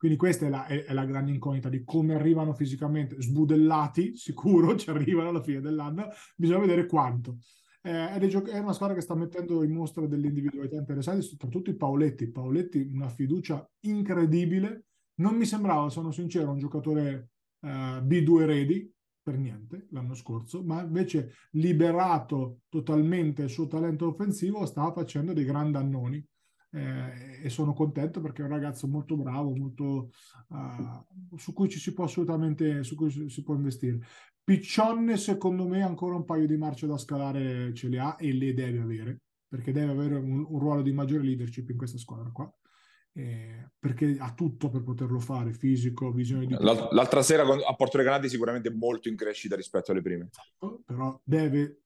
quindi 0.04 0.20
questa 0.20 0.48
è 0.48 0.50
la, 0.50 0.66
è, 0.66 0.84
è 0.84 0.92
la, 0.92 1.06
grande 1.06 1.32
incognita 1.32 1.70
di 1.70 1.86
come 1.86 2.14
arrivano 2.14 2.54
fisicamente, 2.54 3.22
sbudellati, 3.22 4.18
sicuro, 4.20 4.76
ci 4.76 4.90
arrivano 4.90 5.30
alla 5.30 5.42
fine 5.42 5.62
dell'anno, 5.62 6.10
bisogna 6.36 6.60
vedere 6.60 6.88
quanto. 6.88 7.38
Eh, 7.82 8.10
è 8.10 8.58
una 8.60 8.74
squadra 8.74 8.96
che 8.96 9.02
sta 9.02 9.16
mettendo 9.16 9.64
in 9.64 9.72
mostra 9.72 10.06
delle 10.06 10.28
individualità 10.28 10.76
interessanti, 10.76 11.22
soprattutto 11.22 11.70
i 11.70 11.78
Paoletti. 11.78 12.30
Paoletti 12.30 12.82
una 12.94 13.08
fiducia 13.08 13.66
incredibile, 13.84 14.88
non 15.22 15.38
mi 15.38 15.46
sembrava, 15.46 15.88
sono 15.88 16.12
sincero, 16.12 16.52
un 16.52 16.60
giocatore 16.60 17.30
eh, 17.62 17.70
B2 17.70 18.44
ready, 18.44 18.94
per 19.22 19.38
niente 19.38 19.88
l'anno 19.92 20.16
scorso, 20.16 20.62
ma 20.64 20.82
invece 20.82 21.36
liberato 21.52 22.64
totalmente 22.68 23.44
il 23.44 23.50
suo 23.50 23.68
talento 23.68 24.08
offensivo 24.08 24.66
stava 24.66 24.92
facendo 24.92 25.32
dei 25.32 25.46
grandi 25.46 25.78
annoni 25.78 26.28
eh, 26.74 27.42
e 27.44 27.50
sono 27.50 27.74
contento 27.74 28.20
perché 28.20 28.42
è 28.42 28.46
un 28.46 28.52
ragazzo 28.52 28.88
molto 28.88 29.16
bravo, 29.16 29.56
molto, 29.56 30.10
uh, 30.50 31.38
su 31.38 31.54
cui 31.54 31.70
ci 31.70 31.80
si 31.80 31.94
può 31.94 32.06
assolutamente 32.06 32.84
su 32.84 32.96
cui 32.96 33.30
si 33.30 33.44
può 33.44 33.56
investire. 33.56 34.00
Piccionne, 34.44 35.18
secondo 35.18 35.68
me, 35.68 35.84
ancora 35.84 36.16
un 36.16 36.26
paio 36.26 36.48
di 36.48 36.58
marce 36.58 36.88
da 36.88 36.98
scalare 36.98 37.74
ce 37.74 37.88
le 37.88 38.00
ha 38.00 38.16
e 38.20 38.34
le 38.34 38.54
deve 38.54 38.80
avere, 38.80 39.22
perché 39.48 39.72
deve 39.72 39.92
avere 39.92 40.16
un, 40.16 40.46
un 40.48 40.60
ruolo 40.60 40.82
di 40.82 40.92
maggiore 40.92 41.24
leadership 41.24 41.70
in 41.70 41.78
questa 41.78 41.98
squadra 41.98 42.30
qua. 42.32 42.52
Eh, 43.16 43.70
perché 43.78 44.18
ha 44.18 44.34
tutto 44.34 44.72
per 44.72 44.82
poterlo 44.82 45.20
fare, 45.20 45.54
fisico, 45.54 46.12
visione 46.12 46.48
di... 46.48 46.56
L'altra 46.60 47.22
sera 47.22 47.44
a 47.44 47.76
Porto 47.76 47.98
Recanati 47.98 48.28
sicuramente 48.28 48.72
molto 48.72 49.08
in 49.08 49.16
crescita 49.16 49.56
rispetto 49.56 49.92
alle 49.92 50.02
prime. 50.02 50.30
Esatto, 50.32 50.82
però 50.84 51.22
deve, 51.24 51.82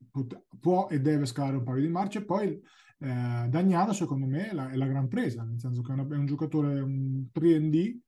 può 0.57 0.87
e 0.87 1.01
deve 1.01 1.25
scalare 1.25 1.57
un 1.57 1.63
paio 1.63 1.81
di 1.81 1.89
marce. 1.89 2.23
Poi 2.23 2.57
eh, 2.99 3.47
Dagnano 3.49 3.93
secondo 3.93 4.25
me 4.25 4.49
è 4.49 4.53
la, 4.53 4.69
è 4.69 4.75
la, 4.75 4.87
gran 4.87 5.07
presa, 5.07 5.43
nel 5.43 5.59
senso 5.59 5.81
che 5.81 5.91
è, 5.91 5.93
una, 5.93 6.07
è 6.07 6.17
un 6.17 6.25
giocatore 6.25 6.79
un 6.79 7.25
3D 7.31 7.99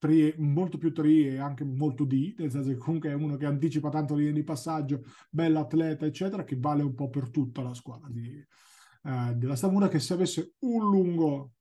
tri, 0.00 0.34
molto 0.38 0.78
più 0.78 0.92
tri 0.92 1.28
e 1.28 1.38
anche 1.38 1.62
molto 1.62 2.04
D, 2.04 2.34
nel 2.38 2.50
senso 2.50 2.70
che 2.70 2.78
comunque 2.78 3.10
è 3.10 3.14
uno 3.14 3.36
che 3.36 3.44
anticipa 3.44 3.90
tanto 3.90 4.14
linee 4.14 4.32
di 4.32 4.42
passaggio, 4.42 5.02
bell'atleta, 5.28 6.06
eccetera, 6.06 6.42
che 6.42 6.56
vale 6.58 6.82
un 6.82 6.94
po' 6.94 7.10
per 7.10 7.30
tutta 7.30 7.62
la 7.62 7.74
squadra 7.74 8.08
di, 8.08 8.42
eh, 9.04 9.34
della 9.36 9.56
Stamura, 9.56 9.88
che 9.88 10.00
se 10.00 10.14
avesse 10.14 10.54
un 10.60 10.88
lungo 10.90 11.52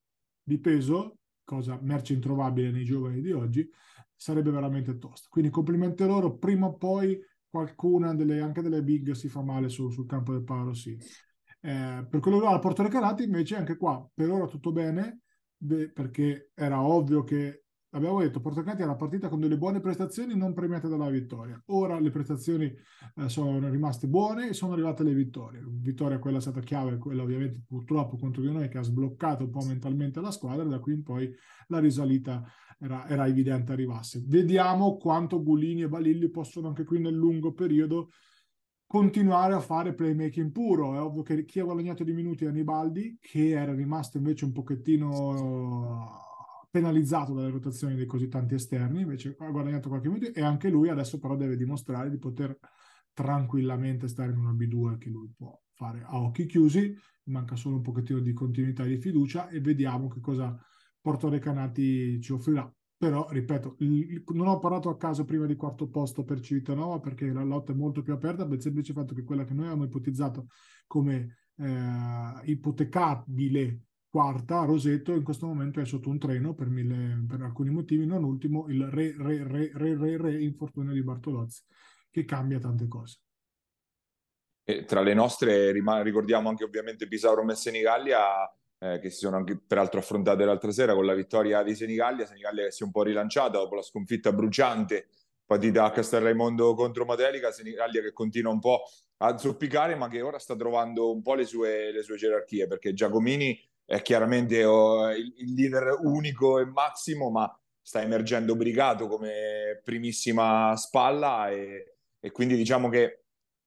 di 0.42 0.58
peso, 0.58 1.18
cosa 1.44 1.78
merce 1.82 2.14
introvabile 2.14 2.72
nei 2.72 2.86
giovani 2.86 3.22
di 3.22 3.32
oggi, 3.34 3.70
sarebbe 4.16 4.52
veramente 4.52 4.98
tosta. 4.98 5.28
Quindi 5.30 5.52
complimenti 5.52 6.04
a 6.04 6.08
loro, 6.08 6.38
prima 6.38 6.68
o 6.68 6.78
poi 6.78 7.20
qualcuna 7.50 8.16
delle, 8.16 8.40
anche 8.40 8.62
delle 8.62 8.84
big 8.84 9.12
si 9.12 9.28
fa 9.28 9.42
male 9.42 9.68
su, 9.68 9.90
sul 9.90 10.06
campo 10.06 10.32
del 10.32 10.44
Paolo, 10.44 10.74
sì. 10.74 10.98
Eh, 11.62 12.08
per 12.10 12.20
quello 12.20 12.38
che 12.38 12.44
riguarda 12.44 12.60
Porto 12.60 12.84
Recanati, 12.84 13.24
invece, 13.24 13.56
anche 13.56 13.78
qua 13.78 14.08
per 14.14 14.30
ora 14.30 14.46
tutto 14.46 14.72
bene, 14.72 15.22
beh, 15.58 15.92
perché 15.92 16.52
era 16.54 16.82
ovvio 16.82 17.24
che 17.24 17.64
abbiamo 17.94 18.20
detto 18.22 18.40
Porto 18.40 18.60
Recanati 18.60 18.84
è 18.84 18.86
una 18.86 18.96
partita 18.96 19.30
con 19.30 19.40
delle 19.40 19.58
buone 19.58 19.80
prestazioni 19.80 20.36
non 20.36 20.54
premiate 20.54 20.88
dalla 20.88 21.10
vittoria. 21.10 21.62
Ora 21.68 22.00
le 22.00 22.12
prestazioni 22.12 22.66
eh, 22.66 23.30
sono 23.30 23.70
rimaste 23.70 24.08
buone 24.08 24.50
e 24.50 24.54
sono 24.54 24.74
arrivate 24.74 25.04
le 25.04 25.14
vittorie. 25.14 25.62
Vittoria 25.66 26.20
quella 26.20 26.38
è 26.38 26.42
stata 26.42 26.62
chiave, 26.62 26.98
quella 26.98 27.24
ovviamente 27.24 27.62
purtroppo 27.68 28.18
contro 28.18 28.42
di 28.42 28.52
noi 28.52 28.70
che 28.70 28.78
ha 28.78 28.84
sbloccato 28.84 29.44
un 29.44 29.50
po' 29.50 29.66
mentalmente 29.66 30.22
la 30.22 30.32
squadra, 30.32 30.64
da 30.64 30.80
qui 30.80 30.94
in 30.94 31.04
poi 31.04 31.34
la 31.68 31.80
risalita 31.80 32.44
era, 32.80 33.08
era 33.08 33.28
evidente 33.28 33.72
arrivasse. 33.72 34.24
Vediamo 34.26 34.98
quanto 34.98 35.44
Gulini 35.44 35.82
e 35.82 35.90
Balilli 35.90 36.30
possono 36.30 36.70
anche 36.70 36.84
qui 36.84 37.00
nel 37.00 37.16
lungo 37.16 37.54
periodo 37.54 38.12
continuare 38.90 39.54
a 39.54 39.60
fare 39.60 39.94
playmaking 39.94 40.52
puro. 40.52 40.96
È 40.96 41.00
ovvio 41.00 41.22
che 41.22 41.46
chi 41.46 41.60
ha 41.60 41.64
guadagnato 41.64 42.04
di 42.04 42.12
minuti 42.12 42.46
è 42.46 42.48
Anibaldi, 42.48 43.20
che 43.22 43.50
era 43.50 43.72
rimasto 43.72 44.18
invece 44.18 44.46
un 44.46 44.52
pochettino 44.52 46.18
penalizzato 46.72 47.34
dalle 47.34 47.52
rotazioni 47.52 47.94
dei 47.94 48.08
così 48.08 48.28
tanti 48.28 48.56
esterni, 48.56 49.02
invece 49.02 49.36
ha 49.38 49.50
guadagnato 49.52 49.90
qualche 49.90 50.08
minuto 50.08 50.34
e 50.34 50.42
anche 50.42 50.70
lui 50.70 50.90
adesso 50.90 51.20
però 51.20 51.36
deve 51.36 51.56
dimostrare 51.56 52.10
di 52.10 52.18
poter 52.18 52.58
tranquillamente 53.14 54.08
stare 54.08 54.32
in 54.32 54.40
una 54.40 54.54
B2 54.54 54.98
che 54.98 55.10
lui 55.10 55.32
può 55.38 55.56
fare 55.76 56.02
a 56.04 56.20
occhi 56.20 56.48
chiusi, 56.48 56.92
manca 57.26 57.56
solo 57.56 57.76
un 57.76 57.84
pochettino 57.84 58.20
di 58.20 58.34
continuità 58.34 58.86
e 58.86 58.88
di 58.90 58.98
fiducia 58.98 59.50
e 59.50 59.60
vediamo 59.62 60.08
che 60.08 60.20
cosa 60.20 60.60
Porto 61.00 61.30
Recanati 61.30 62.20
ci 62.20 62.32
offrirà 62.32 62.74
però 63.00 63.30
ripeto, 63.30 63.78
non 64.34 64.48
ho 64.48 64.60
parlato 64.60 64.90
a 64.90 64.98
caso 64.98 65.24
prima 65.24 65.46
di 65.46 65.56
quarto 65.56 65.88
posto 65.88 66.26
per 66.26 66.42
Civitanova 66.42 67.00
perché 67.00 67.32
la 67.32 67.44
lotta 67.44 67.72
è 67.72 67.76
molto 67.76 68.02
più 68.02 68.12
aperta 68.12 68.44
per 68.46 68.58
il 68.58 68.62
semplice 68.62 68.92
fatto 68.92 69.14
che 69.14 69.24
quella 69.24 69.46
che 69.46 69.54
noi 69.54 69.68
avevamo 69.68 69.86
ipotizzato 69.86 70.48
come 70.86 71.38
eh, 71.56 72.42
ipotecabile 72.44 73.84
quarta, 74.10 74.66
Roseto, 74.66 75.14
in 75.14 75.24
questo 75.24 75.46
momento 75.46 75.80
è 75.80 75.86
sotto 75.86 76.10
un 76.10 76.20
treno 76.20 76.54
per, 76.54 76.68
mille, 76.68 77.24
per 77.26 77.42
alcuni 77.42 77.70
motivi, 77.70 78.06
non 78.06 78.26
ultimo 78.26 78.68
il 78.68 78.86
re, 78.90 79.16
re, 79.18 79.48
re, 79.48 79.72
re, 79.74 79.96
re, 79.96 80.18
re 80.18 80.44
infortunio 80.44 80.92
di 80.92 81.02
Bartolozzi, 81.02 81.64
che 82.12 82.26
cambia 82.26 82.60
tante 82.60 82.86
cose. 82.90 83.22
E 84.62 84.84
tra 84.84 85.00
le 85.00 85.14
nostre 85.14 85.72
ricordiamo 85.72 86.50
anche 86.50 86.66
ovviamente 86.66 87.08
Pisauro 87.08 87.46
Messenigallia 87.46 88.20
eh, 88.80 89.00
che 89.00 89.10
si 89.10 89.20
sono 89.20 89.38
anche 89.38 89.58
peraltro 89.58 90.00
affrontate 90.00 90.46
l'altra 90.46 90.72
sera 90.72 90.94
con 90.94 91.06
la 91.06 91.14
vittoria 91.14 91.64
di 91.64 91.76
Senigallia, 91.76 92.26
Senigallia 92.26 92.66
che 92.66 92.72
si 92.72 92.84
è 92.84 92.86
un 92.86 92.92
po' 92.92 93.04
rilanciata 93.04 93.58
dopo 93.58 93.76
la 93.76 93.82
sconfitta 93.82 94.32
bruciante 94.32 95.08
partita 95.46 95.84
a 95.84 95.92
Castelraimondo 95.92 96.76
contro 96.76 97.06
Matelica, 97.06 97.52
Senigallia 97.52 98.02
che 98.02 98.14
continua 98.14 98.52
un 98.52 98.60
po' 98.60 98.84
a 99.18 99.38
zoppicare 99.38 99.96
ma 99.96 100.08
che 100.08 100.22
ora 100.22 100.40
sta 100.40 100.56
trovando 100.56 101.12
un 101.12 101.22
po' 101.22 101.34
le 101.34 101.46
sue, 101.46 101.92
le 101.92 102.04
sue 102.04 102.18
gerarchie 102.18 102.68
perché 102.68 102.94
Giacomini 102.94 103.60
è 103.84 104.02
chiaramente 104.02 104.64
oh, 104.64 105.12
il, 105.12 105.34
il 105.38 105.54
leader 105.56 105.98
unico 106.04 106.60
e 106.60 106.66
massimo 106.66 107.32
ma 107.32 107.52
sta 107.82 108.02
emergendo 108.04 108.56
Brigato 108.56 109.08
come 109.08 109.82
primissima 109.84 110.76
spalla 110.78 111.50
e, 111.50 111.96
e 112.20 112.32
quindi 112.32 112.56
diciamo 112.56 112.88
che 112.88 113.19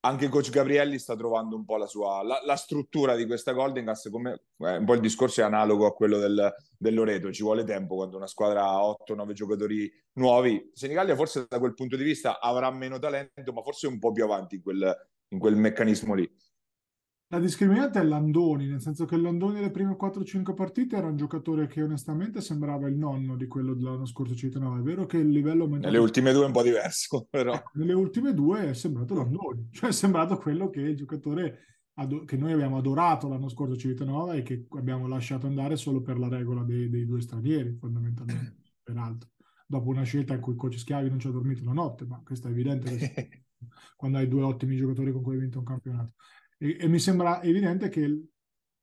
anche 0.05 0.29
coach 0.29 0.51
Gabrielli 0.51 0.99
sta 0.99 1.15
trovando 1.17 1.55
un 1.55 1.65
po' 1.65 1.77
la 1.77 1.87
sua 1.87 2.23
la, 2.23 2.41
la 2.45 2.57
struttura 2.57 3.15
di 3.15 3.27
questa 3.27 3.53
Golden 3.53 3.85
Gas 3.85 4.09
come 4.11 4.43
eh, 4.59 4.77
un 4.77 4.85
po' 4.85 4.95
il 4.95 5.01
discorso 5.01 5.41
è 5.41 5.45
analogo 5.45 5.87
a 5.87 5.95
quello 5.95 6.19
del, 6.19 6.55
Loreto 6.79 7.33
ci 7.33 7.43
vuole 7.43 7.65
tempo 7.65 7.95
quando 7.95 8.17
una 8.17 8.27
squadra 8.27 8.65
ha 8.65 8.81
8-9 8.81 9.33
giocatori 9.33 9.91
nuovi. 10.15 10.71
Senigallia 10.73 11.15
forse 11.15 11.47
da 11.49 11.59
quel 11.59 11.75
punto 11.75 11.97
di 11.97 12.03
vista 12.03 12.41
avrà 12.41 12.71
meno 12.71 12.99
talento 12.99 13.53
ma 13.53 13.63
forse 13.63 13.87
un 13.87 13.99
po' 13.99 14.13
più 14.13 14.25
avanti 14.25 14.57
in 14.57 14.63
quel, 14.63 15.09
in 15.29 15.39
quel 15.39 15.57
meccanismo 15.57 16.15
lì 16.15 16.29
la 17.33 17.39
discriminante 17.39 17.99
è 17.99 18.03
Landoni, 18.03 18.67
nel 18.67 18.83
senso 18.83 19.07
che 19.07 19.17
Landoni 19.17 19.55
nelle 19.55 19.71
prime 19.71 19.97
4-5 19.99 20.53
partite 20.53 20.97
era 20.97 21.07
un 21.07 21.17
giocatore 21.17 21.67
che 21.67 21.83
onestamente 21.83 22.43
sembrava 22.43 22.89
il 22.89 22.95
nonno 22.95 23.37
di 23.37 23.47
quello 23.47 23.73
dell'anno 23.73 24.05
scorso 24.05 24.35
Cittadino. 24.35 24.77
È 24.77 24.83
vero 24.83 25.07
che 25.07 25.17
il 25.17 25.31
livello 25.31 25.67
mentale... 25.67 25.93
Nelle 25.93 26.05
ultime 26.05 26.33
due 26.33 26.43
è 26.43 26.47
un 26.47 26.53
po' 26.53 26.63
diverso, 26.63 27.27
però. 27.31 27.55
Ecco, 27.55 27.71
nelle 27.73 27.95
ultime 27.95 28.35
due 28.35 28.69
è 28.69 28.75
sembrato 28.75 29.15
Landoni, 29.15 29.69
cioè 29.71 29.89
è 29.89 29.93
sembrato 29.95 30.37
quello 30.37 30.69
che 30.69 30.83
il 30.83 30.95
giocatore 30.95 31.79
ado- 31.95 32.25
che 32.25 32.37
noi 32.37 32.53
abbiamo 32.53 32.77
adorato 32.77 33.29
l'anno 33.29 33.49
scorso 33.49 33.77
Civitanova 33.77 34.35
e 34.35 34.43
che 34.43 34.67
abbiamo 34.77 35.09
lasciato 35.09 35.47
andare 35.47 35.77
solo 35.77 36.03
per 36.03 36.19
la 36.19 36.29
regola 36.29 36.63
dei, 36.65 36.91
dei 36.91 37.07
due 37.07 37.23
stranieri, 37.23 37.79
fondamentalmente, 37.81 38.57
peraltro. 38.85 39.31
Dopo 39.67 39.89
una 39.89 40.03
scelta 40.03 40.35
in 40.35 40.41
cui 40.41 40.53
il 40.53 40.59
coach 40.59 40.79
Schiavi 40.79 41.09
non 41.09 41.19
ci 41.19 41.29
ha 41.29 41.31
dormito 41.31 41.63
una 41.63 41.73
notte, 41.73 42.05
ma 42.05 42.21
questo 42.23 42.49
è 42.49 42.51
evidente 42.51 43.47
quando 43.97 44.19
hai 44.19 44.29
due 44.29 44.43
ottimi 44.43 44.77
giocatori 44.77 45.13
con 45.13 45.23
cui 45.23 45.37
hai 45.37 45.41
vinto 45.41 45.61
un 45.61 45.65
campionato. 45.65 46.13
E, 46.63 46.77
e 46.79 46.87
mi 46.87 47.01
sembra 47.01 47.43
evidente 47.43 47.89
che 47.89 48.27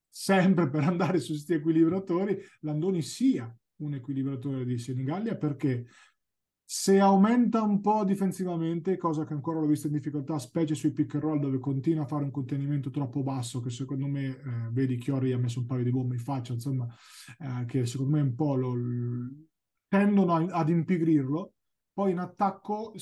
sempre 0.10 0.70
per 0.70 0.84
andare 0.84 1.20
su 1.20 1.32
questi 1.32 1.54
equilibratori, 1.54 2.38
Landoni 2.62 3.02
sia 3.02 3.56
un 3.78 3.94
equilibratore 3.94 4.66
di 4.66 4.78
Senigallia 4.78 5.38
perché 5.38 5.86
se 6.72 7.00
aumenta 7.00 7.64
un 7.64 7.80
po' 7.80 8.04
difensivamente, 8.04 8.98
cosa 8.98 9.26
che 9.26 9.34
ancora 9.34 9.60
l'ho 9.60 9.66
visto 9.66 9.88
in 9.88 9.94
difficoltà, 9.94 10.38
specie 10.38 10.76
sui 10.76 10.92
pick 10.92 11.16
and 11.16 11.24
roll 11.24 11.40
dove 11.40 11.58
continua 11.58 12.04
a 12.04 12.08
fare 12.08 12.26
un 12.26 12.32
contenimento 12.32 12.92
troppo 12.92 13.24
basso, 13.24 13.60
che 13.60 13.72
secondo 13.72 14.06
me, 14.06 14.26
eh, 14.28 14.70
vedi 14.72 14.98
Chiori 14.98 15.32
ha 15.32 15.40
messo 15.40 15.62
un 15.62 15.66
paio 15.66 15.84
di 15.84 15.90
bombe 15.90 16.14
in 16.16 16.22
faccia, 16.22 16.54
insomma, 16.54 16.86
eh, 17.40 17.66
che 17.66 17.88
secondo 17.88 18.18
me 18.18 18.22
un 18.22 18.36
po' 18.36 18.54
lo, 18.54 18.76
tendono 19.88 20.34
a, 20.36 20.46
ad 20.60 20.70
impigrirlo, 20.70 21.54
poi 21.92 22.12
in 22.12 22.20
attacco 22.20 22.94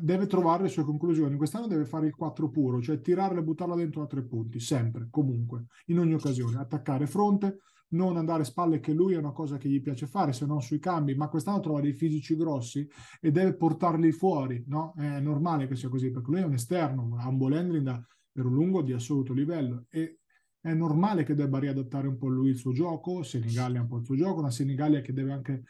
deve 0.00 0.26
trovare 0.26 0.62
le 0.62 0.68
sue 0.68 0.84
conclusioni. 0.84 1.36
Quest'anno 1.36 1.66
deve 1.66 1.84
fare 1.84 2.06
il 2.06 2.14
4 2.14 2.48
puro, 2.48 2.80
cioè 2.80 3.00
tirarla 3.00 3.40
e 3.40 3.42
buttarla 3.42 3.74
dentro 3.74 4.02
a 4.02 4.06
tre 4.06 4.24
punti, 4.24 4.60
sempre, 4.60 5.08
comunque, 5.10 5.66
in 5.86 5.98
ogni 5.98 6.14
occasione. 6.14 6.58
Attaccare 6.58 7.06
fronte, 7.06 7.58
non 7.88 8.16
andare 8.16 8.44
spalle, 8.44 8.78
che 8.78 8.92
lui 8.92 9.14
è 9.14 9.18
una 9.18 9.32
cosa 9.32 9.56
che 9.56 9.68
gli 9.68 9.80
piace 9.80 10.06
fare, 10.06 10.32
se 10.32 10.46
non 10.46 10.62
sui 10.62 10.78
cambi, 10.78 11.14
ma 11.16 11.28
quest'anno 11.28 11.60
trova 11.60 11.80
dei 11.80 11.92
fisici 11.92 12.36
grossi 12.36 12.88
e 13.20 13.30
deve 13.32 13.54
portarli 13.56 14.12
fuori, 14.12 14.62
no? 14.68 14.94
È 14.96 15.18
normale 15.18 15.66
che 15.66 15.74
sia 15.74 15.88
così, 15.88 16.10
perché 16.10 16.30
lui 16.30 16.40
è 16.40 16.44
un 16.44 16.54
esterno, 16.54 17.16
ha 17.18 17.28
un 17.28 17.82
da, 17.82 18.00
per 18.30 18.46
un 18.46 18.54
lungo 18.54 18.82
di 18.82 18.92
assoluto 18.92 19.32
livello 19.32 19.86
e 19.90 20.20
è 20.60 20.72
normale 20.72 21.24
che 21.24 21.34
debba 21.34 21.58
riadattare 21.58 22.08
un 22.08 22.16
po' 22.16 22.28
lui 22.28 22.48
il 22.48 22.56
suo 22.56 22.72
gioco, 22.72 23.22
Senigallia 23.22 23.82
un 23.82 23.86
po' 23.86 23.98
il 23.98 24.04
suo 24.04 24.16
gioco, 24.16 24.40
una 24.40 24.50
Senigallia 24.50 25.02
che 25.02 25.12
deve 25.12 25.32
anche 25.32 25.64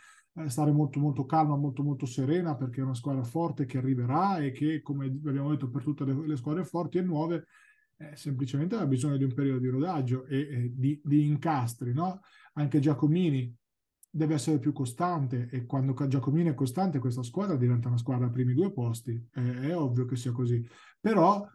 stare 0.48 0.72
molto 0.72 0.98
molto 0.98 1.24
calma, 1.26 1.56
molto 1.56 1.82
molto 1.82 2.06
serena 2.06 2.56
perché 2.56 2.80
è 2.80 2.84
una 2.84 2.94
squadra 2.94 3.22
forte 3.22 3.66
che 3.66 3.78
arriverà 3.78 4.38
e 4.38 4.50
che 4.50 4.82
come 4.82 5.06
abbiamo 5.06 5.50
detto 5.50 5.70
per 5.70 5.82
tutte 5.82 6.04
le, 6.04 6.26
le 6.26 6.36
squadre 6.36 6.64
forti 6.64 6.98
e 6.98 7.02
nuove 7.02 7.46
eh, 7.96 8.16
semplicemente 8.16 8.74
ha 8.74 8.86
bisogno 8.86 9.16
di 9.16 9.24
un 9.24 9.32
periodo 9.32 9.60
di 9.60 9.68
rodaggio 9.68 10.24
e, 10.26 10.38
e 10.38 10.72
di, 10.74 11.00
di, 11.04 11.26
incastri, 11.26 11.92
no? 11.92 12.20
Anche 12.54 12.80
Giacomini 12.80 13.54
deve 14.10 14.34
essere 14.34 14.58
più 14.58 14.72
costante 14.72 15.48
e 15.50 15.66
quando 15.66 15.94
Giacomini 16.06 16.50
è 16.50 16.54
costante 16.54 16.98
questa 16.98 17.22
squadra 17.22 17.56
diventa 17.56 17.88
una 17.88 17.98
squadra 17.98 18.26
ai 18.26 18.32
primi 18.32 18.54
due 18.54 18.72
posti, 18.72 19.28
è, 19.30 19.40
è 19.40 19.76
ovvio 19.76 20.04
che 20.04 20.16
sia 20.16 20.32
così, 20.32 20.66
però 21.00 21.46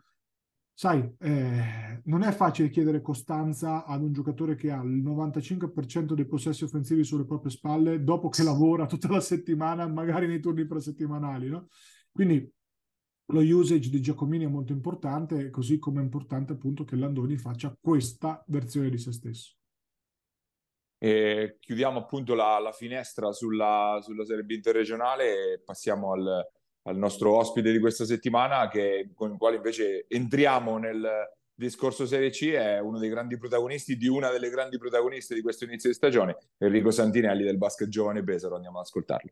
sai, 0.80 1.14
eh, 1.20 2.02
non 2.06 2.24
è 2.24 2.32
facile 2.32 2.70
chiedere 2.70 3.02
costanza 3.02 3.84
ad 3.84 4.02
un 4.02 4.14
giocatore 4.14 4.56
che 4.56 4.72
ha 4.72 4.82
il 4.82 5.04
95% 5.04 6.14
dei 6.14 6.26
possessi 6.26 6.64
offensivi 6.64 7.04
sulle 7.04 7.26
proprie 7.26 7.52
spalle 7.52 8.02
dopo 8.02 8.30
che 8.30 8.44
lavora 8.44 8.86
tutta 8.86 9.10
la 9.10 9.20
settimana, 9.20 9.86
magari 9.90 10.26
nei 10.26 10.40
turni 10.40 10.66
presettimanali, 10.66 11.50
no? 11.50 11.68
Quindi 12.14 12.50
lo 13.26 13.42
usage 13.42 13.90
di 13.90 14.00
Giacomini 14.00 14.46
è 14.46 14.48
molto 14.48 14.72
importante, 14.72 15.50
così 15.50 15.80
come 15.80 16.00
è 16.00 16.04
importante 16.04 16.54
appunto 16.54 16.86
che 16.86 16.96
Landoni 16.96 17.36
faccia 17.36 17.78
questa 17.78 18.42
versione 18.48 18.90
di 18.90 18.98
se 18.98 19.12
stesso. 19.12 19.56
E 20.98 21.58
chiudiamo 21.60 22.00
appunto 22.00 22.36
la, 22.36 22.58
la 22.58 22.72
finestra 22.72 23.34
sulla, 23.34 24.00
sulla 24.02 24.24
Serie 24.24 24.46
B 24.46 24.52
interregionale 24.52 25.56
e 25.56 25.62
passiamo 25.62 26.14
al, 26.14 26.42
al 26.84 26.98
nostro 26.98 27.36
ospite 27.36 27.72
di 27.72 27.80
questa 27.80 28.06
settimana, 28.06 28.68
che, 28.68 29.12
con 29.14 29.32
il 29.32 29.38
quale 29.38 29.58
invece 29.58 30.06
entriamo 30.08 30.78
nel 30.78 31.08
discorso 31.54 32.06
Serie 32.06 32.30
C, 32.30 32.52
è 32.52 32.80
uno 32.80 33.00
dei 33.00 33.10
grandi 33.10 33.38
protagonisti, 33.38 33.98
di 33.98 34.08
una 34.08 34.30
delle 34.30 34.50
grandi 34.50 34.78
protagoniste 34.78 35.36
di 35.36 35.42
questo 35.42 35.66
inizio 35.66 35.90
di 35.90 35.96
stagione, 35.96 36.38
Enrico 36.58 36.92
Santinelli 36.92 37.44
del 37.44 37.58
basket 37.58 37.90
giovane 37.90 38.24
Pesaro. 38.24 38.56
Andiamo 38.56 38.80
ad 38.80 38.86
ascoltarlo. 38.86 39.32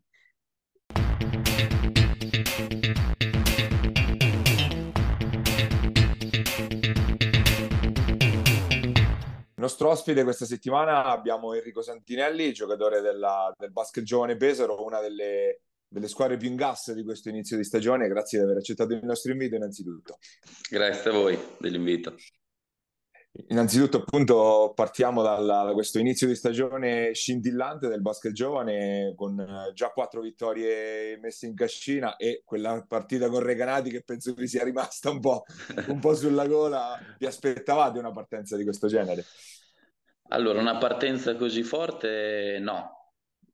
nostro 9.68 9.90
ospite 9.90 10.24
questa 10.24 10.46
settimana 10.46 11.04
abbiamo 11.06 11.54
Enrico 11.54 11.82
Santinelli, 11.82 12.54
giocatore 12.54 13.02
della, 13.02 13.54
del 13.58 13.72
basket 13.72 14.04
giovane 14.04 14.38
Pesaro, 14.38 14.84
una 14.84 15.02
delle, 15.02 15.64
delle, 15.88 16.08
squadre 16.08 16.38
più 16.38 16.50
in 16.50 16.56
gas 16.56 16.92
di 16.94 17.04
questo 17.04 17.30
inizio 17.30 17.58
di 17.58 17.64
stagione. 17.64 18.08
Grazie 18.08 18.40
di 18.40 18.46
aver 18.46 18.58
accettato 18.58 18.94
il 18.94 19.04
nostro 19.04 19.32
invito 19.32 19.56
innanzitutto. 19.56 20.18
Grazie 20.70 21.10
a 21.10 21.14
voi 21.14 21.38
dell'invito. 21.60 22.16
Innanzitutto, 23.50 23.98
appunto, 23.98 24.72
partiamo 24.76 25.22
dalla, 25.22 25.64
da 25.64 25.74
questo 25.74 26.00
inizio 26.00 26.26
di 26.28 26.34
stagione 26.34 27.14
scintillante 27.14 27.88
del 27.88 28.02
basket 28.02 28.32
giovane 28.32 29.14
con 29.16 29.40
eh, 29.40 29.74
già 29.74 29.90
quattro 29.90 30.22
vittorie 30.22 31.18
messe 31.20 31.46
in 31.46 31.54
cascina 31.54 32.16
e 32.16 32.42
quella 32.44 32.84
partita 32.88 33.30
con 33.30 33.42
Reganati 33.42 33.92
che 33.92 34.02
penso 34.02 34.34
vi 34.34 34.48
sia 34.48 34.64
rimasta 34.64 35.12
un 35.12 35.20
po', 35.20 35.44
un 35.88 36.00
po' 36.00 36.16
sulla 36.16 36.48
gola. 36.48 37.00
Vi 37.20 37.28
aspettavate 37.28 38.00
una 38.00 38.12
partenza 38.12 38.58
di 38.58 38.64
questo 38.64 38.88
genere? 38.88 39.24
Allora, 40.30 40.60
una 40.60 40.78
partenza 40.78 41.36
così 41.36 41.64
forte 41.64 42.58
no. 42.60 42.97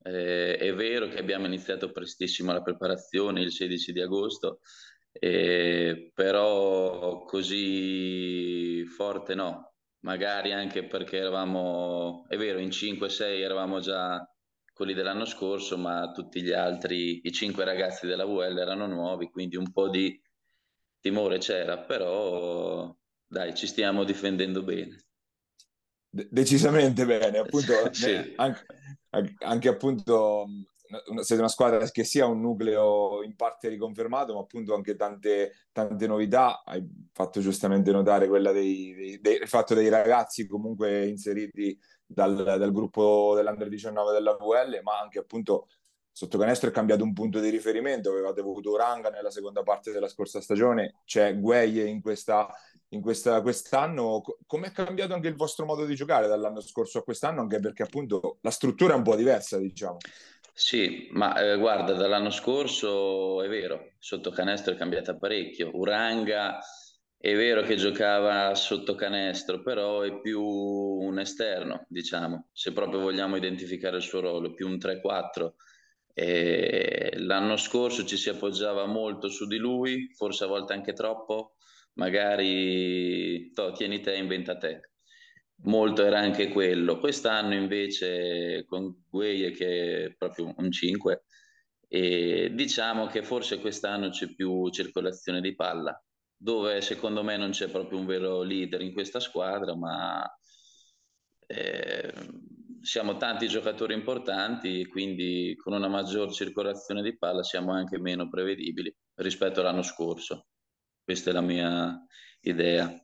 Eh, 0.04 0.58
è 0.58 0.74
vero 0.74 1.08
che 1.08 1.20
abbiamo 1.20 1.46
iniziato 1.46 1.92
prestissimo 1.92 2.52
la 2.52 2.62
preparazione 2.62 3.42
il 3.42 3.52
16 3.52 3.94
di 3.94 4.02
agosto, 4.02 4.60
eh, 5.12 6.12
però 6.14 7.24
così 7.24 8.86
forte 8.86 9.36
no 9.36 9.74
magari 10.04 10.52
anche 10.52 10.86
perché 10.86 11.18
eravamo, 11.18 12.26
è 12.28 12.38
vero, 12.38 12.60
in 12.60 12.70
5-6 12.70 13.42
eravamo 13.42 13.80
già 13.80 14.26
quelli 14.74 14.94
dell'anno 14.94 15.26
scorso, 15.26 15.78
ma 15.78 16.12
tutti 16.12 16.42
gli 16.42 16.52
altri, 16.52 17.26
i 17.26 17.32
cinque 17.32 17.64
ragazzi 17.64 18.06
della 18.08 18.26
VL 18.26 18.58
erano 18.58 18.88
nuovi, 18.88 19.30
quindi 19.30 19.56
un 19.56 19.72
po' 19.72 19.90
di 19.90 20.20
timore 21.00 21.38
c'era, 21.38 21.78
però 21.78 22.94
dai, 23.26 23.56
ci 23.56 23.68
stiamo 23.68 24.04
difendendo 24.04 24.64
bene. 24.64 25.06
De- 26.10 26.28
decisamente 26.30 27.06
bene, 27.06 27.38
appunto, 27.38 27.74
sì. 27.94 28.34
anche, 28.36 28.66
anche 29.40 29.70
appunto 29.70 30.48
siete 31.22 31.42
una 31.42 31.50
squadra 31.50 31.86
che 31.90 32.04
sia 32.04 32.26
un 32.26 32.42
nucleo 32.42 33.24
in 33.24 33.36
parte 33.36 33.70
riconfermato, 33.70 34.34
ma 34.34 34.42
appunto 34.42 34.76
anche 34.76 34.96
tante, 34.96 35.68
tante 35.72 36.08
novità. 36.08 36.64
Hai 36.64 36.84
fatto 37.12 37.40
giustamente 37.40 37.92
notare 37.92 38.28
quella 38.28 38.52
dei, 38.52 39.20
dei, 39.22 39.38
il 39.42 39.48
fatto 39.48 39.74
dei 39.74 39.90
ragazzi 39.90 40.46
comunque 40.46 41.08
inseriti 41.08 41.78
dal, 42.06 42.36
dal 42.36 42.72
gruppo 42.72 43.34
dell'Under 43.36 43.70
19 43.70 44.14
della 44.14 44.36
VL, 44.36 44.82
ma 44.84 45.00
anche 45.00 45.20
appunto 45.20 45.68
sotto 46.12 46.38
canestro 46.38 46.70
è 46.70 46.72
cambiato 46.72 47.04
un 47.04 47.14
punto 47.14 47.40
di 47.40 47.50
riferimento. 47.50 48.12
Avevate 48.12 48.42
avuto 48.42 48.72
Uranga 48.72 49.10
nella 49.10 49.32
seconda 49.32 49.64
parte 49.64 49.92
della 49.92 50.08
scorsa 50.08 50.42
stagione, 50.42 51.02
c'è 51.06 51.40
Gueye 51.40 51.86
in 51.86 52.02
questa 52.02 52.48
in 52.94 53.02
questa, 53.02 53.42
quest'anno. 53.42 54.22
Com'è 54.46 54.72
cambiato 54.72 55.14
anche 55.14 55.28
il 55.28 55.36
vostro 55.36 55.66
modo 55.66 55.86
di 55.86 55.96
giocare 55.96 56.28
dall'anno 56.28 56.62
scorso 56.62 57.00
a 57.00 57.04
quest'anno? 57.04 57.42
Anche 57.42 57.60
perché 57.60 57.84
appunto 57.84 58.38
la 58.42 58.52
struttura 58.52 58.94
è 58.94 58.98
un 58.98 59.04
po' 59.04 59.16
diversa, 59.16 59.58
diciamo. 59.58 59.98
Sì, 60.54 61.08
ma 61.12 61.36
eh, 61.42 61.58
guarda, 61.58 61.94
dall'anno 61.94 62.30
scorso 62.30 63.42
è 63.42 63.50
vero, 63.50 63.94
sotto 63.98 64.30
canestro 64.30 64.74
è 64.74 64.78
cambiata 64.78 65.18
parecchio. 65.18 65.72
Uranga 65.74 66.60
è 67.18 67.34
vero 67.36 67.64
che 67.64 67.76
giocava 67.76 68.54
sotto 68.54 68.96
canestro, 68.96 69.64
però 69.64 70.02
è 70.02 70.20
più 70.20 70.42
un 70.42 71.18
esterno, 71.20 71.86
diciamo, 71.88 72.50
se 72.52 72.72
proprio 72.74 73.00
vogliamo 73.00 73.36
identificare 73.36 73.98
il 73.98 74.04
suo 74.04 74.20
ruolo, 74.20 74.54
più 74.54 74.68
un 74.68 74.78
3-4. 74.78 75.54
E 76.14 77.14
l'anno 77.16 77.58
scorso 77.58 78.06
ci 78.06 78.18
si 78.18 78.30
appoggiava 78.30 78.86
molto 78.86 79.30
su 79.30 79.48
di 79.48 79.58
lui, 79.58 80.14
forse 80.14 80.44
a 80.44 80.48
volte 80.48 80.74
anche 80.74 80.94
troppo, 80.94 81.56
magari 81.94 83.52
to, 83.54 83.72
tieni 83.72 84.00
te, 84.00 84.16
inventa 84.16 84.58
te 84.58 84.94
molto 85.64 86.04
era 86.04 86.20
anche 86.20 86.50
quello. 86.50 87.00
Quest'anno 87.00 87.54
invece 87.54 88.66
con 88.66 89.04
Gueye 89.10 89.52
che 89.52 90.06
è 90.06 90.14
proprio 90.16 90.54
un 90.58 90.72
5, 90.72 91.24
e 91.88 92.52
diciamo 92.54 93.08
che 93.08 93.24
forse 93.24 93.60
quest'anno 93.60 94.10
c'è 94.10 94.34
più 94.34 94.70
circolazione 94.70 95.42
di 95.42 95.56
palla, 95.56 96.02
dove 96.36 96.82
secondo 96.82 97.24
me 97.24 97.38
non 97.38 97.52
c'è 97.52 97.70
proprio 97.70 98.00
un 98.00 98.06
vero 98.06 98.42
leader 98.42 98.82
in 98.82 98.94
questa 98.94 99.20
squadra, 99.20 99.76
ma 99.76 100.24
eh, 101.48 102.14
siamo 102.82 103.18
tanti 103.18 103.48
giocatori 103.48 103.94
importanti 103.94 104.86
quindi 104.88 105.56
con 105.56 105.74
una 105.74 105.88
maggior 105.88 106.34
circolazione 106.34 107.02
di 107.02 107.18
palla 107.18 107.44
siamo 107.44 107.72
anche 107.74 108.00
meno 108.00 108.28
prevedibili 108.30 108.94
rispetto 109.16 109.60
all'anno 109.62 109.84
scorso. 109.84 110.48
Questa 111.04 111.30
è 111.30 111.34
la 111.34 111.42
mia 111.42 112.06
idea. 112.42 113.02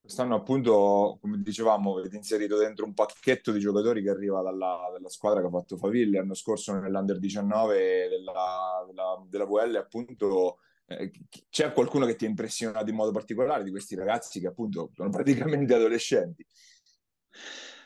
Quest'anno 0.00 0.34
appunto, 0.34 1.18
come 1.20 1.40
dicevamo, 1.42 1.98
avete 1.98 2.16
inserito 2.16 2.58
dentro 2.58 2.84
un 2.84 2.94
pacchetto 2.94 3.52
di 3.52 3.58
giocatori 3.58 4.02
che 4.02 4.10
arriva 4.10 4.42
dalla, 4.42 4.90
dalla 4.92 5.08
squadra 5.08 5.40
che 5.40 5.46
ha 5.46 5.50
fatto 5.50 5.76
Faville. 5.76 6.18
L'anno 6.18 6.34
scorso 6.34 6.78
nell'Under 6.78 7.18
19 7.18 8.08
della, 8.08 8.84
della, 8.86 9.24
della 9.28 9.44
VL 9.46 9.76
appunto 9.76 10.58
eh, 10.86 11.10
c'è 11.48 11.72
qualcuno 11.72 12.04
che 12.04 12.16
ti 12.16 12.26
ha 12.26 12.28
impressionato 12.28 12.90
in 12.90 12.96
modo 12.96 13.12
particolare 13.12 13.64
di 13.64 13.70
questi 13.70 13.94
ragazzi 13.94 14.40
che 14.40 14.48
appunto 14.48 14.90
sono 14.94 15.08
praticamente 15.08 15.74
adolescenti? 15.74 16.46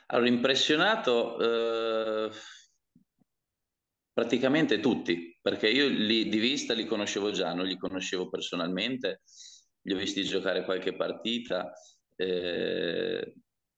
Allora, 0.06 0.28
impressionato 0.28 1.38
eh, 1.38 2.30
praticamente 4.18 4.80
tutti, 4.80 5.38
perché 5.40 5.68
io 5.68 5.86
li, 5.86 6.28
di 6.28 6.38
vista 6.40 6.74
li 6.74 6.86
conoscevo 6.86 7.30
già, 7.30 7.54
non 7.54 7.66
li 7.66 7.76
conoscevo 7.76 8.28
personalmente, 8.28 9.20
li 9.82 9.94
ho 9.94 9.96
visti 9.96 10.24
giocare 10.24 10.64
qualche 10.64 10.96
partita 10.96 11.70
eh, 12.16 13.34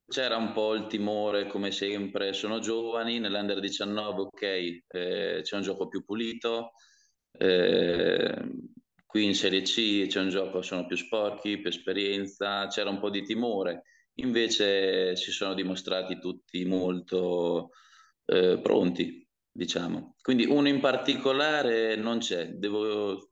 c'era 0.09 0.39
un 0.39 0.53
po' 0.53 0.73
il 0.73 0.87
timore, 0.87 1.47
come 1.47 1.71
sempre, 1.71 2.33
sono 2.33 2.59
giovani, 2.59 3.19
nell'Under 3.19 3.61
19 3.61 4.21
ok, 4.23 4.43
eh, 4.43 5.41
c'è 5.43 5.57
un 5.57 5.61
gioco 5.61 5.89
più 5.89 6.07
pulito, 6.07 6.71
eh, 7.33 8.35
qui 9.05 9.25
in 9.27 9.35
Serie 9.35 9.61
C 9.61 10.07
c'è 10.07 10.21
un 10.21 10.31
gioco, 10.31 10.63
sono 10.63 10.87
più 10.87 10.97
sporchi, 10.97 11.59
più 11.59 11.69
esperienza, 11.69 12.67
c'era 12.69 12.89
un 12.89 12.99
po' 12.99 13.11
di 13.11 13.25
timore, 13.25 13.83
invece 14.15 15.17
si 15.17 15.33
sono 15.33 15.53
dimostrati 15.53 16.19
tutti 16.19 16.65
molto 16.65 17.73
eh, 18.25 18.59
pronti, 18.63 19.29
diciamo. 19.51 20.17
Quindi 20.21 20.47
uno 20.47 20.69
in 20.69 20.81
particolare 20.81 21.97
non 21.97 22.19
c'è, 22.19 22.49
devo 22.51 23.29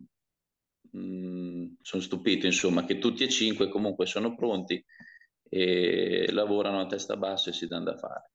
Mm, 0.97 1.75
sono 1.83 2.03
stupito 2.03 2.47
insomma 2.47 2.85
che 2.85 2.99
tutti 2.99 3.23
e 3.23 3.29
cinque 3.29 3.69
comunque 3.69 4.07
sono 4.07 4.35
pronti 4.35 4.83
e 5.51 6.31
lavorano 6.33 6.81
a 6.81 6.87
testa 6.87 7.17
bassa 7.17 7.51
e 7.51 7.53
si 7.53 7.67
danno 7.67 7.85
da 7.85 7.97
fare. 7.97 8.31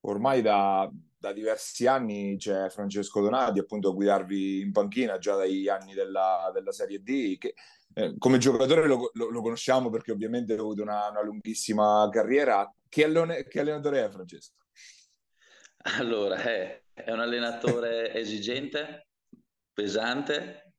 Ormai 0.00 0.40
da, 0.40 0.88
da 1.18 1.32
diversi 1.32 1.86
anni 1.86 2.36
c'è 2.36 2.68
Francesco 2.70 3.20
Donati 3.20 3.58
appunto 3.58 3.90
a 3.90 3.92
guidarvi 3.92 4.60
in 4.60 4.72
panchina 4.72 5.18
già 5.18 5.34
dagli 5.34 5.68
anni 5.68 5.94
della, 5.94 6.50
della 6.54 6.72
Serie 6.72 7.00
D 7.02 7.38
che 7.38 7.54
eh, 7.94 8.14
come 8.18 8.38
giocatore 8.38 8.86
lo, 8.86 9.10
lo, 9.14 9.30
lo, 9.30 9.42
conosciamo 9.42 9.90
perché 9.90 10.12
ovviamente 10.12 10.52
ha 10.52 10.60
avuto 10.60 10.82
una, 10.82 11.08
una 11.08 11.22
lunghissima 11.22 12.08
carriera. 12.10 12.70
Che, 12.88 13.04
allone, 13.04 13.44
che, 13.44 13.60
allenatore 13.60 14.04
è 14.04 14.10
Francesco? 14.10 14.54
Allora, 15.98 16.36
è, 16.36 16.82
è 16.92 17.10
un 17.12 17.20
allenatore 17.20 18.12
esigente, 18.14 19.08
pesante, 19.72 20.72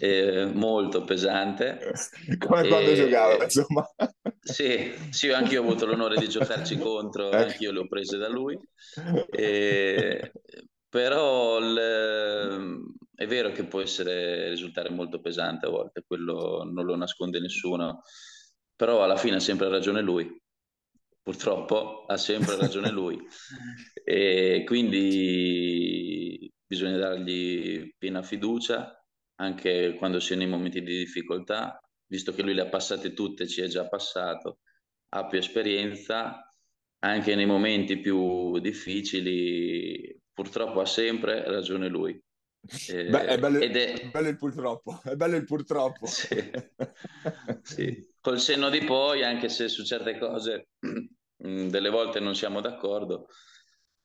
eh, 0.00 0.46
molto 0.46 1.04
pesante. 1.04 1.92
Come 2.38 2.62
e... 2.62 2.68
quando 2.68 2.94
giocava, 2.94 3.42
insomma. 3.44 3.88
Sì, 4.40 4.92
sì, 5.10 5.30
anche 5.30 5.54
io 5.54 5.62
ho 5.62 5.64
avuto 5.64 5.86
l'onore 5.86 6.16
di 6.18 6.28
giocarci 6.28 6.76
contro, 6.78 7.28
ecco. 7.28 7.36
anche 7.36 7.56
io 7.60 7.72
le 7.72 7.80
ho 7.80 7.88
prese 7.88 8.16
da 8.16 8.28
lui. 8.28 8.58
E... 9.30 10.32
Però 10.88 11.58
il... 11.58 12.80
è 13.14 13.26
vero 13.26 13.50
che 13.52 13.64
può 13.64 13.80
essere, 13.80 14.48
risultare 14.48 14.88
molto 14.90 15.20
pesante 15.20 15.66
a 15.66 15.70
volte, 15.70 16.04
quello 16.06 16.62
non 16.64 16.86
lo 16.86 16.96
nasconde 16.96 17.38
nessuno, 17.38 18.02
però 18.74 19.02
alla 19.02 19.16
fine 19.16 19.36
ha 19.36 19.40
sempre 19.40 19.68
ragione 19.68 20.00
lui. 20.00 20.40
Purtroppo 21.26 22.04
ha 22.06 22.16
sempre 22.16 22.56
ragione 22.56 22.90
lui. 22.90 23.18
E 24.08 24.62
quindi 24.64 26.48
bisogna 26.64 26.96
dargli 26.96 27.92
piena 27.98 28.22
fiducia, 28.22 29.04
anche 29.40 29.96
quando 29.98 30.20
si 30.20 30.34
è 30.34 30.36
nei 30.36 30.46
momenti 30.46 30.80
di 30.80 30.98
difficoltà, 30.98 31.80
visto 32.06 32.32
che 32.32 32.42
lui 32.42 32.54
le 32.54 32.60
ha 32.60 32.68
passate 32.68 33.12
tutte, 33.14 33.48
ci 33.48 33.62
è 33.62 33.66
già 33.66 33.88
passato, 33.88 34.60
ha 35.08 35.26
più 35.26 35.38
esperienza, 35.38 36.48
anche 37.00 37.34
nei 37.34 37.46
momenti 37.46 37.98
più 37.98 38.60
difficili, 38.60 40.16
purtroppo 40.32 40.78
ha 40.78 40.86
sempre 40.86 41.42
ragione 41.50 41.88
lui. 41.88 42.12
Eh, 42.90 43.08
Beh, 43.08 43.24
è, 43.26 43.38
bello, 43.40 43.58
è... 43.58 43.68
è, 43.68 44.08
bello, 44.10 44.28
il 44.28 44.36
purtroppo, 44.36 45.00
è 45.02 45.16
bello 45.16 45.34
il 45.34 45.44
purtroppo. 45.44 46.06
Sì. 46.06 46.36
sì. 47.62 48.14
Col 48.20 48.38
senno 48.38 48.70
di 48.70 48.84
poi, 48.84 49.24
anche 49.24 49.48
se 49.48 49.68
su 49.68 49.84
certe 49.84 50.16
cose 50.18 50.68
mm, 51.44 51.68
delle 51.68 51.90
volte 51.90 52.20
non 52.20 52.34
siamo 52.34 52.60
d'accordo, 52.60 53.26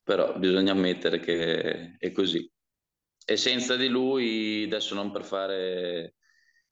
però 0.03 0.38
bisogna 0.38 0.71
ammettere 0.71 1.19
che 1.19 1.97
è 1.97 2.11
così 2.11 2.49
e 3.25 3.38
senza 3.38 3.75
di 3.75 3.88
lui, 3.88 4.63
adesso 4.63 4.95
non 4.95 5.11
per 5.11 5.23
fare 5.23 6.15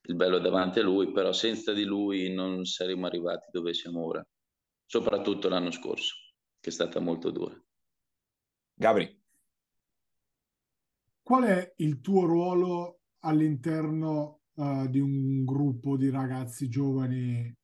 il 0.01 0.15
bello 0.15 0.39
davanti 0.39 0.79
a 0.79 0.83
lui, 0.83 1.11
però 1.11 1.31
senza 1.31 1.73
di 1.73 1.83
lui 1.83 2.33
non 2.33 2.65
saremmo 2.65 3.05
arrivati 3.05 3.47
dove 3.51 3.73
siamo 3.73 4.05
ora. 4.05 4.25
soprattutto 4.85 5.49
l'anno 5.49 5.69
scorso, 5.69 6.15
che 6.59 6.69
è 6.69 6.73
stata 6.73 6.99
molto 6.99 7.29
dura. 7.29 7.55
Gabri. 8.73 9.21
Qual 11.21 11.43
è 11.43 11.73
il 11.77 12.01
tuo 12.01 12.25
ruolo 12.25 13.01
all'interno 13.19 14.41
uh, 14.55 14.87
di 14.87 14.99
un 14.99 15.45
gruppo 15.45 15.95
di 15.95 16.09
ragazzi 16.09 16.67
giovani 16.69 17.55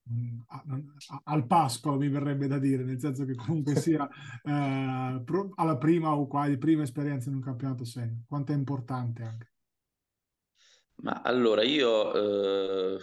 al 1.24 1.48
pascolo, 1.48 1.98
mi 1.98 2.10
verrebbe 2.10 2.48
da 2.48 2.60
dire, 2.60 2.84
nel 2.84 3.00
senso 3.00 3.26
che 3.26 3.36
comunque 3.36 3.76
sia 3.82 4.08
pro, 4.44 5.52
alla 5.56 5.78
prima 5.78 6.14
o 6.14 6.28
quasi 6.28 6.58
prima 6.58 6.84
esperienza 6.84 7.30
in 7.30 7.36
un 7.36 7.42
campionato 7.42 7.86
senior? 7.86 8.24
Quanto 8.28 8.52
è 8.52 8.56
importante 8.56 9.24
anche? 9.24 9.54
Ma 10.98 11.22
allora 11.24 11.64
io 11.64 12.14
eh, 12.96 13.00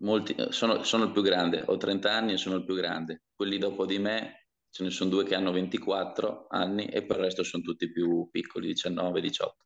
molti, 0.00 0.34
sono, 0.48 0.82
sono 0.82 1.04
il 1.04 1.12
più 1.12 1.22
grande, 1.22 1.62
ho 1.66 1.76
30 1.76 2.12
anni 2.12 2.32
e 2.32 2.36
sono 2.36 2.56
il 2.56 2.64
più 2.64 2.74
grande. 2.74 3.24
Quelli 3.34 3.58
dopo 3.58 3.86
di 3.86 3.98
me 3.98 4.48
ce 4.70 4.82
ne 4.82 4.90
sono 4.90 5.10
due 5.10 5.24
che 5.24 5.34
hanno 5.34 5.52
24 5.52 6.46
anni 6.48 6.86
e 6.86 7.04
per 7.04 7.18
il 7.18 7.24
resto 7.24 7.44
sono 7.44 7.62
tutti 7.62 7.92
più 7.92 8.28
piccoli, 8.30 8.68
19, 8.68 9.20
18. 9.20 9.56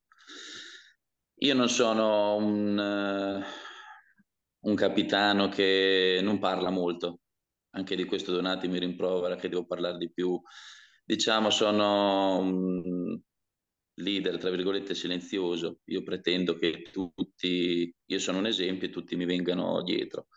Io 1.40 1.54
non 1.54 1.68
sono 1.68 2.34
un, 2.34 2.76
uh, 2.76 3.67
un 4.61 4.74
capitano 4.74 5.48
che 5.48 6.20
non 6.22 6.38
parla 6.38 6.70
molto, 6.70 7.20
anche 7.70 7.96
di 7.96 8.04
questo 8.04 8.32
Donati 8.32 8.68
mi 8.68 8.78
rimprovera 8.78 9.36
che 9.36 9.48
devo 9.48 9.66
parlare 9.66 9.98
di 9.98 10.11
più. 10.11 10.40
Diciamo, 11.04 11.50
sono 11.50 12.38
un 12.38 13.20
leader, 13.94 14.38
tra 14.38 14.50
virgolette, 14.50 14.94
silenzioso. 14.94 15.80
Io 15.84 16.02
pretendo 16.02 16.54
che 16.54 16.88
tutti, 16.92 17.94
io 18.04 18.18
sono 18.18 18.38
un 18.38 18.46
esempio 18.46 18.88
e 18.88 18.90
tutti 18.90 19.16
mi 19.16 19.24
vengano 19.24 19.82
dietro. 19.82 20.28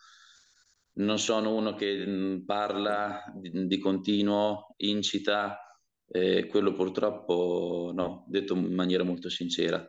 Non 0.94 1.18
sono 1.18 1.54
uno 1.54 1.74
che 1.74 2.04
mm, 2.06 2.44
parla 2.44 3.24
di, 3.34 3.66
di 3.66 3.78
continuo, 3.78 4.74
incita, 4.78 5.58
eh, 6.08 6.46
quello 6.46 6.74
purtroppo 6.74 7.90
no, 7.94 8.24
detto 8.28 8.54
in 8.54 8.74
maniera 8.74 9.02
molto 9.02 9.30
sincera 9.30 9.86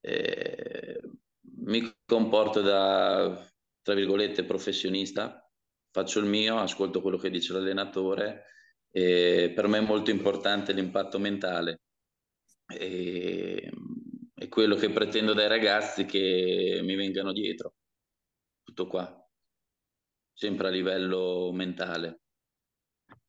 eh, 0.00 1.00
mi 1.64 1.92
comporto 2.04 2.60
da, 2.60 3.48
tra 3.82 3.94
virgolette, 3.94 4.44
professionista, 4.44 5.48
faccio 5.90 6.20
il 6.20 6.26
mio, 6.26 6.58
ascolto 6.58 7.00
quello 7.00 7.16
che 7.16 7.30
dice 7.30 7.52
l'allenatore 7.52 8.44
e 8.90 9.52
per 9.54 9.68
me 9.68 9.78
è 9.78 9.82
molto 9.82 10.10
importante 10.10 10.72
l'impatto 10.72 11.18
mentale 11.18 11.82
e, 12.66 13.70
e 14.34 14.48
quello 14.48 14.74
che 14.76 14.90
pretendo 14.90 15.32
dai 15.32 15.48
ragazzi 15.48 16.04
che 16.04 16.80
mi 16.82 16.94
vengano 16.94 17.32
dietro. 17.32 17.74
Tutto 18.62 18.86
qua, 18.86 19.28
sempre 20.32 20.68
a 20.68 20.70
livello 20.70 21.50
mentale. 21.52 22.20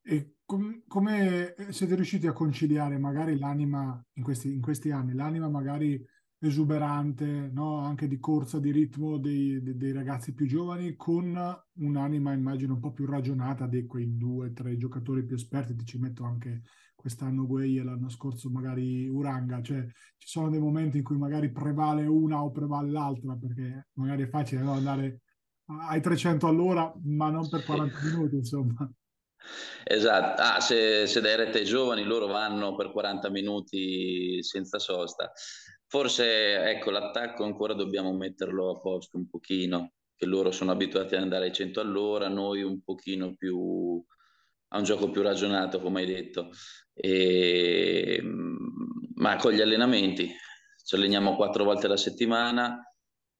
E 0.03 0.37
com- 0.45 0.83
come 0.87 1.55
siete 1.69 1.95
riusciti 1.95 2.27
a 2.27 2.33
conciliare 2.33 2.97
magari 2.97 3.37
l'anima 3.37 4.03
in 4.13 4.23
questi, 4.23 4.51
in 4.51 4.61
questi 4.61 4.91
anni, 4.91 5.13
l'anima 5.13 5.47
magari 5.47 6.03
esuberante, 6.43 7.49
no? 7.53 7.77
anche 7.77 8.07
di 8.07 8.19
corsa, 8.19 8.59
di 8.59 8.71
ritmo 8.71 9.17
dei, 9.17 9.61
dei, 9.61 9.77
dei, 9.77 9.91
ragazzi 9.91 10.33
più 10.33 10.47
giovani, 10.47 10.95
con 10.95 11.37
un'anima 11.75 12.33
immagino 12.33 12.73
un 12.73 12.79
po' 12.79 12.91
più 12.91 13.05
ragionata 13.05 13.67
di 13.67 13.85
quei 13.85 14.17
due, 14.17 14.51
tre 14.51 14.75
giocatori 14.75 15.23
più 15.23 15.35
esperti, 15.35 15.75
ti 15.75 15.85
ci 15.85 15.99
metto 15.99 16.23
anche 16.23 16.63
quest'anno 16.95 17.45
Guei 17.45 17.77
e 17.77 17.83
l'anno 17.83 18.09
scorso 18.09 18.49
magari 18.49 19.07
Uranga, 19.07 19.61
cioè 19.61 19.85
ci 20.17 20.27
sono 20.27 20.49
dei 20.49 20.59
momenti 20.59 20.97
in 20.97 21.03
cui 21.03 21.17
magari 21.17 21.51
prevale 21.51 22.05
una 22.07 22.43
o 22.43 22.51
prevale 22.51 22.89
l'altra, 22.89 23.35
perché 23.35 23.89
magari 23.93 24.23
è 24.23 24.29
facile 24.29 24.63
no? 24.63 24.73
andare 24.73 25.21
ai 25.65 26.01
300 26.01 26.47
all'ora, 26.47 26.91
ma 27.03 27.29
non 27.29 27.47
per 27.49 27.63
40 27.63 27.99
minuti, 28.03 28.35
insomma. 28.35 28.91
Esatto, 29.83 30.41
ah, 30.41 30.59
se, 30.59 31.07
se 31.07 31.21
dai 31.21 31.35
rete 31.35 31.63
giovani 31.63 32.03
loro 32.03 32.27
vanno 32.27 32.75
per 32.75 32.91
40 32.91 33.29
minuti 33.29 34.41
senza 34.43 34.79
sosta. 34.79 35.31
Forse 35.91 36.55
ecco, 36.69 36.89
l'attacco 36.89 37.43
ancora 37.43 37.73
dobbiamo 37.73 38.13
metterlo 38.13 38.69
a 38.69 38.79
posto 38.79 39.17
un 39.17 39.27
pochino, 39.27 39.91
che 40.15 40.25
loro 40.25 40.49
sono 40.49 40.71
abituati 40.71 41.15
ad 41.15 41.23
andare 41.23 41.47
ai 41.47 41.51
100 41.51 41.81
all'ora, 41.81 42.29
noi 42.29 42.61
un 42.61 42.81
pochino 42.81 43.35
più 43.35 44.01
a 44.69 44.77
un 44.77 44.85
gioco 44.85 45.11
più 45.11 45.21
ragionato, 45.21 45.81
come 45.81 45.99
hai 45.99 46.05
detto. 46.05 46.51
E, 46.93 48.21
ma 49.15 49.35
con 49.35 49.51
gli 49.51 49.59
allenamenti 49.59 50.33
ci 50.81 50.95
alleniamo 50.95 51.35
quattro 51.35 51.65
volte 51.65 51.87
alla 51.87 51.97
settimana, 51.97 52.81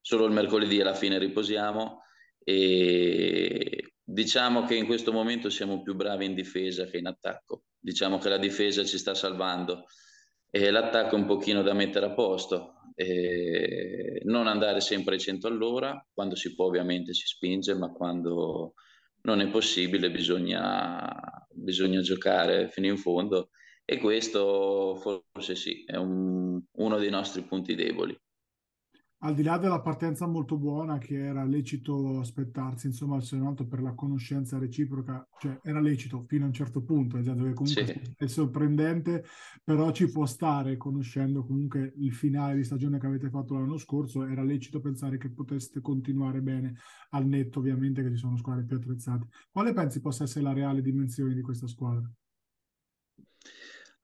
solo 0.01 0.25
il 0.25 0.33
mercoledì 0.33 0.81
alla 0.81 0.93
fine 0.93 1.17
riposiamo 1.19 2.01
e 2.43 3.93
diciamo 4.03 4.65
che 4.65 4.75
in 4.75 4.87
questo 4.87 5.13
momento 5.13 5.49
siamo 5.49 5.81
più 5.81 5.95
bravi 5.95 6.25
in 6.25 6.33
difesa 6.33 6.83
che 6.83 6.97
in 6.97 7.07
attacco. 7.07 7.63
Diciamo 7.79 8.17
che 8.17 8.27
la 8.27 8.37
difesa 8.37 8.83
ci 8.83 8.97
sta 8.97 9.13
salvando 9.13 9.85
e 10.51 10.69
l'attacco 10.69 11.15
è 11.15 11.19
un 11.19 11.25
pochino 11.25 11.63
da 11.63 11.73
mettere 11.73 12.05
a 12.05 12.13
posto. 12.13 12.75
E 12.93 14.21
non 14.25 14.47
andare 14.47 14.81
sempre 14.81 15.15
ai 15.15 15.19
100 15.21 15.47
all'ora, 15.47 16.05
quando 16.13 16.35
si 16.35 16.53
può 16.53 16.65
ovviamente 16.65 17.13
si 17.13 17.25
spinge, 17.25 17.73
ma 17.73 17.91
quando 17.91 18.73
non 19.23 19.39
è 19.39 19.49
possibile 19.49 20.11
bisogna, 20.11 21.09
bisogna 21.51 22.01
giocare 22.01 22.69
fino 22.69 22.87
in 22.87 22.97
fondo 22.97 23.49
e 23.85 23.97
questo 23.97 24.95
forse 24.95 25.55
sì, 25.55 25.83
è 25.85 25.95
un, 25.95 26.61
uno 26.71 26.97
dei 26.97 27.09
nostri 27.09 27.43
punti 27.43 27.75
deboli 27.75 28.17
al 29.23 29.35
di 29.35 29.43
là 29.43 29.57
della 29.57 29.81
partenza 29.81 30.25
molto 30.25 30.57
buona 30.57 30.97
che 30.97 31.15
era 31.15 31.43
lecito 31.43 32.19
aspettarsi, 32.19 32.87
insomma, 32.87 33.15
al 33.15 33.23
Senato 33.23 33.67
per 33.67 33.81
la 33.81 33.93
conoscenza 33.93 34.57
reciproca, 34.57 35.27
cioè 35.39 35.59
era 35.61 35.79
lecito 35.79 36.25
fino 36.27 36.45
a 36.45 36.47
un 36.47 36.53
certo 36.53 36.81
punto, 36.81 37.17
esatto, 37.17 37.39
comunque 37.53 37.85
sì. 37.85 38.13
è 38.17 38.25
sorprendente, 38.25 39.23
però 39.63 39.91
ci 39.91 40.09
può 40.09 40.25
stare, 40.25 40.75
conoscendo 40.77 41.45
comunque 41.45 41.93
il 41.97 42.13
finale 42.13 42.55
di 42.55 42.63
stagione 42.63 42.99
che 42.99 43.05
avete 43.05 43.29
fatto 43.29 43.53
l'anno 43.53 43.77
scorso, 43.77 44.25
era 44.25 44.43
lecito 44.43 44.79
pensare 44.79 45.17
che 45.17 45.29
poteste 45.29 45.81
continuare 45.81 46.41
bene, 46.41 46.75
al 47.11 47.27
netto 47.27 47.59
ovviamente 47.59 48.01
che 48.01 48.09
ci 48.09 48.17
sono 48.17 48.37
squadre 48.37 48.65
più 48.65 48.77
attrezzate. 48.77 49.27
Quale 49.51 49.73
pensi 49.73 50.01
possa 50.01 50.23
essere 50.23 50.45
la 50.45 50.53
reale 50.53 50.81
dimensione 50.81 51.35
di 51.35 51.41
questa 51.41 51.67
squadra? 51.67 52.09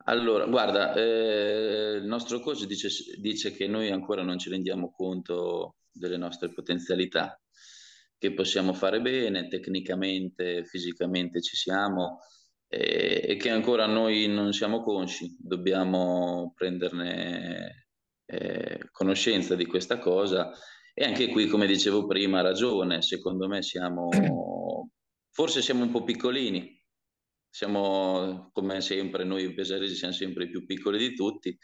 Allora, 0.10 0.45
guarda, 0.45 0.93
eh, 0.93 1.97
il 1.97 2.05
nostro 2.05 2.39
coach 2.39 2.64
dice, 2.66 2.89
dice, 3.20 3.51
che 3.51 3.68
noi 3.68 3.91
ancora 3.91 4.24
non 4.24 4.39
ci 4.39 4.49
rendiamo 4.49 4.89
conto 4.89 5.76
delle 5.91 6.16
nostre 6.16 6.49
potenzialità, 6.49 7.38
che 8.18 8.34
possiamo 8.34 8.74
fare 8.74 9.01
bene, 9.01 9.49
tecnicamente, 9.49 10.64
fisicamente 10.64 11.41
ci 11.41 11.58
siamo 11.58 12.20
eh, 12.70 13.22
e 13.28 13.36
che 13.36 13.49
ancora 13.49 13.86
noi 13.86 14.28
non 14.28 14.53
siamo 14.53 14.82
consci, 14.82 15.36
dobbiamo 15.39 16.53
prenderne 16.55 17.88
eh, 18.26 18.88
conoscenza 18.91 19.55
di 19.55 19.66
questa 19.66 19.99
cosa. 19.99 20.51
E 20.93 21.03
anche 21.03 21.28
qui, 21.28 21.47
come 21.47 21.68
dicevo 21.68 22.08
prima, 22.08 22.39
ha 22.39 22.43
ragione, 22.43 23.01
secondo 23.01 23.47
me 23.49 23.62
siamo, 23.62 24.08
forse 25.32 25.62
siamo 25.62 25.84
un 25.84 25.91
po' 25.91 26.03
piccolini, 26.05 26.76
siamo 27.49 28.49
come 28.53 28.81
sempre, 28.81 29.23
noi 29.23 29.53
pesaresi 29.53 29.95
siamo 29.95 30.13
sempre 30.13 30.45
i 30.45 30.49
più 30.49 30.65
piccoli 30.65 30.97
di 30.97 31.15
tutti, 31.15 31.57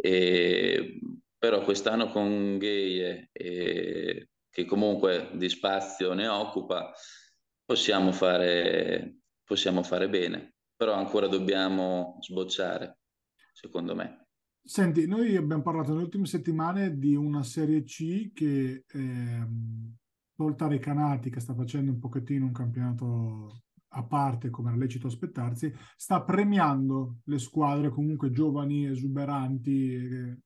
e, 0.00 1.00
però 1.36 1.62
quest'anno 1.62 2.10
con 2.10 2.58
Gay, 2.58 3.28
e, 3.32 4.28
che 4.50 4.64
comunque 4.64 5.30
di 5.34 5.48
spazio 5.48 6.12
ne 6.14 6.26
occupa, 6.26 6.92
possiamo 7.64 8.12
fare, 8.12 9.18
possiamo 9.44 9.82
fare 9.82 10.08
bene, 10.08 10.54
però 10.74 10.94
ancora 10.94 11.26
dobbiamo 11.26 12.18
sbocciare, 12.20 12.98
secondo 13.52 13.94
me. 13.94 14.26
Senti, 14.62 15.06
noi 15.06 15.34
abbiamo 15.36 15.62
parlato 15.62 15.92
nelle 15.92 16.04
ultime 16.04 16.26
settimane 16.26 16.98
di 16.98 17.14
una 17.14 17.42
Serie 17.42 17.84
C 17.84 18.32
che, 18.32 18.84
ehm, 18.86 19.96
tolta 20.34 20.66
Recanati, 20.66 21.30
che 21.30 21.40
sta 21.40 21.54
facendo 21.54 21.90
un 21.90 21.98
pochettino 21.98 22.44
un 22.44 22.52
campionato 22.52 23.62
a 23.90 24.04
parte, 24.04 24.50
come 24.50 24.68
era 24.68 24.78
lecito 24.78 25.06
aspettarsi, 25.06 25.72
sta 25.96 26.22
premiando 26.22 27.18
le 27.24 27.38
squadre 27.38 27.88
comunque 27.90 28.30
giovani, 28.30 28.86
esuberanti 28.86 29.94
eh, 29.94 30.38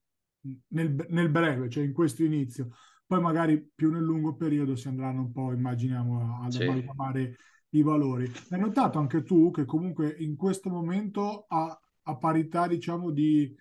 nel, 0.68 1.06
nel, 1.08 1.28
breve, 1.28 1.68
cioè 1.68 1.84
in 1.84 1.92
questo 1.92 2.24
inizio. 2.24 2.70
Poi 3.06 3.20
magari 3.20 3.70
più 3.74 3.90
nel 3.90 4.02
lungo 4.02 4.36
periodo 4.36 4.76
si 4.76 4.88
andranno 4.88 5.22
un 5.22 5.32
po', 5.32 5.52
immaginiamo, 5.52 6.42
ad 6.42 6.52
sì. 6.52 6.62
amalgamare 6.62 7.36
i 7.70 7.82
valori. 7.82 8.30
Hai 8.50 8.60
notato 8.60 8.98
anche 8.98 9.22
tu 9.22 9.50
che 9.50 9.64
comunque 9.64 10.14
in 10.18 10.36
questo 10.36 10.70
momento 10.70 11.44
a, 11.48 11.78
a 12.02 12.16
parità, 12.16 12.66
diciamo, 12.66 13.10
di, 13.10 13.54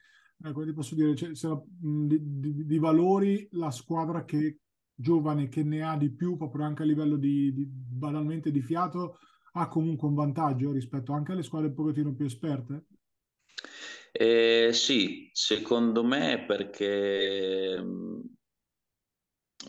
eh, 0.44 0.52
come 0.52 0.66
ti 0.66 0.74
posso 0.74 0.96
dire, 0.96 1.16
cioè, 1.16 1.32
di, 1.34 2.18
di, 2.22 2.66
di 2.66 2.78
valori 2.78 3.48
la 3.52 3.72
squadra 3.72 4.24
che 4.24 4.60
giovane 4.94 5.50
che 5.50 5.64
ne 5.64 5.82
ha 5.82 5.98
di 5.98 6.12
più, 6.12 6.38
proprio 6.38 6.66
anche 6.66 6.84
a 6.84 6.86
livello 6.86 7.18
di, 7.18 7.54
di 7.54 7.66
banalmente 7.66 8.52
di 8.52 8.62
fiato, 8.62 9.18
ha 9.52 9.68
comunque 9.68 10.08
un 10.08 10.16
vantaggio 10.16 10.72
rispetto 10.72 11.14
anche 11.14 11.32
alle 11.34 11.44
squadre 11.44 11.70
un 11.70 11.76
pochettino 11.76 12.14
più 12.14 12.26
esperte? 12.26 12.86
Eh, 14.12 14.72
sì, 14.74 15.30
secondo 15.34 16.04
me 16.04 16.44
perché 16.46 17.80
mm, 17.82 18.20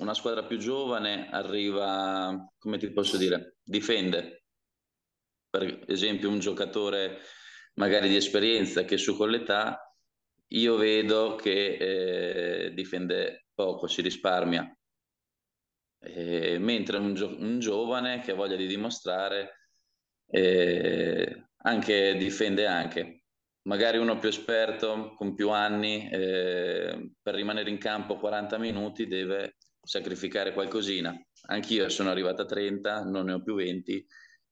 una 0.00 0.14
squadra 0.14 0.44
più 0.44 0.58
giovane 0.58 1.28
arriva, 1.30 2.52
come 2.58 2.78
ti 2.78 2.90
posso 2.90 3.16
dire, 3.16 3.58
difende. 3.62 4.44
per 5.50 5.84
esempio 5.86 6.30
un 6.30 6.38
giocatore 6.38 7.18
magari 7.74 8.08
di 8.08 8.16
esperienza 8.16 8.84
che 8.84 8.96
su 8.96 9.16
con 9.16 9.30
l'età, 9.30 9.78
io 10.48 10.76
vedo 10.76 11.34
che 11.36 12.66
eh, 12.66 12.72
difende 12.74 13.46
poco, 13.54 13.86
si 13.86 14.02
risparmia. 14.02 14.74
Eh, 16.04 16.58
mentre 16.58 16.98
un, 16.98 17.14
gio- 17.14 17.36
un, 17.38 17.60
giovane 17.60 18.20
che 18.20 18.32
ha 18.32 18.34
voglia 18.34 18.56
di 18.56 18.66
dimostrare 18.66 19.61
eh, 20.34 21.44
anche 21.64 22.16
difende 22.16 22.66
anche. 22.66 23.24
Magari 23.64 23.98
uno 23.98 24.18
più 24.18 24.28
esperto, 24.28 25.14
con 25.14 25.34
più 25.34 25.50
anni, 25.50 26.08
eh, 26.10 27.12
per 27.20 27.34
rimanere 27.34 27.70
in 27.70 27.78
campo 27.78 28.16
40 28.18 28.58
minuti 28.58 29.06
deve 29.06 29.56
sacrificare 29.80 30.52
qualcosina. 30.52 31.14
Anch'io 31.48 31.88
sono 31.90 32.10
arrivata 32.10 32.42
a 32.42 32.46
30, 32.46 33.04
non 33.04 33.26
ne 33.26 33.34
ho 33.34 33.42
più 33.42 33.54
20, 33.54 34.04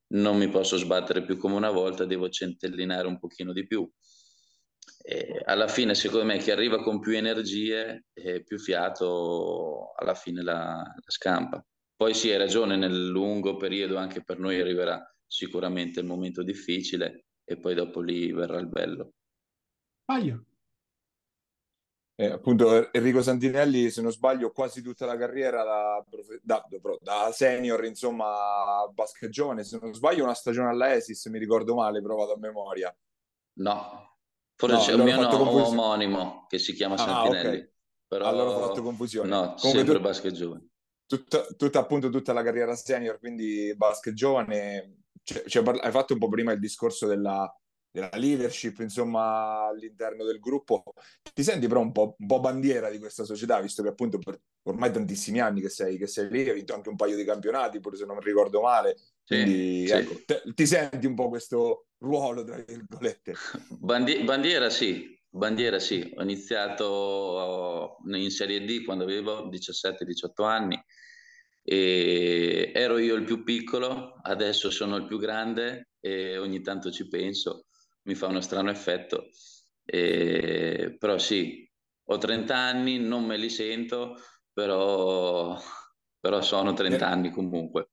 non 0.09 0.37
mi 0.37 0.49
posso 0.49 0.77
sbattere 0.77 1.25
più 1.25 1.37
come 1.39 1.55
una 1.55 1.71
volta, 1.71 2.05
devo 2.05 2.29
centellinare 2.29 3.09
un 3.09 3.19
pochino 3.19 3.53
di 3.53 3.67
più. 3.67 3.89
E 5.03 5.41
alla 5.45 5.67
fine, 5.67 5.95
secondo 5.95 6.27
me, 6.27 6.39
chi 6.39 6.51
arriva 6.51 6.83
con 6.83 7.01
più 7.01 7.17
energie 7.17 8.05
e 8.13 8.45
più 8.45 8.59
fiato, 8.59 9.95
alla 9.97 10.15
fine 10.15 10.43
la, 10.43 10.75
la 10.77 11.11
scampa. 11.11 11.65
Poi 11.97 12.15
sì, 12.15 12.31
hai 12.31 12.39
ragione, 12.39 12.77
nel 12.77 13.09
lungo 13.09 13.57
periodo 13.57 13.97
anche 13.97 14.23
per 14.23 14.39
noi 14.39 14.61
arriverà 14.61 15.03
sicuramente 15.31 16.01
il 16.01 16.07
momento 16.07 16.43
difficile 16.43 17.27
e 17.45 17.57
poi 17.57 17.75
dopo 17.75 18.01
lì 18.01 18.33
verrà 18.33 18.59
il 18.59 18.67
bello. 18.67 19.13
Paio. 20.05 20.45
Eh, 22.17 22.27
appunto 22.27 22.93
Enrico 22.93 23.23
Santinelli, 23.23 23.89
se 23.91 24.03
non 24.03 24.11
sbaglio, 24.11 24.51
quasi 24.51 24.83
tutta 24.83 25.07
la 25.07 25.17
carriera 25.17 25.63
da, 25.63 26.05
da, 26.43 26.67
da 27.01 27.33
senior, 27.33 27.85
insomma, 27.85 28.87
basket 28.93 29.31
giovane, 29.31 29.65
se 29.65 29.79
non 29.81 29.95
sbaglio 29.95 30.25
una 30.25 30.35
stagione 30.35 30.69
alla 30.69 30.95
Esis, 30.95 31.25
mi 31.27 31.39
ricordo 31.39 31.75
male, 31.75 32.03
provato 32.03 32.35
a 32.35 32.39
memoria. 32.39 32.95
No, 33.61 34.19
forse 34.57 34.75
no, 34.75 34.81
c'è 34.83 34.93
allora 34.93 35.29
un 35.29 35.55
mio 35.55 35.67
omonimo 35.67 36.47
che 36.49 36.59
si 36.59 36.75
chiama 36.75 36.95
ah, 36.95 36.99
Santinelli. 36.99 37.49
Okay. 37.49 37.73
Però... 38.07 38.27
Allora 38.27 38.51
ho 38.51 38.67
fatto 38.67 38.83
confusione. 38.83 39.29
No, 39.29 39.55
Comunque 39.55 39.71
sempre 39.71 39.95
tu... 39.95 40.01
basket 40.01 40.33
giovane. 40.33 40.69
Tutta, 41.07 41.47
tutta, 41.57 41.79
appunto 41.79 42.11
tutta 42.11 42.33
la 42.33 42.43
carriera 42.43 42.75
senior, 42.75 43.19
quindi 43.19 43.73
basket 43.77 44.15
giovane. 44.15 45.00
Cioè, 45.31 45.45
cioè, 45.47 45.79
hai 45.81 45.93
fatto 45.93 46.15
un 46.15 46.19
po' 46.19 46.29
prima 46.29 46.51
il 46.51 46.59
discorso 46.59 47.07
della, 47.07 47.49
della 47.89 48.11
leadership, 48.15 48.81
insomma, 48.81 49.67
all'interno 49.69 50.25
del 50.25 50.41
gruppo. 50.41 50.83
Ti 51.33 51.43
senti 51.45 51.69
però 51.69 51.81
un 51.81 51.93
po', 51.93 52.17
un 52.19 52.27
po', 52.27 52.41
bandiera 52.41 52.91
di 52.91 52.99
questa 52.99 53.25
società, 53.25 53.61
visto 53.61 53.85
che 53.85 53.91
appunto 53.91 54.19
ormai 54.65 54.91
tantissimi 54.91 55.39
anni 55.39 55.61
che 55.61 55.69
sei, 55.69 55.99
che 55.99 56.09
sei 56.09 56.29
lì, 56.29 56.49
hai 56.49 56.55
vinto 56.55 56.75
anche 56.75 56.89
un 56.89 56.97
paio 56.97 57.15
di 57.15 57.25
campionati, 57.25 57.79
pure 57.79 57.97
se 57.97 58.07
non 58.07 58.17
mi 58.17 58.25
ricordo 58.25 58.61
male. 58.61 58.97
Quindi, 59.25 59.87
sì, 59.87 59.93
ecco, 59.93 60.15
sì. 60.15 60.25
Te, 60.25 60.43
ti 60.53 60.67
senti 60.67 61.07
un 61.07 61.15
po' 61.15 61.29
questo 61.29 61.87
ruolo, 61.99 62.43
tra 62.43 62.57
virgolette? 62.57 63.35
Bandi- 63.79 64.25
bandiera 64.25 64.69
sì, 64.69 65.17
bandiera 65.29 65.79
sì. 65.79 66.13
Ho 66.17 66.23
iniziato 66.23 67.99
in 68.07 68.31
Serie 68.31 68.65
D 68.65 68.85
quando 68.85 69.05
avevo 69.05 69.49
17-18 69.49 70.43
anni 70.43 70.83
e 71.73 72.73
ero 72.75 72.99
io 72.99 73.15
il 73.15 73.23
più 73.23 73.45
piccolo, 73.45 74.17
adesso 74.23 74.73
sono 74.73 74.97
il 74.97 75.07
più 75.07 75.21
grande 75.21 75.91
e 76.01 76.37
ogni 76.37 76.63
tanto 76.63 76.91
ci 76.91 77.07
penso 77.07 77.67
mi 78.03 78.17
fa 78.17 78.27
uno 78.27 78.41
strano 78.41 78.71
effetto. 78.71 79.29
E, 79.85 80.97
però 80.99 81.17
sì, 81.19 81.69
ho 82.07 82.19
30 82.19 82.57
anni, 82.57 82.99
non 82.99 83.25
me 83.25 83.37
li 83.37 83.49
sento, 83.49 84.17
però, 84.53 85.57
però 86.19 86.43
sono 86.43 86.73
30 86.73 87.07
eh, 87.07 87.09
anni 87.09 87.31
comunque. 87.31 87.91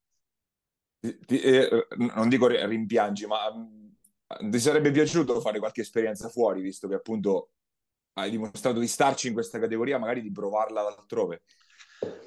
Ti, 1.00 1.40
eh, 1.40 1.88
non 1.98 2.30
dico 2.30 2.48
rimpiangi, 2.48 3.28
ma 3.28 3.54
mm, 3.54 4.50
ti 4.50 4.60
sarebbe 4.60 4.90
piaciuto 4.90 5.40
fare 5.40 5.60
qualche 5.60 5.82
esperienza 5.82 6.30
fuori, 6.30 6.62
visto 6.62 6.88
che 6.88 6.96
appunto 6.96 7.52
hai 8.14 8.32
dimostrato 8.32 8.80
di 8.80 8.88
starci 8.88 9.28
in 9.28 9.34
questa 9.34 9.60
categoria, 9.60 10.00
magari 10.00 10.22
di 10.22 10.32
provarla 10.32 10.88
altrove? 10.88 11.44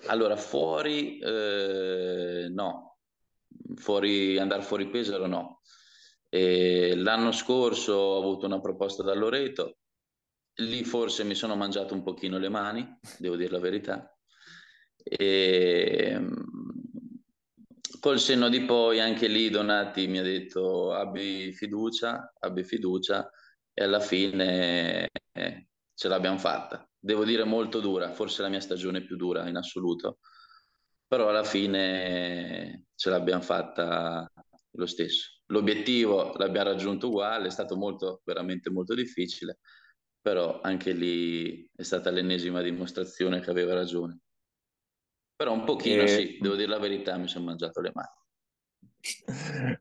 Allora, 0.06 0.36
fuori 0.36 1.18
eh, 1.18 2.48
no, 2.50 2.98
fuori, 3.76 4.38
andare 4.38 4.62
fuori 4.62 4.88
peso 4.88 5.26
no. 5.26 5.60
E 6.28 6.94
l'anno 6.96 7.32
scorso 7.32 7.92
ho 7.92 8.18
avuto 8.18 8.46
una 8.46 8.60
proposta 8.60 9.02
da 9.02 9.14
Loreto, 9.14 9.78
lì 10.60 10.84
forse 10.84 11.24
mi 11.24 11.34
sono 11.34 11.56
mangiato 11.56 11.94
un 11.94 12.02
pochino 12.02 12.38
le 12.38 12.48
mani, 12.48 12.98
devo 13.18 13.36
dire 13.36 13.50
la 13.50 13.58
verità. 13.58 14.16
E 15.02 16.20
col 18.00 18.18
senno 18.18 18.48
di 18.48 18.62
poi 18.62 18.98
anche 18.98 19.28
lì 19.28 19.50
Donati 19.50 20.06
mi 20.06 20.18
ha 20.18 20.22
detto 20.22 20.92
abbi 20.92 21.52
fiducia, 21.52 22.32
abbi 22.38 22.64
fiducia 22.64 23.30
e 23.72 23.84
alla 23.84 24.00
fine 24.00 25.08
eh, 25.32 25.68
ce 26.00 26.08
l'abbiamo 26.08 26.38
fatta. 26.38 26.88
Devo 26.98 27.26
dire 27.26 27.44
molto 27.44 27.78
dura, 27.78 28.14
forse 28.14 28.40
la 28.40 28.48
mia 28.48 28.60
stagione 28.60 29.04
più 29.04 29.16
dura 29.16 29.46
in 29.46 29.56
assoluto, 29.56 30.20
però 31.06 31.28
alla 31.28 31.44
fine 31.44 32.86
ce 32.94 33.10
l'abbiamo 33.10 33.42
fatta 33.42 34.26
lo 34.70 34.86
stesso. 34.86 35.42
L'obiettivo 35.48 36.32
l'abbiamo 36.38 36.70
raggiunto 36.70 37.08
uguale, 37.08 37.48
è 37.48 37.50
stato 37.50 37.76
molto, 37.76 38.22
veramente 38.24 38.70
molto 38.70 38.94
difficile, 38.94 39.58
però 40.22 40.62
anche 40.62 40.92
lì 40.92 41.68
è 41.76 41.82
stata 41.82 42.08
l'ennesima 42.08 42.62
dimostrazione 42.62 43.40
che 43.40 43.50
aveva 43.50 43.74
ragione. 43.74 44.20
Però 45.36 45.52
un 45.52 45.64
pochino 45.64 46.04
e... 46.04 46.08
sì, 46.08 46.38
devo 46.40 46.54
dire 46.54 46.68
la 46.68 46.78
verità, 46.78 47.18
mi 47.18 47.28
sono 47.28 47.44
mangiato 47.44 47.82
le 47.82 47.90
mani. 47.92 48.08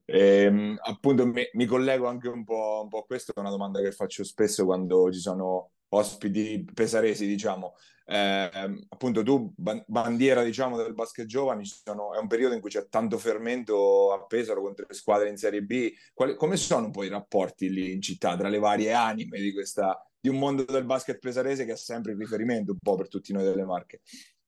E, 0.03 0.20
ehm, 0.43 0.78
appunto 0.82 1.26
mi, 1.26 1.47
mi, 1.53 1.65
collego 1.65 2.07
anche 2.07 2.28
un 2.28 2.43
po', 2.43 2.82
un 2.84 2.89
po' 2.89 2.99
a 2.99 3.05
questo, 3.05 3.32
è 3.34 3.39
una 3.39 3.49
domanda 3.49 3.80
che 3.80 3.93
faccio 3.93 4.26
spesso 4.26 4.65
quando 4.65 5.09
ci 5.13 5.20
sono 5.20 5.72
ospiti 5.90 6.66
pesaresi, 6.74 7.26
diciamo. 7.28 7.76
Eh, 8.06 8.50
appunto 8.90 9.22
tu, 9.22 9.54
bandiera 9.56 10.44
diciamo, 10.44 10.78
del 10.78 10.94
basket 10.94 11.28
giovani, 11.28 11.64
sono, 11.66 12.16
è 12.16 12.18
un 12.18 12.28
periodo 12.28 12.56
in 12.56 12.62
cui 12.62 12.72
c'è 12.72 12.88
tanto 12.90 13.20
fermento 13.20 14.12
a 14.14 14.26
Pesaro 14.26 14.62
con 14.62 14.74
tre 14.74 14.88
squadre 14.90 15.30
in 15.30 15.38
Serie 15.38 15.62
B. 15.62 15.92
Quali, 16.14 16.36
come 16.36 16.58
sono 16.58 16.90
poi 16.90 17.08
i 17.08 17.10
rapporti 17.10 17.70
lì 17.70 17.92
in 17.92 18.02
città 18.02 18.36
tra 18.36 18.50
le 18.50 18.58
varie 18.58 18.94
anime 18.94 19.40
di, 19.40 19.54
questa, 19.54 20.04
di 20.20 20.30
un 20.30 20.38
mondo 20.38 20.64
del 20.66 20.86
basket 20.86 21.20
pesarese 21.20 21.66
che 21.66 21.74
è 21.74 21.78
sempre 21.78 22.14
il 22.14 22.18
riferimento 22.18 22.72
un 22.72 22.80
po' 22.82 22.96
per 22.96 23.08
tutti 23.08 23.32
noi 23.32 23.44
delle 23.44 23.66
Marche? 23.66 24.02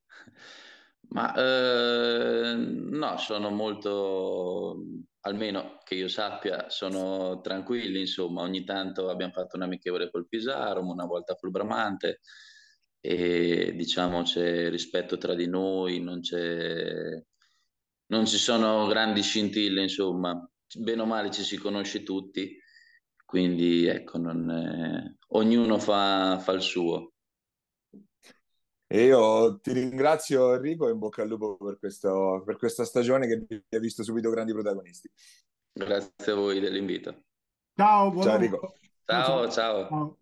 Ma 1.13 1.33
eh, 1.35 2.53
no, 2.55 3.17
sono 3.17 3.49
molto, 3.49 4.81
almeno 5.21 5.79
che 5.83 5.95
io 5.95 6.07
sappia, 6.07 6.69
sono 6.69 7.41
tranquilli, 7.41 7.99
insomma, 7.99 8.41
ogni 8.41 8.63
tanto 8.63 9.09
abbiamo 9.09 9.33
fatto 9.33 9.57
un 9.57 9.63
amichevole 9.63 10.09
col 10.09 10.27
Pisaro, 10.27 10.81
una 10.81 11.05
volta 11.05 11.35
col 11.35 11.51
Bramante 11.51 12.21
e 13.01 13.73
diciamo 13.75 14.21
c'è 14.21 14.69
rispetto 14.69 15.17
tra 15.17 15.33
di 15.35 15.47
noi, 15.47 15.99
non 15.99 16.21
non 18.07 18.25
ci 18.25 18.37
sono 18.37 18.87
grandi 18.87 19.21
scintille, 19.21 19.81
insomma, 19.81 20.49
bene 20.77 21.01
o 21.01 21.05
male 21.05 21.31
ci 21.31 21.43
si 21.43 21.57
conosce 21.57 22.03
tutti, 22.03 22.57
quindi 23.25 23.85
ecco, 23.85 24.17
è... 24.17 25.15
ognuno 25.29 25.79
fa, 25.79 26.39
fa 26.39 26.51
il 26.53 26.61
suo. 26.61 27.10
E 28.93 29.05
io 29.05 29.57
ti 29.61 29.71
ringrazio 29.71 30.53
Enrico 30.53 30.89
e 30.89 30.91
in 30.91 30.99
bocca 30.99 31.21
al 31.21 31.29
lupo 31.29 31.55
per, 31.55 31.79
questo, 31.79 32.43
per 32.45 32.57
questa 32.57 32.83
stagione 32.83 33.25
che 33.25 33.45
vi 33.47 33.77
ha 33.77 33.79
visto 33.79 34.03
subito 34.03 34.29
grandi 34.29 34.51
protagonisti. 34.51 35.09
Grazie 35.71 36.33
a 36.33 36.35
voi 36.35 36.59
dell'invito. 36.59 37.23
Ciao, 37.73 38.21
ciao 38.21 38.35
Enrico. 38.35 38.73
ciao. 39.05 39.49
ciao. 39.49 39.49
ciao. 39.49 39.87
ciao. 39.87 40.17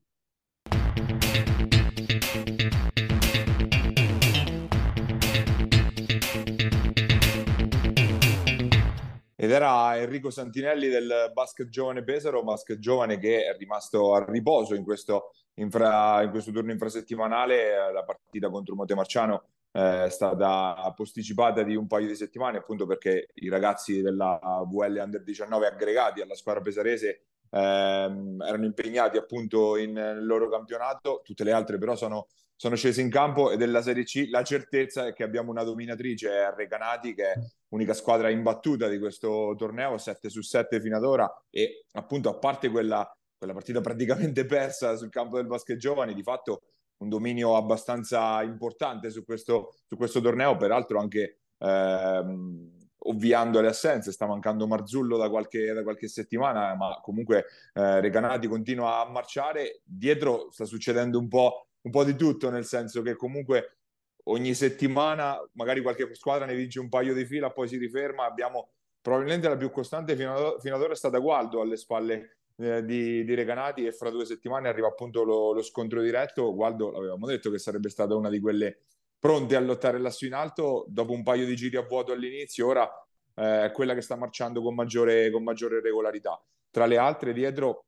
ed 9.42 9.52
era 9.52 9.98
Enrico 9.98 10.30
Santinelli 10.30 10.90
del 10.90 11.32
basket 11.34 11.70
giovane 11.70 12.04
Pesaro, 12.04 12.44
basket 12.44 12.78
giovane 12.78 13.18
che 13.18 13.46
è 13.46 13.58
rimasto 13.58 14.14
a 14.14 14.26
riposo 14.30 14.76
in 14.76 14.84
questo, 14.84 15.32
infra, 15.62 16.22
in 16.24 16.32
questo 16.32 16.52
turno 16.52 16.72
infrasettimanale. 16.72 17.92
La 17.92 18.04
partita 18.04 18.50
contro 18.50 18.76
Montemarciano 18.76 19.44
eh, 19.72 20.06
è 20.06 20.10
stata 20.10 20.92
posticipata 20.96 21.64
di 21.64 21.76
un 21.76 21.88
paio 21.88 22.08
di 22.08 22.16
settimane 22.16 22.58
appunto 22.58 22.86
perché 22.86 23.30
i 23.36 23.50
ragazzi 23.50 24.02
della 24.02 24.40
VL 24.68 25.02
Under 25.04 25.24
19 25.24 25.68
aggregati 25.68 26.22
alla 26.22 26.36
squadra 26.36 26.62
pesarese 26.62 27.22
ehm, 27.52 28.42
erano 28.42 28.66
impegnati 28.66 29.18
appunto 29.18 29.78
in, 29.78 29.94
nel 29.94 30.26
loro 30.26 30.50
campionato, 30.50 31.22
tutte 31.24 31.44
le 31.44 31.52
altre 31.52 31.78
però 31.78 31.96
sono 31.96 32.28
sono 32.62 32.76
scesi 32.76 33.00
in 33.00 33.10
campo 33.10 33.52
e 33.52 33.56
della 33.56 33.82
Serie 33.82 34.04
C 34.04 34.28
la 34.30 34.44
certezza 34.44 35.06
è 35.06 35.14
che 35.14 35.24
abbiamo 35.24 35.50
una 35.50 35.64
dominatrice, 35.64 36.30
è 36.30 36.54
Recanati, 36.54 37.14
che 37.14 37.32
è 37.32 37.34
l'unica 37.70 37.94
squadra 37.94 38.30
imbattuta 38.30 38.90
di 38.90 39.00
questo 39.00 39.56
torneo, 39.58 39.98
7 39.98 40.28
su 40.28 40.42
7 40.42 40.82
fino 40.82 40.98
ad 40.98 41.06
ora 41.06 41.44
e 41.50 41.86
appunto 41.94 42.28
a 42.28 42.34
parte 42.34 42.68
quella, 42.68 43.10
quella 43.40 43.54
partita 43.54 43.82
praticamente 43.82 44.46
persa 44.46 44.96
sul 44.98 45.10
campo 45.10 45.38
del 45.38 45.48
basket 45.48 45.78
giovani, 45.78 46.14
di 46.14 46.22
fatto 46.22 46.62
un 46.98 47.10
dominio 47.10 47.56
abbastanza 47.56 48.44
importante 48.44 49.10
su 49.10 49.24
questo, 49.24 49.74
su 49.88 49.96
questo 49.96 50.20
torneo, 50.20 50.58
peraltro 50.58 51.00
anche 51.00 51.40
ehm, 51.58 52.78
ovviando 53.04 53.62
le 53.62 53.68
assenze, 53.68 54.12
sta 54.12 54.28
mancando 54.28 54.68
Marzullo 54.68 55.16
da 55.18 55.30
qualche, 55.30 55.72
da 55.72 55.82
qualche 55.82 56.10
settimana, 56.10 56.76
ma 56.76 57.00
comunque 57.02 57.46
eh, 57.74 58.02
Recanati 58.02 58.48
continua 58.48 59.00
a 59.00 59.10
marciare, 59.10 59.82
dietro 59.86 60.52
sta 60.52 60.66
succedendo 60.66 61.18
un 61.18 61.30
po', 61.30 61.68
un 61.82 61.92
po' 61.92 62.04
di 62.04 62.16
tutto, 62.16 62.50
nel 62.50 62.66
senso 62.66 63.02
che 63.02 63.16
comunque 63.16 63.78
ogni 64.24 64.54
settimana 64.54 65.40
magari 65.54 65.82
qualche 65.82 66.14
squadra 66.14 66.46
ne 66.46 66.56
vince 66.56 66.82
un 66.82 66.90
paio 66.90 67.14
di 67.14 67.26
fila, 67.26 67.52
poi 67.52 67.70
si 67.70 67.78
riferma, 67.78 68.26
abbiamo 68.26 68.72
probabilmente 69.00 69.48
la 69.48 69.56
più 69.56 69.72
costante 69.72 70.18
fino 70.18 70.36
ad, 70.36 70.60
fino 70.60 70.76
ad 70.76 70.82
ora 70.82 70.92
è 70.92 70.98
stata 70.98 71.18
Gualdo 71.20 71.62
alle 71.62 71.78
spalle 71.78 72.39
eh, 72.60 72.84
di, 72.84 73.24
di, 73.24 73.34
Recanati 73.34 73.86
e 73.86 73.92
fra 73.92 74.10
due 74.10 74.26
settimane 74.26 74.68
arriva 74.68 74.88
appunto 74.88 75.24
lo, 75.24 75.54
lo 75.54 75.62
scontro 75.62 76.02
diretto. 76.02 76.54
Gualdo 76.54 76.92
l'avevamo 76.92 77.26
detto 77.26 77.50
che 77.50 77.58
sarebbe 77.58 77.90
stata 77.90 78.16
una 78.16 78.30
di 78.30 78.40
quelle 78.40 78.82
pronte 79.18 79.56
a 79.56 79.60
lottare 79.60 80.00
lassù 80.00 80.26
in 80.26 80.34
alto 80.34 80.86
dopo 80.88 81.14
un 81.14 81.24
paio 81.24 81.46
di 81.46 81.56
giri 81.56 81.78
a 81.78 81.82
vuoto 81.82 82.12
all'inizio, 82.12 82.68
ora 82.68 82.90
eh, 83.36 83.72
quella 83.74 83.94
che 83.94 84.02
sta 84.02 84.16
marciando 84.16 84.62
con 84.62 84.76
maggiore, 84.76 85.32
con 85.32 85.44
maggiore 85.44 85.82
regolarità. 85.82 86.42
Tra 86.70 86.86
le 86.86 86.98
altre, 86.98 87.34
dietro 87.34 87.86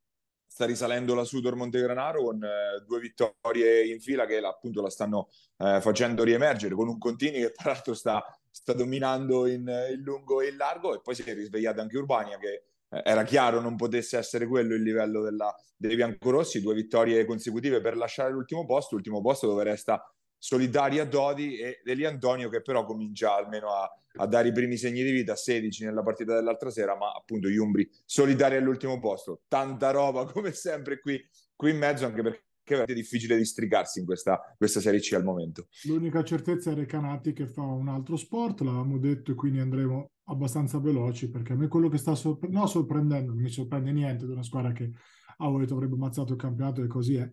sta 0.52 0.66
risalendo 0.66 1.16
la 1.16 1.24
Sudor 1.24 1.56
Montegranaro 1.56 2.24
con 2.24 2.44
eh, 2.44 2.84
due 2.86 3.00
vittorie 3.00 3.86
in 3.86 4.02
fila 4.02 4.26
che 4.26 4.38
appunto 4.38 4.82
la 4.82 4.90
stanno 4.90 5.30
eh, 5.58 5.80
facendo 5.80 6.26
riemergere 6.26 6.76
con 6.76 6.90
un 6.90 6.98
Contini 6.98 7.40
che 7.40 7.52
tra 7.54 7.72
l'altro 7.72 7.94
sta, 7.94 8.22
sta 8.50 8.74
dominando 8.74 9.48
in, 9.48 9.62
in, 9.92 10.02
lungo 10.02 10.42
e 10.42 10.50
in 10.50 10.58
largo 10.58 10.94
e 10.94 11.00
poi 11.00 11.16
si 11.16 11.22
è 11.24 11.34
risvegliata 11.34 11.82
anche 11.82 11.98
Urbania 11.98 12.38
che 12.38 12.66
era 13.04 13.24
chiaro 13.24 13.62
non 13.62 13.78
potesse 13.78 14.18
essere 14.18 14.46
quello 14.48 14.76
il 14.76 14.84
livello 14.84 15.22
della, 15.22 15.56
dei 15.78 15.96
biancorossi, 15.96 16.62
due 16.62 16.76
vittorie 16.76 17.24
consecutive 17.26 17.80
per 17.80 17.96
lasciare 17.96 18.32
l'ultimo 18.32 18.66
posto, 18.66 18.96
l'ultimo 18.96 19.22
posto 19.22 19.48
dove 19.48 19.64
resta 19.64 20.04
solidari 20.38 21.00
a 21.00 21.06
Dodi 21.06 21.58
e 21.58 21.82
Deli 21.84 22.04
Antonio 22.04 22.50
che 22.50 22.62
però 22.62 22.84
comincia 22.84 23.36
almeno 23.36 23.70
a, 23.70 23.88
a, 24.16 24.26
dare 24.26 24.50
i 24.50 24.52
primi 24.52 24.76
segni 24.76 25.04
di 25.04 25.12
vita, 25.12 25.36
16 25.36 25.86
nella 25.86 26.02
partita 26.02 26.34
dell'altra 26.34 26.72
sera, 26.72 26.98
ma 26.98 27.12
appunto 27.12 27.48
gli 27.48 27.58
Umbri 27.58 27.88
solidari 28.06 28.56
all'ultimo 28.56 29.00
posto. 29.00 29.42
Tanta 29.48 29.92
roba 29.92 30.26
come 30.34 30.52
sempre 30.52 31.00
qui, 31.00 31.24
qui 31.56 31.70
in 31.70 31.78
mezzo, 31.78 32.06
anche 32.06 32.24
perché 32.24 32.44
è 32.86 32.94
difficile 32.94 33.38
districarsi 33.38 34.00
in 34.00 34.06
questa, 34.06 34.40
questa 34.58 34.80
Serie 34.80 35.00
C 35.00 35.14
al 35.14 35.24
momento. 35.24 35.68
L'unica 35.84 36.24
certezza 36.24 36.72
è 36.72 36.74
Recanati 36.74 37.34
che 37.34 37.46
fa 37.46 37.62
un 37.62 37.88
altro 37.88 38.18
sport, 38.18 38.62
l'avevamo 38.62 38.98
detto 38.98 39.32
e 39.32 39.36
quindi 39.36 39.60
andremo 39.60 40.10
abbastanza 40.32 40.80
veloci 40.80 41.30
perché 41.30 41.54
a 41.54 41.56
me 41.56 41.68
quello 41.68 41.90
che 41.90 41.98
sta 41.98 42.16
sorpre- 42.16 42.50
no, 42.50 42.66
sorprendendo, 42.66 43.34
non 43.34 43.42
mi 43.42 43.50
sorprende 43.50 43.92
niente 43.92 44.26
di 44.26 44.32
una 44.32 44.44
squadra 44.44 44.72
che 44.72 44.92
a 45.38 45.46
ah, 45.46 45.48
avrebbe 45.48 45.96
ammazzato 45.96 46.34
il 46.34 46.40
campionato 46.40 46.84
e 46.84 46.88
così 46.88 47.16
è 47.16 47.30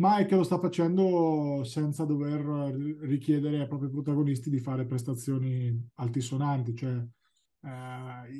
ma 0.00 0.16
è 0.16 0.24
che 0.24 0.34
lo 0.34 0.42
sta 0.42 0.58
facendo 0.58 1.62
senza 1.64 2.04
dover 2.04 2.74
richiedere 3.02 3.60
ai 3.60 3.68
propri 3.68 3.90
protagonisti 3.90 4.48
di 4.48 4.58
fare 4.58 4.86
prestazioni 4.86 5.88
altisonanti, 5.96 6.74
cioè 6.74 7.04
eh, 7.62 8.30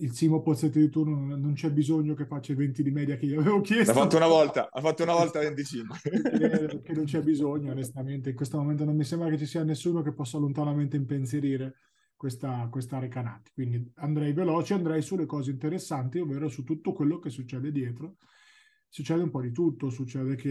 il 0.00 0.12
Simo 0.12 0.40
Pozzetti 0.42 0.78
di 0.78 0.88
turno 0.88 1.36
non 1.36 1.54
c'è 1.54 1.72
bisogno 1.72 2.14
che 2.14 2.24
faccia 2.24 2.52
i 2.52 2.54
20 2.54 2.84
di 2.84 2.92
media 2.92 3.16
che 3.16 3.26
gli 3.26 3.34
avevo 3.34 3.60
chiesto. 3.60 3.90
Ha 3.90 3.94
fatto 3.94 4.16
una 4.16 4.28
volta, 4.30 4.68
ha 4.70 4.80
fatto 4.80 5.02
una 5.02 5.14
volta 5.14 5.40
25. 5.40 5.98
Perché 6.02 6.92
non 6.92 7.04
c'è 7.04 7.20
bisogno, 7.20 7.72
onestamente. 7.72 8.30
In 8.30 8.36
questo 8.36 8.56
momento 8.58 8.84
non 8.84 8.94
mi 8.94 9.04
sembra 9.04 9.28
che 9.28 9.38
ci 9.38 9.46
sia 9.46 9.64
nessuno 9.64 10.02
che 10.02 10.12
possa 10.12 10.38
lontanamente 10.38 10.96
impensierire 10.96 11.74
questa, 12.18 12.68
questa 12.70 12.98
Recanati. 12.98 13.52
Quindi 13.54 13.90
andrei 13.94 14.34
veloce, 14.34 14.74
andrei 14.74 15.00
sulle 15.00 15.24
cose 15.24 15.52
interessanti, 15.52 16.18
ovvero 16.18 16.48
su 16.48 16.64
tutto 16.64 16.92
quello 16.92 17.18
che 17.18 17.30
succede 17.30 17.72
dietro 17.72 18.16
succede 18.88 19.22
un 19.22 19.30
po' 19.30 19.42
di 19.42 19.52
tutto, 19.52 19.90
succede 19.90 20.34
che 20.34 20.50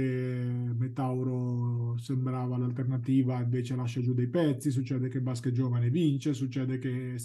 Metauro 0.77 1.97
sembrava 1.97 2.57
l'alternativa, 2.57 3.41
invece 3.41 3.75
lascia 3.75 4.01
giù 4.01 4.13
dei 4.13 4.29
pezzi, 4.29 4.71
succede 4.71 5.09
che 5.09 5.21
Basket 5.21 5.53
Giovane 5.53 5.89
vince, 5.89 6.33
succede 6.33 6.77
che, 6.77 7.15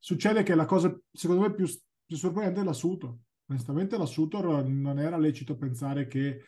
succede 0.00 0.42
che 0.42 0.54
la 0.54 0.64
cosa 0.64 0.98
secondo 1.12 1.42
me 1.42 1.54
più, 1.54 1.66
più 2.04 2.16
sorprendente 2.16 2.60
è 2.60 2.64
la 2.64 2.72
Sutor. 2.72 3.14
Onestamente 3.48 3.98
la 3.98 4.06
Sutor 4.06 4.66
non 4.66 4.98
era 4.98 5.18
lecito 5.18 5.56
pensare 5.56 6.06
che 6.06 6.40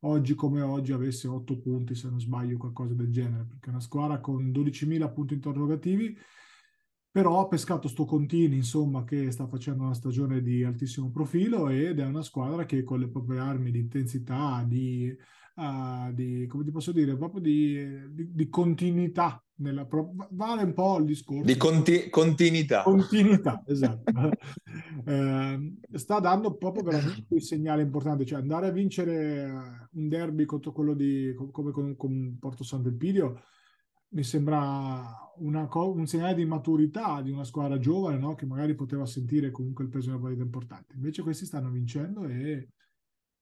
oggi 0.00 0.34
come 0.34 0.62
oggi 0.62 0.92
avesse 0.92 1.26
8 1.26 1.58
punti, 1.58 1.94
se 1.94 2.08
non 2.08 2.20
sbaglio, 2.20 2.56
qualcosa 2.56 2.94
del 2.94 3.10
genere, 3.10 3.46
perché 3.46 3.68
una 3.70 3.80
squadra 3.80 4.20
con 4.20 4.50
12.000 4.50 5.12
punti 5.12 5.34
interrogativi 5.34 6.16
però 7.16 7.40
ha 7.40 7.48
pescato 7.48 7.88
sto 7.88 8.04
Contini, 8.04 8.56
insomma, 8.56 9.02
che 9.04 9.30
sta 9.30 9.46
facendo 9.46 9.84
una 9.84 9.94
stagione 9.94 10.42
di 10.42 10.62
altissimo 10.64 11.10
profilo 11.10 11.70
ed 11.70 11.98
è 11.98 12.04
una 12.04 12.20
squadra 12.20 12.66
che 12.66 12.84
con 12.84 12.98
le 13.00 13.08
proprie 13.08 13.38
armi 13.38 13.70
di 13.70 13.78
intensità, 13.78 14.62
di, 14.68 15.16
uh, 15.54 16.12
di 16.12 16.46
come 16.46 16.64
ti 16.64 16.70
posso 16.70 16.92
dire, 16.92 17.16
proprio 17.16 17.40
di, 17.40 18.12
di, 18.12 18.34
di 18.34 18.48
continuità, 18.50 19.42
nella 19.60 19.86
pro- 19.86 20.12
vale 20.32 20.64
un 20.64 20.74
po' 20.74 20.98
il 20.98 21.06
discorso. 21.06 21.44
Di 21.44 21.56
conti- 21.56 22.10
continuità. 22.10 22.82
Continuità, 22.82 23.62
esatto. 23.64 24.12
eh, 25.06 25.72
sta 25.94 26.20
dando 26.20 26.54
proprio 26.56 26.82
veramente 26.82 27.32
un 27.32 27.40
segnale 27.40 27.80
importante, 27.80 28.26
cioè 28.26 28.40
andare 28.40 28.66
a 28.66 28.72
vincere 28.72 29.88
un 29.92 30.08
derby 30.08 30.44
contro 30.44 30.70
quello 30.70 30.92
di, 30.92 31.34
come 31.50 31.70
con, 31.70 31.96
con 31.96 32.36
Porto 32.38 32.62
Sant'Elpidio, 32.62 33.40
mi 34.16 34.24
sembra 34.24 35.30
una, 35.36 35.68
un 35.70 36.06
segnale 36.06 36.34
di 36.34 36.46
maturità 36.46 37.20
di 37.20 37.30
una 37.30 37.44
squadra 37.44 37.78
giovane 37.78 38.16
no? 38.16 38.34
che 38.34 38.46
magari 38.46 38.74
poteva 38.74 39.04
sentire 39.04 39.50
comunque 39.50 39.84
il 39.84 39.90
peso 39.90 40.06
di 40.06 40.12
una 40.12 40.22
partita 40.22 40.42
importante. 40.42 40.94
Invece 40.94 41.22
questi 41.22 41.44
stanno 41.44 41.70
vincendo 41.70 42.24
e 42.24 42.70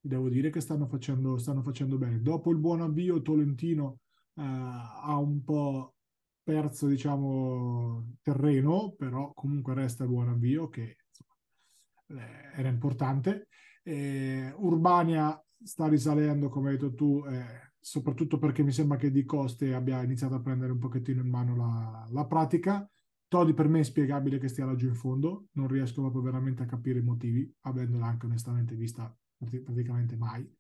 devo 0.01 0.29
dire 0.29 0.51
che 0.51 0.61
stanno 0.61 0.89
facendo, 0.89 1.39
stanno 1.39 1.63
facendo 1.63 1.97
bene. 1.97 2.21
Dopo 2.21 2.51
il 2.51 2.59
buon 2.59 2.81
avvio, 2.81 3.23
Tolentino 3.23 4.01
eh, 4.35 4.43
ha 4.43 5.17
un 5.17 5.45
po' 5.45 5.95
perso 6.43 6.89
diciamo, 6.89 8.17
terreno, 8.21 8.95
però 8.99 9.33
comunque 9.33 9.75
resta 9.75 10.03
il 10.03 10.11
buon 10.11 10.29
avvio 10.29 10.69
che 10.69 10.97
insomma, 11.07 12.21
eh, 12.21 12.59
era 12.59 12.69
importante. 12.69 13.47
Eh, 13.85 14.53
Urbania 14.57 15.41
sta 15.63 15.87
risalendo, 15.87 16.49
come 16.49 16.71
hai 16.71 16.77
detto 16.77 16.95
tu, 16.95 17.25
eh, 17.29 17.74
soprattutto 17.85 18.39
perché 18.39 18.63
mi 18.63 18.73
sembra 18.73 18.97
che 18.97 19.11
Di 19.11 19.27
Coste 19.27 19.75
abbia 19.75 20.03
iniziato 20.03 20.35
a 20.35 20.41
prendere 20.41 20.73
un 20.73 20.79
pochettino 20.79 21.21
in 21.21 21.29
mano 21.29 21.55
la, 21.55 22.09
la 22.13 22.25
pratica. 22.25 22.89
Todi 23.29 23.53
per 23.53 23.69
me 23.69 23.81
è 23.81 23.83
spiegabile 23.83 24.39
che 24.39 24.49
stia 24.49 24.65
laggiù 24.65 24.89
in 24.89 24.95
fondo, 24.95 25.49
non 25.53 25.69
riesco 25.69 26.01
proprio 26.01 26.23
veramente 26.23 26.63
a 26.63 26.67
capire 26.67 27.01
i 27.01 27.03
motivi, 27.03 27.53
avendola 27.61 28.07
anche 28.07 28.25
onestamente 28.25 28.75
vista 28.75 29.15
praticamente 29.37 30.17
mai. 30.17 30.51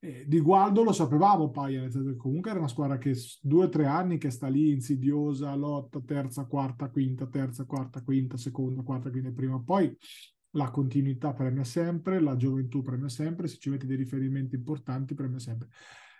Eh, 0.00 0.24
di 0.26 0.40
Gualdo 0.40 0.82
lo 0.82 0.90
sapevamo 0.90 1.52
che 1.52 2.16
comunque 2.16 2.50
era 2.50 2.58
una 2.58 2.66
squadra 2.66 2.98
che 2.98 3.14
due 3.40 3.66
o 3.66 3.68
tre 3.68 3.86
anni 3.86 4.18
che 4.18 4.30
sta 4.30 4.48
lì 4.48 4.72
insidiosa, 4.72 5.54
lotta, 5.54 6.00
terza, 6.00 6.44
quarta, 6.46 6.90
quinta, 6.90 7.28
terza, 7.28 7.64
quarta, 7.66 8.02
quinta, 8.02 8.36
seconda, 8.36 8.82
quarta, 8.82 9.10
quinta, 9.10 9.30
prima. 9.30 9.60
Poi 9.60 9.96
la 10.54 10.72
continuità 10.72 11.32
premia 11.34 11.62
sempre, 11.62 12.20
la 12.20 12.34
gioventù 12.34 12.82
premia 12.82 13.08
sempre, 13.08 13.46
se 13.46 13.58
ci 13.58 13.70
metti 13.70 13.86
dei 13.86 13.96
riferimenti 13.96 14.56
importanti 14.56 15.14
premia 15.14 15.38
sempre. 15.38 15.68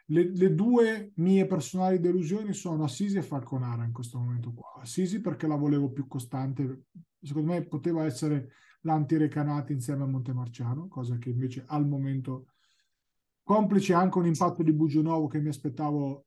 Le, 0.06 0.24
le, 0.34 0.54
due 0.54 1.12
mie 1.16 1.46
personali 1.46 2.00
delusioni 2.00 2.52
sono 2.52 2.84
Assisi 2.84 3.16
e 3.16 3.22
Falconara 3.22 3.84
in 3.84 3.92
questo 3.92 4.18
momento 4.18 4.52
qua. 4.52 4.80
Assisi 4.80 5.20
perché 5.20 5.46
la 5.46 5.56
volevo 5.56 5.90
più 5.90 6.06
costante, 6.06 6.86
secondo 7.20 7.52
me 7.52 7.64
poteva 7.64 8.04
essere 8.04 8.50
l'antirecanati 8.82 9.72
insieme 9.72 10.02
a 10.02 10.06
Montemarciano, 10.06 10.88
cosa 10.88 11.16
che 11.18 11.30
invece 11.30 11.64
al 11.66 11.86
momento, 11.86 12.48
complice 13.42 13.94
anche 13.94 14.18
un 14.18 14.26
impatto 14.26 14.62
di 14.62 14.72
Bugionovo 14.72 15.28
che 15.28 15.40
mi 15.40 15.48
aspettavo 15.48 16.26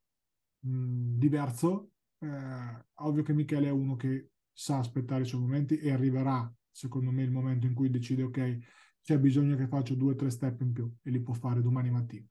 mh, 0.60 1.18
diverso, 1.18 1.92
eh, 2.20 2.86
ovvio 2.96 3.24
che 3.24 3.34
Michele 3.34 3.68
è 3.68 3.72
uno 3.72 3.96
che 3.96 4.32
sa 4.54 4.80
aspettare 4.80 5.24
i 5.24 5.26
suoi 5.26 5.42
momenti 5.42 5.78
e 5.78 5.92
arriverà, 5.92 6.52
secondo 6.72 7.12
me, 7.12 7.24
il 7.24 7.32
momento 7.32 7.68
in 7.68 7.74
cui 7.74 7.90
decide 7.90 8.24
ok, 8.24 8.58
c'è 9.02 9.20
bisogno 9.20 9.58
che 9.58 9.68
faccia 9.68 9.94
due 9.94 10.14
o 10.14 10.16
tre 10.16 10.30
step 10.30 10.62
in 10.62 10.72
più 10.72 10.92
e 11.04 11.12
li 11.12 11.22
può 11.22 11.34
fare 11.34 11.62
domani 11.62 11.92
mattina 11.92 12.26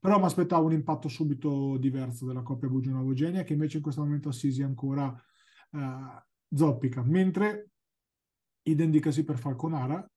però 0.00 0.18
mi 0.18 0.24
aspettavo 0.24 0.64
un 0.64 0.72
impatto 0.72 1.08
subito 1.08 1.76
diverso 1.76 2.24
della 2.24 2.42
coppia 2.42 2.68
Bugionovo-Genia 2.68 3.44
che 3.44 3.52
invece 3.52 3.76
in 3.76 3.82
questo 3.82 4.00
momento 4.02 4.30
Assisi 4.30 4.62
ancora 4.62 5.14
eh, 5.72 6.24
zoppica, 6.56 7.02
mentre 7.04 7.68
idem 8.62 8.90
dicasi 8.90 9.24
per 9.24 9.36
Falconara 9.36 10.10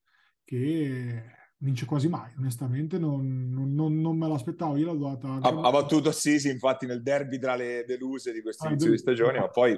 che 0.46 1.24
vince 1.58 1.86
quasi 1.86 2.08
mai, 2.08 2.34
onestamente 2.38 2.98
non, 2.98 3.50
non, 3.50 3.74
non, 3.74 4.00
non 4.00 4.18
me 4.18 4.28
l'aspettavo, 4.30 4.78
io 4.78 4.94
l'ho 4.94 5.16
data... 5.16 5.28
Ha, 5.28 5.50
ha 5.50 5.72
battuto 5.72 6.10
Assisi 6.10 6.50
infatti 6.50 6.86
nel 6.86 7.02
derby 7.02 7.38
tra 7.38 7.56
le 7.56 7.84
deluse 7.86 8.32
di 8.32 8.42
questo 8.42 8.66
ah, 8.66 8.70
inizio 8.70 8.90
di 8.90 8.98
stagione, 8.98 9.40
ma 9.40 9.50
poi 9.50 9.78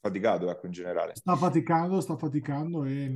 faticato 0.00 0.50
ecco 0.50 0.64
in 0.64 0.72
generale. 0.72 1.14
Sta 1.14 1.36
faticando, 1.36 2.00
sta 2.00 2.16
faticando 2.16 2.84
e 2.84 3.12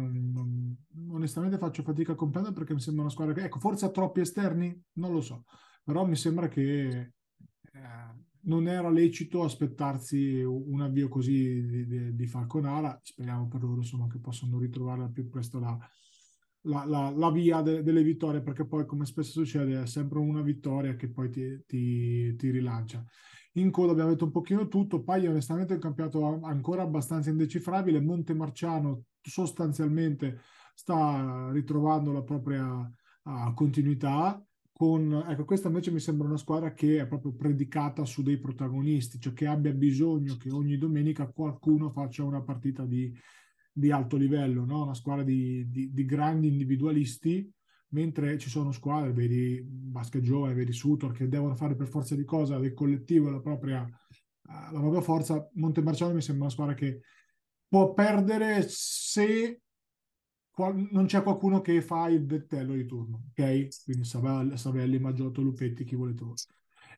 onestamente 1.10 1.56
faccio 1.56 1.82
fatica 1.82 2.12
a 2.12 2.16
comprendere 2.16 2.54
perché 2.54 2.74
mi 2.74 2.80
sembra 2.80 3.04
una 3.04 3.10
squadra 3.10 3.32
che, 3.32 3.44
ecco, 3.44 3.58
forse 3.58 3.86
ha 3.86 3.90
troppi 3.90 4.20
esterni, 4.20 4.82
non 4.94 5.12
lo 5.12 5.22
so 5.22 5.44
però 5.82 6.04
mi 6.06 6.16
sembra 6.16 6.48
che 6.48 6.88
eh, 6.88 7.12
non 8.42 8.68
era 8.68 8.90
lecito 8.90 9.44
aspettarsi 9.44 10.42
un 10.42 10.80
avvio 10.80 11.08
così 11.08 11.66
di, 11.66 11.86
di, 11.86 12.14
di, 12.14 12.26
Falconara. 12.26 12.98
Speriamo 13.02 13.48
per 13.48 13.62
loro 13.62 13.80
insomma, 13.80 14.06
che 14.06 14.18
possano 14.18 14.58
ritrovare 14.58 15.02
al 15.02 15.12
più 15.12 15.28
presto 15.28 15.58
la, 15.58 15.76
la, 16.62 16.84
la, 16.84 17.10
la 17.10 17.30
via 17.30 17.60
de, 17.60 17.82
delle 17.82 18.02
vittorie, 18.02 18.42
perché 18.42 18.66
poi, 18.66 18.86
come 18.86 19.04
spesso 19.04 19.32
succede, 19.32 19.82
è 19.82 19.86
sempre 19.86 20.18
una 20.18 20.42
vittoria 20.42 20.96
che 20.96 21.10
poi 21.10 21.30
ti, 21.30 21.62
ti, 21.66 22.34
ti 22.36 22.50
rilancia. 22.50 23.04
In 23.54 23.70
coda 23.70 23.92
abbiamo 23.92 24.10
detto 24.10 24.26
un 24.26 24.30
pochino 24.30 24.68
tutto, 24.68 25.02
Paglia 25.02 25.30
onestamente 25.30 25.72
è 25.72 25.76
un 25.76 25.82
campionato 25.82 26.40
ancora 26.42 26.82
abbastanza 26.82 27.30
indecifrabile, 27.30 28.00
Montemarciano 28.00 29.04
sostanzialmente 29.20 30.40
sta 30.72 31.50
ritrovando 31.52 32.12
la 32.12 32.22
propria 32.22 32.64
uh, 32.74 33.54
continuità, 33.54 34.42
con, 34.80 35.26
ecco, 35.28 35.44
questa 35.44 35.68
invece 35.68 35.90
mi 35.90 36.00
sembra 36.00 36.26
una 36.26 36.38
squadra 36.38 36.72
che 36.72 37.00
è 37.00 37.06
proprio 37.06 37.34
predicata 37.34 38.06
su 38.06 38.22
dei 38.22 38.38
protagonisti, 38.38 39.20
cioè 39.20 39.34
che 39.34 39.46
abbia 39.46 39.74
bisogno 39.74 40.38
che 40.38 40.50
ogni 40.50 40.78
domenica 40.78 41.26
qualcuno 41.26 41.90
faccia 41.90 42.24
una 42.24 42.40
partita 42.40 42.86
di, 42.86 43.14
di 43.70 43.90
alto 43.90 44.16
livello, 44.16 44.64
no? 44.64 44.84
una 44.84 44.94
squadra 44.94 45.22
di, 45.22 45.68
di, 45.68 45.92
di, 45.92 46.04
grandi 46.06 46.48
individualisti, 46.48 47.46
mentre 47.88 48.38
ci 48.38 48.48
sono 48.48 48.72
squadre, 48.72 49.12
vedi 49.12 49.62
Basket 49.62 50.22
Giovane, 50.22 50.54
vedi 50.54 50.72
Sutor, 50.72 51.12
che 51.12 51.28
devono 51.28 51.54
fare 51.54 51.76
per 51.76 51.86
forza 51.86 52.14
di 52.14 52.24
cosa 52.24 52.56
del 52.56 52.72
collettivo 52.72 53.28
la 53.28 53.40
propria, 53.40 53.86
la 54.44 54.80
propria 54.80 55.02
forza. 55.02 55.46
Montemarciano 55.56 56.14
mi 56.14 56.22
sembra 56.22 56.44
una 56.44 56.54
squadra 56.54 56.72
che 56.72 57.02
può 57.68 57.92
perdere 57.92 58.64
se 58.66 59.60
non 60.68 61.06
c'è 61.06 61.22
qualcuno 61.22 61.60
che 61.60 61.80
fa 61.82 62.08
il 62.08 62.26
dettello 62.26 62.74
di 62.74 62.86
turno, 62.86 63.24
ok? 63.30 63.84
Quindi 63.84 64.04
Savelli, 64.04 64.56
Savelli 64.56 64.98
Maggiotto, 64.98 65.42
Lupetti, 65.42 65.84
chi 65.84 65.94
volete 65.94 66.24
voi. 66.24 66.34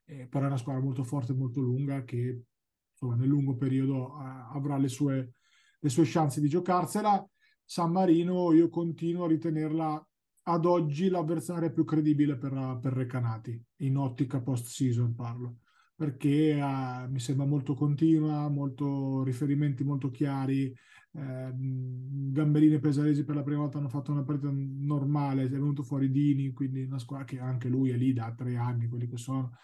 Eh, 0.05 0.27
però 0.27 0.45
è 0.45 0.49
una 0.49 0.57
squadra 0.57 0.83
molto 0.83 1.05
forte, 1.05 1.33
molto 1.33 1.61
lunga, 1.61 2.05
che 2.05 2.43
insomma, 2.91 3.15
nel 3.15 3.29
lungo 3.29 3.57
periodo 3.57 4.19
eh, 4.19 4.55
avrà 4.55 4.77
le 4.77 4.89
sue, 4.89 5.35
le 5.79 5.89
sue 5.89 6.05
chance 6.05 6.41
di 6.41 6.49
giocarsela. 6.49 7.25
San 7.65 7.93
Marino 7.93 8.53
io 8.53 8.69
continuo 8.69 9.25
a 9.25 9.29
ritenerla 9.29 10.07
ad 10.45 10.65
oggi 10.65 11.09
l'avversaria 11.09 11.71
più 11.71 11.85
credibile 11.85 12.37
per, 12.37 12.79
per 12.83 12.93
Recanati, 12.93 13.63
in 13.77 13.97
ottica 13.97 14.41
post-season 14.41 15.15
parlo, 15.15 15.59
perché 15.95 16.59
uh, 16.61 17.11
mi 17.11 17.21
sembra 17.21 17.47
molto 17.47 17.75
continua, 17.75 18.49
molto 18.49 19.23
riferimenti 19.23 19.85
molto 19.85 20.11
chiari, 20.11 20.75
eh, 21.15 21.53
Gamberini 21.55 22.75
e 22.75 22.79
Pesaresi 22.81 23.25
per 23.25 23.35
la 23.37 23.43
prima 23.43 23.61
volta 23.61 23.79
hanno 23.79 23.89
fatto 23.89 24.13
una 24.13 24.23
partita 24.23 24.51
normale, 24.53 25.45
è 25.45 25.49
venuto 25.49 25.83
fuori 25.83 26.11
Dini, 26.11 26.53
quindi 26.53 26.83
una 26.85 26.99
squadra 26.99 27.25
che 27.27 27.39
anche 27.39 27.69
lui 27.69 27.91
è 27.91 27.97
lì 27.97 28.13
da 28.13 28.33
tre 28.35 28.57
anni, 28.57 28.89
quelli 28.89 29.09
che 29.09 29.17
sono. 29.17 29.57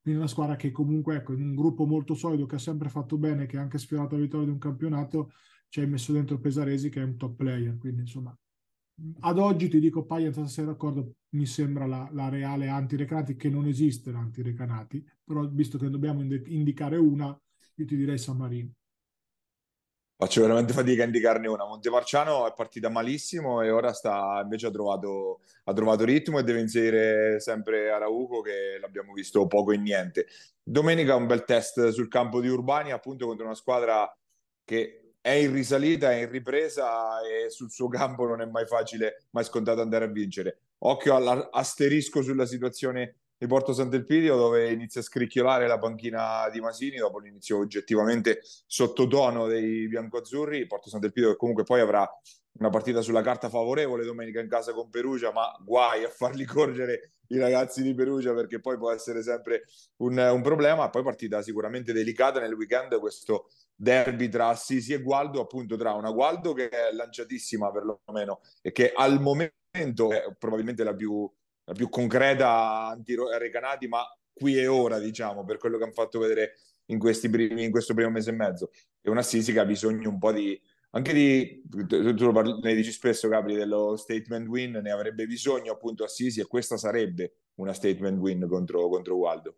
Quindi 0.00 0.20
una 0.20 0.28
squadra 0.30 0.56
che 0.56 0.70
comunque, 0.70 1.16
ecco, 1.16 1.32
in 1.32 1.42
un 1.42 1.54
gruppo 1.54 1.84
molto 1.86 2.14
solido, 2.14 2.46
che 2.46 2.56
ha 2.56 2.58
sempre 2.58 2.88
fatto 2.88 3.18
bene, 3.18 3.46
che 3.46 3.56
ha 3.58 3.60
anche 3.62 3.78
sfiorato 3.78 4.16
la 4.16 4.22
vittoria 4.22 4.46
di 4.46 4.52
un 4.52 4.58
campionato, 4.58 5.32
ci 5.68 5.80
hai 5.80 5.88
messo 5.88 6.12
dentro 6.12 6.38
Pesaresi 6.38 6.88
che 6.90 7.00
è 7.00 7.04
un 7.04 7.16
top 7.16 7.36
player. 7.36 7.76
Quindi 7.76 8.02
insomma, 8.02 8.36
ad 9.20 9.38
oggi 9.38 9.68
ti 9.68 9.78
dico, 9.80 10.04
Paglia, 10.04 10.32
se 10.32 10.46
sei 10.48 10.64
d'accordo, 10.64 11.16
mi 11.30 11.46
sembra 11.46 11.86
la, 11.86 12.08
la 12.12 12.28
reale 12.28 12.68
anti-recanati, 12.68 13.36
che 13.36 13.50
non 13.50 13.66
esiste 13.66 14.10
l'anti-recanati, 14.10 15.04
però 15.24 15.46
visto 15.48 15.78
che 15.78 15.90
dobbiamo 15.90 16.22
indicare 16.22 16.96
una, 16.96 17.26
io 17.74 17.84
ti 17.84 17.96
direi 17.96 18.18
San 18.18 18.36
Marino. 18.36 18.72
Faccio 20.18 20.40
veramente 20.40 20.72
fatica 20.72 21.02
a 21.02 21.06
indicarne 21.06 21.46
una. 21.46 21.66
Montemarciano 21.66 22.46
è 22.46 22.54
partita 22.54 22.88
malissimo 22.88 23.60
e 23.60 23.70
ora 23.70 23.92
sta, 23.92 24.40
invece 24.42 24.68
ha 24.68 24.70
trovato, 24.70 25.40
ha 25.64 25.72
trovato 25.74 26.04
ritmo 26.04 26.38
e 26.38 26.42
deve 26.42 26.60
inserire 26.60 27.38
sempre 27.38 27.90
Arauco 27.90 28.40
che 28.40 28.78
l'abbiamo 28.80 29.12
visto 29.12 29.46
poco 29.46 29.72
e 29.72 29.76
niente. 29.76 30.26
Domenica 30.62 31.14
un 31.16 31.26
bel 31.26 31.44
test 31.44 31.88
sul 31.90 32.08
campo 32.08 32.40
di 32.40 32.48
Urbani 32.48 32.92
appunto 32.92 33.26
contro 33.26 33.44
una 33.44 33.54
squadra 33.54 34.10
che 34.64 35.16
è 35.20 35.32
in 35.32 35.52
risalita, 35.52 36.10
è 36.12 36.22
in 36.22 36.30
ripresa 36.30 37.20
e 37.20 37.50
sul 37.50 37.70
suo 37.70 37.88
campo 37.88 38.26
non 38.26 38.40
è 38.40 38.46
mai 38.46 38.64
facile, 38.64 39.26
mai 39.32 39.44
scontato 39.44 39.82
andare 39.82 40.06
a 40.06 40.08
vincere. 40.08 40.60
Occhio 40.78 41.14
all'asterisco 41.14 42.22
sulla 42.22 42.46
situazione 42.46 43.16
di 43.38 43.46
Porto 43.46 43.72
Sant'Elpidio 43.72 44.36
dove 44.36 44.70
inizia 44.72 45.00
a 45.00 45.04
scricchiolare 45.04 45.66
la 45.66 45.78
panchina 45.78 46.48
di 46.50 46.60
Masini 46.60 46.96
dopo 46.96 47.18
l'inizio 47.18 47.58
oggettivamente 47.58 48.40
sottotono 48.66 49.46
dei 49.46 49.86
biancoazzurri. 49.88 50.66
Porto 50.66 50.88
Sant'Elpidio 50.88 51.30
che 51.30 51.36
comunque 51.36 51.64
poi 51.64 51.80
avrà 51.80 52.08
una 52.58 52.70
partita 52.70 53.02
sulla 53.02 53.20
carta 53.20 53.50
favorevole 53.50 54.04
domenica 54.04 54.40
in 54.40 54.48
casa 54.48 54.72
con 54.72 54.88
Perugia, 54.88 55.32
ma 55.32 55.54
guai 55.62 56.04
a 56.04 56.08
farli 56.08 56.44
correre 56.46 57.12
i 57.28 57.38
ragazzi 57.38 57.82
di 57.82 57.94
Perugia 57.94 58.32
perché 58.32 58.60
poi 58.60 58.78
può 58.78 58.90
essere 58.90 59.22
sempre 59.22 59.64
un, 59.96 60.16
un 60.16 60.42
problema. 60.42 60.88
Poi 60.88 61.02
partita 61.02 61.42
sicuramente 61.42 61.92
delicata 61.92 62.40
nel 62.40 62.54
weekend 62.54 62.98
questo 62.98 63.48
derby 63.74 64.28
tra 64.30 64.48
Assisi 64.48 64.94
e 64.94 65.02
Gualdo, 65.02 65.40
appunto 65.40 65.76
tra 65.76 65.92
una 65.92 66.10
Gualdo 66.10 66.54
che 66.54 66.70
è 66.70 66.92
lanciatissima 66.92 67.70
perlomeno 67.70 68.40
e 68.62 68.72
che 68.72 68.92
al 68.94 69.20
momento 69.20 70.10
è 70.10 70.34
probabilmente 70.38 70.82
la 70.82 70.94
più 70.94 71.30
la 71.66 71.74
più 71.74 71.88
concreta 71.88 72.86
anti-recanati, 72.88 73.86
ma 73.88 74.02
qui 74.32 74.58
e 74.58 74.66
ora, 74.66 74.98
diciamo, 74.98 75.44
per 75.44 75.58
quello 75.58 75.76
che 75.76 75.84
hanno 75.84 75.92
fatto 75.92 76.18
vedere 76.18 76.54
in, 76.86 76.98
primi, 76.98 77.64
in 77.64 77.70
questo 77.70 77.94
primo 77.94 78.10
mese 78.10 78.30
e 78.30 78.34
mezzo. 78.34 78.70
È 79.00 79.08
una 79.08 79.22
Sisi 79.22 79.52
che 79.52 79.60
ha 79.60 79.66
bisogno 79.66 80.08
un 80.08 80.18
po' 80.18 80.32
di 80.32 80.60
anche 80.90 81.12
di, 81.12 81.62
tu, 81.86 82.14
tu 82.14 82.32
parli, 82.32 82.58
ne 82.62 82.74
dici 82.74 82.90
spesso 82.90 83.28
Capri 83.28 83.54
dello 83.54 83.96
statement 83.96 84.48
win, 84.48 84.80
ne 84.82 84.90
avrebbe 84.90 85.26
bisogno 85.26 85.72
appunto 85.72 86.04
Assisi 86.04 86.40
e 86.40 86.46
questa 86.46 86.78
sarebbe 86.78 87.34
una 87.56 87.74
statement 87.74 88.18
win 88.18 88.46
contro, 88.48 88.88
contro 88.88 89.16
Waldo. 89.16 89.56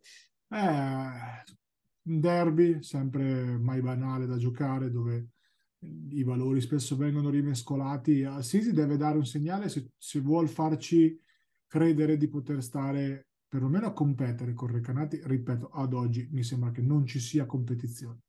Eh, 0.49 0.57
un 0.57 2.21
derby 2.21 2.83
sempre 2.83 3.23
mai 3.57 3.81
banale 3.81 4.27
da 4.27 4.37
giocare 4.37 4.91
dove 4.91 5.29
i 6.11 6.25
valori 6.25 6.61
spesso 6.61 6.97
vengono 6.97 7.31
rimescolati. 7.31 8.25
Assisi 8.25 8.73
deve 8.73 8.97
dare 8.97 9.19
un 9.19 9.27
segnale 9.27 9.69
se, 9.69 9.91
se 9.97 10.21
vuol 10.21 10.49
farci 10.49 11.17
credere 11.69 12.17
di 12.17 12.29
poter 12.29 12.63
stare 12.63 13.29
perlomeno 13.47 13.87
a 13.87 13.93
competere 13.93 14.55
con 14.55 14.69
Recanati. 14.73 15.21
Ripeto, 15.23 15.69
ad 15.69 15.93
oggi 15.93 16.29
mi 16.33 16.43
sembra 16.43 16.71
che 16.71 16.83
non 16.83 17.07
ci 17.07 17.21
sia 17.21 17.47
competizione. 17.47 18.23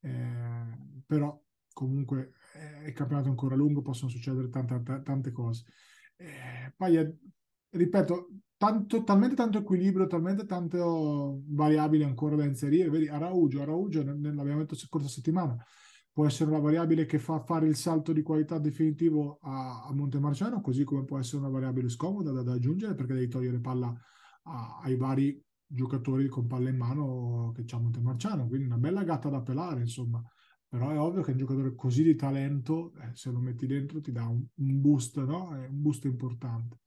Eh, 0.00 1.02
però 1.06 1.40
comunque 1.72 2.32
è 2.52 2.86
il 2.86 2.92
campionato 2.92 3.28
ancora 3.28 3.54
lungo, 3.54 3.82
possono 3.82 4.10
succedere 4.10 4.48
tante, 4.48 5.02
tante 5.04 5.30
cose. 5.30 5.64
Eh, 6.16 6.72
poi, 6.76 7.18
ripeto, 7.70 8.28
tanto, 8.56 9.02
talmente 9.04 9.34
tanto 9.34 9.58
equilibrio, 9.58 10.06
talmente 10.06 10.44
tante 10.44 10.78
variabili 10.78 12.02
ancora 12.02 12.36
da 12.36 12.44
inserire. 12.44 12.90
Vedi, 12.90 13.08
Araugio, 13.08 13.62
Araugio 13.62 14.02
l'abbiamo 14.02 14.58
detto 14.58 14.74
la 14.74 14.80
scorsa 14.80 15.08
settimana, 15.08 15.56
può 16.12 16.26
essere 16.26 16.50
una 16.50 16.58
variabile 16.58 17.06
che 17.06 17.18
fa 17.18 17.40
fare 17.40 17.66
il 17.66 17.76
salto 17.76 18.12
di 18.12 18.22
qualità 18.22 18.58
definitivo 18.58 19.38
a, 19.42 19.84
a 19.84 19.92
Montemarciano, 19.92 20.60
così 20.60 20.84
come 20.84 21.04
può 21.04 21.18
essere 21.18 21.38
una 21.38 21.48
variabile 21.50 21.88
scomoda 21.88 22.32
da, 22.32 22.42
da 22.42 22.52
aggiungere 22.52 22.94
perché 22.94 23.14
devi 23.14 23.28
togliere 23.28 23.60
palla 23.60 23.94
a, 24.44 24.80
ai 24.82 24.96
vari 24.96 25.42
giocatori 25.66 26.26
con 26.28 26.46
palla 26.46 26.68
in 26.68 26.76
mano 26.76 27.52
che 27.54 27.62
c'ha 27.64 27.78
Montemarciano, 27.78 28.48
quindi 28.48 28.66
una 28.66 28.78
bella 28.78 29.04
gatta 29.04 29.28
da 29.28 29.40
pelare, 29.40 29.80
insomma. 29.80 30.22
Però 30.68 30.90
è 30.90 30.98
ovvio 30.98 31.22
che 31.22 31.32
un 31.32 31.38
giocatore 31.38 31.74
così 31.74 32.02
di 32.02 32.14
talento, 32.14 32.92
eh, 32.94 33.10
se 33.14 33.30
lo 33.30 33.40
metti 33.40 33.66
dentro, 33.66 34.00
ti 34.00 34.12
dà 34.12 34.26
un, 34.26 34.44
un 34.54 34.80
boost, 34.80 35.22
no? 35.24 35.54
È 35.54 35.66
un 35.66 35.80
boost 35.80 36.04
importante. 36.04 36.78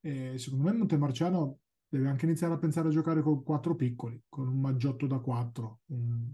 E 0.00 0.38
secondo 0.38 0.64
me 0.64 0.72
Montemarciano 0.72 1.58
deve 1.88 2.08
anche 2.08 2.24
iniziare 2.26 2.54
a 2.54 2.58
pensare 2.58 2.88
a 2.88 2.92
giocare 2.92 3.22
con 3.22 3.42
quattro 3.42 3.74
piccoli, 3.74 4.22
con 4.28 4.48
un 4.48 4.60
maggiotto 4.60 5.06
da 5.06 5.18
quattro, 5.18 5.80
un, 5.86 6.32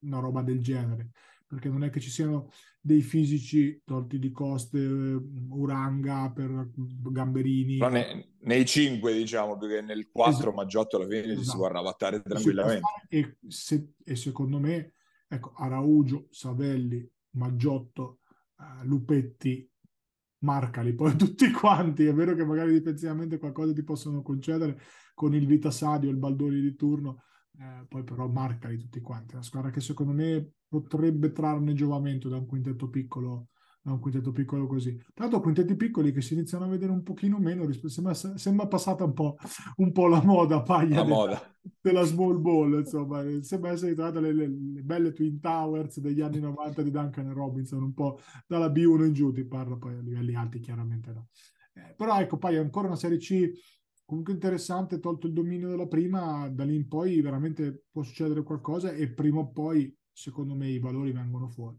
una 0.00 0.18
roba 0.18 0.42
del 0.42 0.60
genere 0.60 1.10
perché 1.46 1.68
non 1.68 1.84
è 1.84 1.90
che 1.90 2.00
ci 2.00 2.10
siano 2.10 2.50
dei 2.80 3.02
fisici 3.02 3.82
tolti 3.84 4.18
di 4.18 4.30
coste, 4.30 4.78
Uranga 4.78 6.30
per 6.30 6.70
Gamberini. 6.74 7.78
No, 7.78 7.88
ne, 7.88 8.34
nei 8.40 8.64
5 8.64 9.12
diciamo, 9.12 9.56
perché 9.56 9.80
nel 9.80 10.08
4 10.10 10.32
esatto. 10.32 10.52
Maggiotto 10.52 10.96
alla 10.96 11.06
fine 11.06 11.32
esatto. 11.32 11.42
si 11.42 11.56
può 11.56 11.66
arravattare 11.66 12.22
tranquillamente. 12.22 12.86
E, 13.08 13.38
se, 13.48 13.92
e, 14.04 14.16
secondo 14.16 14.58
me, 14.58 14.92
ecco, 15.28 15.52
Araugio, 15.56 16.26
Savelli, 16.30 17.08
Maggiotto, 17.30 18.20
uh, 18.58 18.84
Lupetti, 18.84 19.68
marcali 20.40 20.94
poi 20.94 21.14
tutti 21.16 21.50
quanti. 21.50 22.06
È 22.06 22.14
vero 22.14 22.34
che 22.34 22.44
magari 22.44 22.72
difensivamente 22.72 23.38
qualcosa 23.38 23.72
ti 23.72 23.82
possono 23.82 24.22
concedere 24.22 24.80
con 25.14 25.34
il 25.34 25.46
Vita 25.46 25.70
Sadio, 25.70 26.10
il 26.10 26.16
Baldoni 26.16 26.60
di 26.60 26.74
turno, 26.76 27.22
eh, 27.58 27.86
poi 27.88 28.04
però 28.04 28.28
marcali 28.28 28.76
tutti 28.76 29.00
quanti. 29.00 29.34
Una 29.34 29.42
squadra 29.42 29.70
che 29.70 29.80
secondo 29.80 30.12
me 30.12 30.52
potrebbe 30.68 31.32
trarne 31.32 31.74
giovamento 31.74 32.28
da 32.28 32.36
un 32.36 32.46
quintetto 32.46 32.88
piccolo 32.88 33.48
da 33.86 33.92
un 33.92 34.00
quintetto 34.00 34.32
piccolo 34.32 34.66
così. 34.66 34.96
Tra 34.96 35.24
l'altro 35.24 35.40
quintetti 35.40 35.76
piccoli 35.76 36.10
che 36.10 36.20
si 36.20 36.34
iniziano 36.34 36.64
a 36.64 36.68
vedere 36.68 36.90
un 36.90 37.04
pochino 37.04 37.38
meno, 37.38 37.70
sembra, 37.84 38.14
sembra 38.14 38.66
passata 38.66 39.04
un 39.04 39.12
po', 39.12 39.36
un 39.76 39.92
po', 39.92 40.08
la 40.08 40.20
moda 40.24 40.60
paglia 40.60 40.96
la 40.96 41.02
della, 41.04 41.14
moda. 41.14 41.56
della 41.80 42.02
small 42.02 42.40
ball, 42.40 42.78
insomma, 42.80 43.22
sembra 43.42 43.70
essere 43.70 43.90
ritrovata 43.90 44.18
le, 44.18 44.32
le, 44.32 44.48
le, 44.48 44.82
belle 44.82 45.12
Twin 45.12 45.38
Towers 45.38 46.00
degli 46.00 46.20
anni 46.20 46.40
90 46.40 46.82
di 46.82 46.90
Duncan 46.90 47.28
e 47.28 47.32
Robinson, 47.32 47.80
un 47.80 47.94
po' 47.94 48.18
dalla 48.44 48.66
B1 48.66 49.06
in 49.06 49.12
giù, 49.12 49.30
ti 49.30 49.44
parlo 49.44 49.78
poi 49.78 49.94
a 49.94 50.00
livelli 50.00 50.34
alti 50.34 50.58
chiaramente 50.58 51.12
no. 51.12 51.28
Eh, 51.72 51.94
però 51.96 52.18
ecco, 52.18 52.38
poi 52.38 52.56
ancora 52.56 52.88
una 52.88 52.96
Serie 52.96 53.18
C 53.18 53.52
comunque 54.06 54.32
interessante, 54.32 55.00
tolto 55.00 55.26
il 55.26 55.34
dominio 55.34 55.68
della 55.68 55.86
prima, 55.86 56.48
da 56.48 56.64
lì 56.64 56.76
in 56.76 56.88
poi 56.88 57.20
veramente 57.20 57.84
può 57.90 58.02
succedere 58.02 58.42
qualcosa 58.42 58.92
e 58.92 59.08
prima 59.08 59.40
o 59.40 59.50
poi 59.50 59.94
secondo 60.12 60.54
me 60.54 60.68
i 60.68 60.78
valori 60.78 61.12
vengono 61.12 61.48
fuori. 61.48 61.76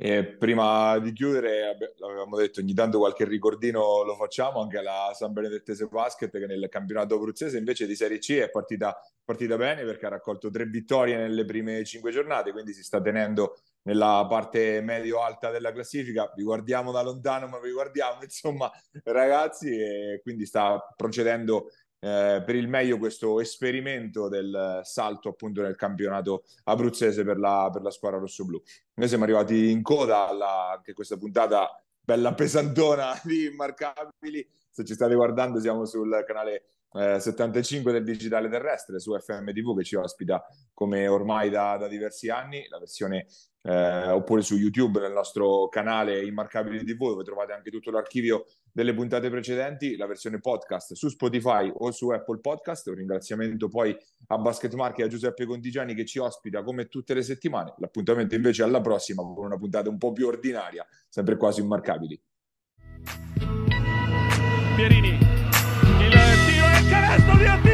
E 0.00 0.24
prima 0.24 0.96
di 1.00 1.12
chiudere, 1.12 1.76
avevamo 2.04 2.36
detto 2.36 2.60
ogni 2.60 2.72
tanto 2.72 2.98
qualche 2.98 3.24
ricordino 3.24 4.04
lo 4.04 4.14
facciamo 4.14 4.60
anche 4.60 4.78
alla 4.78 5.10
San 5.12 5.32
Benedettese 5.32 5.88
Basket 5.88 6.30
che 6.30 6.46
nel 6.46 6.68
campionato 6.70 7.16
abruzzese 7.16 7.58
invece 7.58 7.84
di 7.84 7.96
Serie 7.96 8.18
C 8.18 8.36
è 8.36 8.48
partita, 8.48 8.96
partita 9.24 9.56
bene 9.56 9.84
perché 9.84 10.06
ha 10.06 10.10
raccolto 10.10 10.50
tre 10.50 10.66
vittorie 10.66 11.16
nelle 11.16 11.44
prime 11.44 11.84
cinque 11.84 12.12
giornate, 12.12 12.52
quindi 12.52 12.72
si 12.72 12.84
sta 12.84 13.00
tenendo 13.00 13.58
nella 13.88 14.26
parte 14.28 14.82
medio-alta 14.82 15.50
della 15.50 15.72
classifica. 15.72 16.30
Vi 16.36 16.42
guardiamo 16.42 16.92
da 16.92 17.00
lontano, 17.00 17.46
ma 17.48 17.58
vi 17.58 17.72
guardiamo, 17.72 18.20
insomma, 18.22 18.70
ragazzi, 19.04 19.70
e 19.70 20.20
quindi 20.22 20.44
sta 20.44 20.78
procedendo 20.94 21.70
eh, 22.00 22.42
per 22.44 22.54
il 22.54 22.68
meglio 22.68 22.98
questo 22.98 23.40
esperimento 23.40 24.28
del 24.28 24.80
salto 24.82 25.30
appunto 25.30 25.62
nel 25.62 25.74
campionato 25.74 26.44
abruzzese 26.64 27.24
per 27.24 27.38
la, 27.38 27.70
per 27.72 27.80
la 27.80 27.90
squadra 27.90 28.18
rossoblu. 28.18 28.62
Noi 28.94 29.08
siamo 29.08 29.24
arrivati 29.24 29.70
in 29.70 29.82
coda 29.82 30.28
alla, 30.28 30.72
anche 30.76 30.92
questa 30.92 31.16
puntata 31.16 31.70
bella 31.98 32.34
pesantona 32.34 33.18
di 33.24 33.46
Immarcabili. 33.46 34.46
Se 34.70 34.84
ci 34.84 34.92
state 34.92 35.14
guardando 35.14 35.60
siamo 35.60 35.86
sul 35.86 36.24
canale 36.26 36.66
eh, 36.92 37.20
75 37.20 37.92
del 37.92 38.04
digitale 38.04 38.48
terrestre 38.48 38.98
su 39.00 39.16
FM 39.18 39.50
TV 39.52 39.76
che 39.76 39.84
ci 39.84 39.96
ospita 39.96 40.44
come 40.72 41.06
ormai 41.06 41.50
da, 41.50 41.76
da 41.76 41.88
diversi 41.88 42.30
anni, 42.30 42.66
la 42.68 42.78
versione 42.78 43.26
eh, 43.68 44.08
oppure 44.08 44.40
su 44.40 44.56
YouTube 44.56 44.98
nel 44.98 45.12
nostro 45.12 45.68
canale 45.68 46.24
Immarcabili 46.24 46.82
TV 46.84 47.08
dove 47.08 47.22
trovate 47.22 47.52
anche 47.52 47.70
tutto 47.70 47.90
l'archivio 47.90 48.46
delle 48.72 48.94
puntate 48.94 49.28
precedenti, 49.28 49.96
la 49.96 50.06
versione 50.06 50.40
podcast 50.40 50.94
su 50.94 51.08
Spotify 51.08 51.70
o 51.72 51.90
su 51.90 52.08
Apple 52.08 52.38
Podcast. 52.40 52.86
Un 52.86 52.94
ringraziamento 52.94 53.68
poi 53.68 53.94
a 54.28 54.38
Basket 54.38 54.72
Market 54.72 55.00
e 55.00 55.02
a 55.04 55.08
Giuseppe 55.08 55.44
Contigiani 55.44 55.94
che 55.94 56.06
ci 56.06 56.18
ospita 56.18 56.62
come 56.62 56.86
tutte 56.86 57.12
le 57.12 57.22
settimane. 57.22 57.74
L'appuntamento 57.76 58.34
invece 58.34 58.62
è 58.62 58.64
alla 58.64 58.80
prossima 58.80 59.22
con 59.22 59.44
una 59.44 59.58
puntata 59.58 59.90
un 59.90 59.98
po' 59.98 60.12
più 60.12 60.26
ordinaria, 60.26 60.86
sempre 61.06 61.36
quasi 61.36 61.60
immarcabili. 61.60 62.18
Pierini, 64.76 65.08
il 65.08 66.12
tiro 66.46 66.66
il 66.80 66.88
canestro 66.88 67.36
di 67.36 67.44
Attila! 67.44 67.67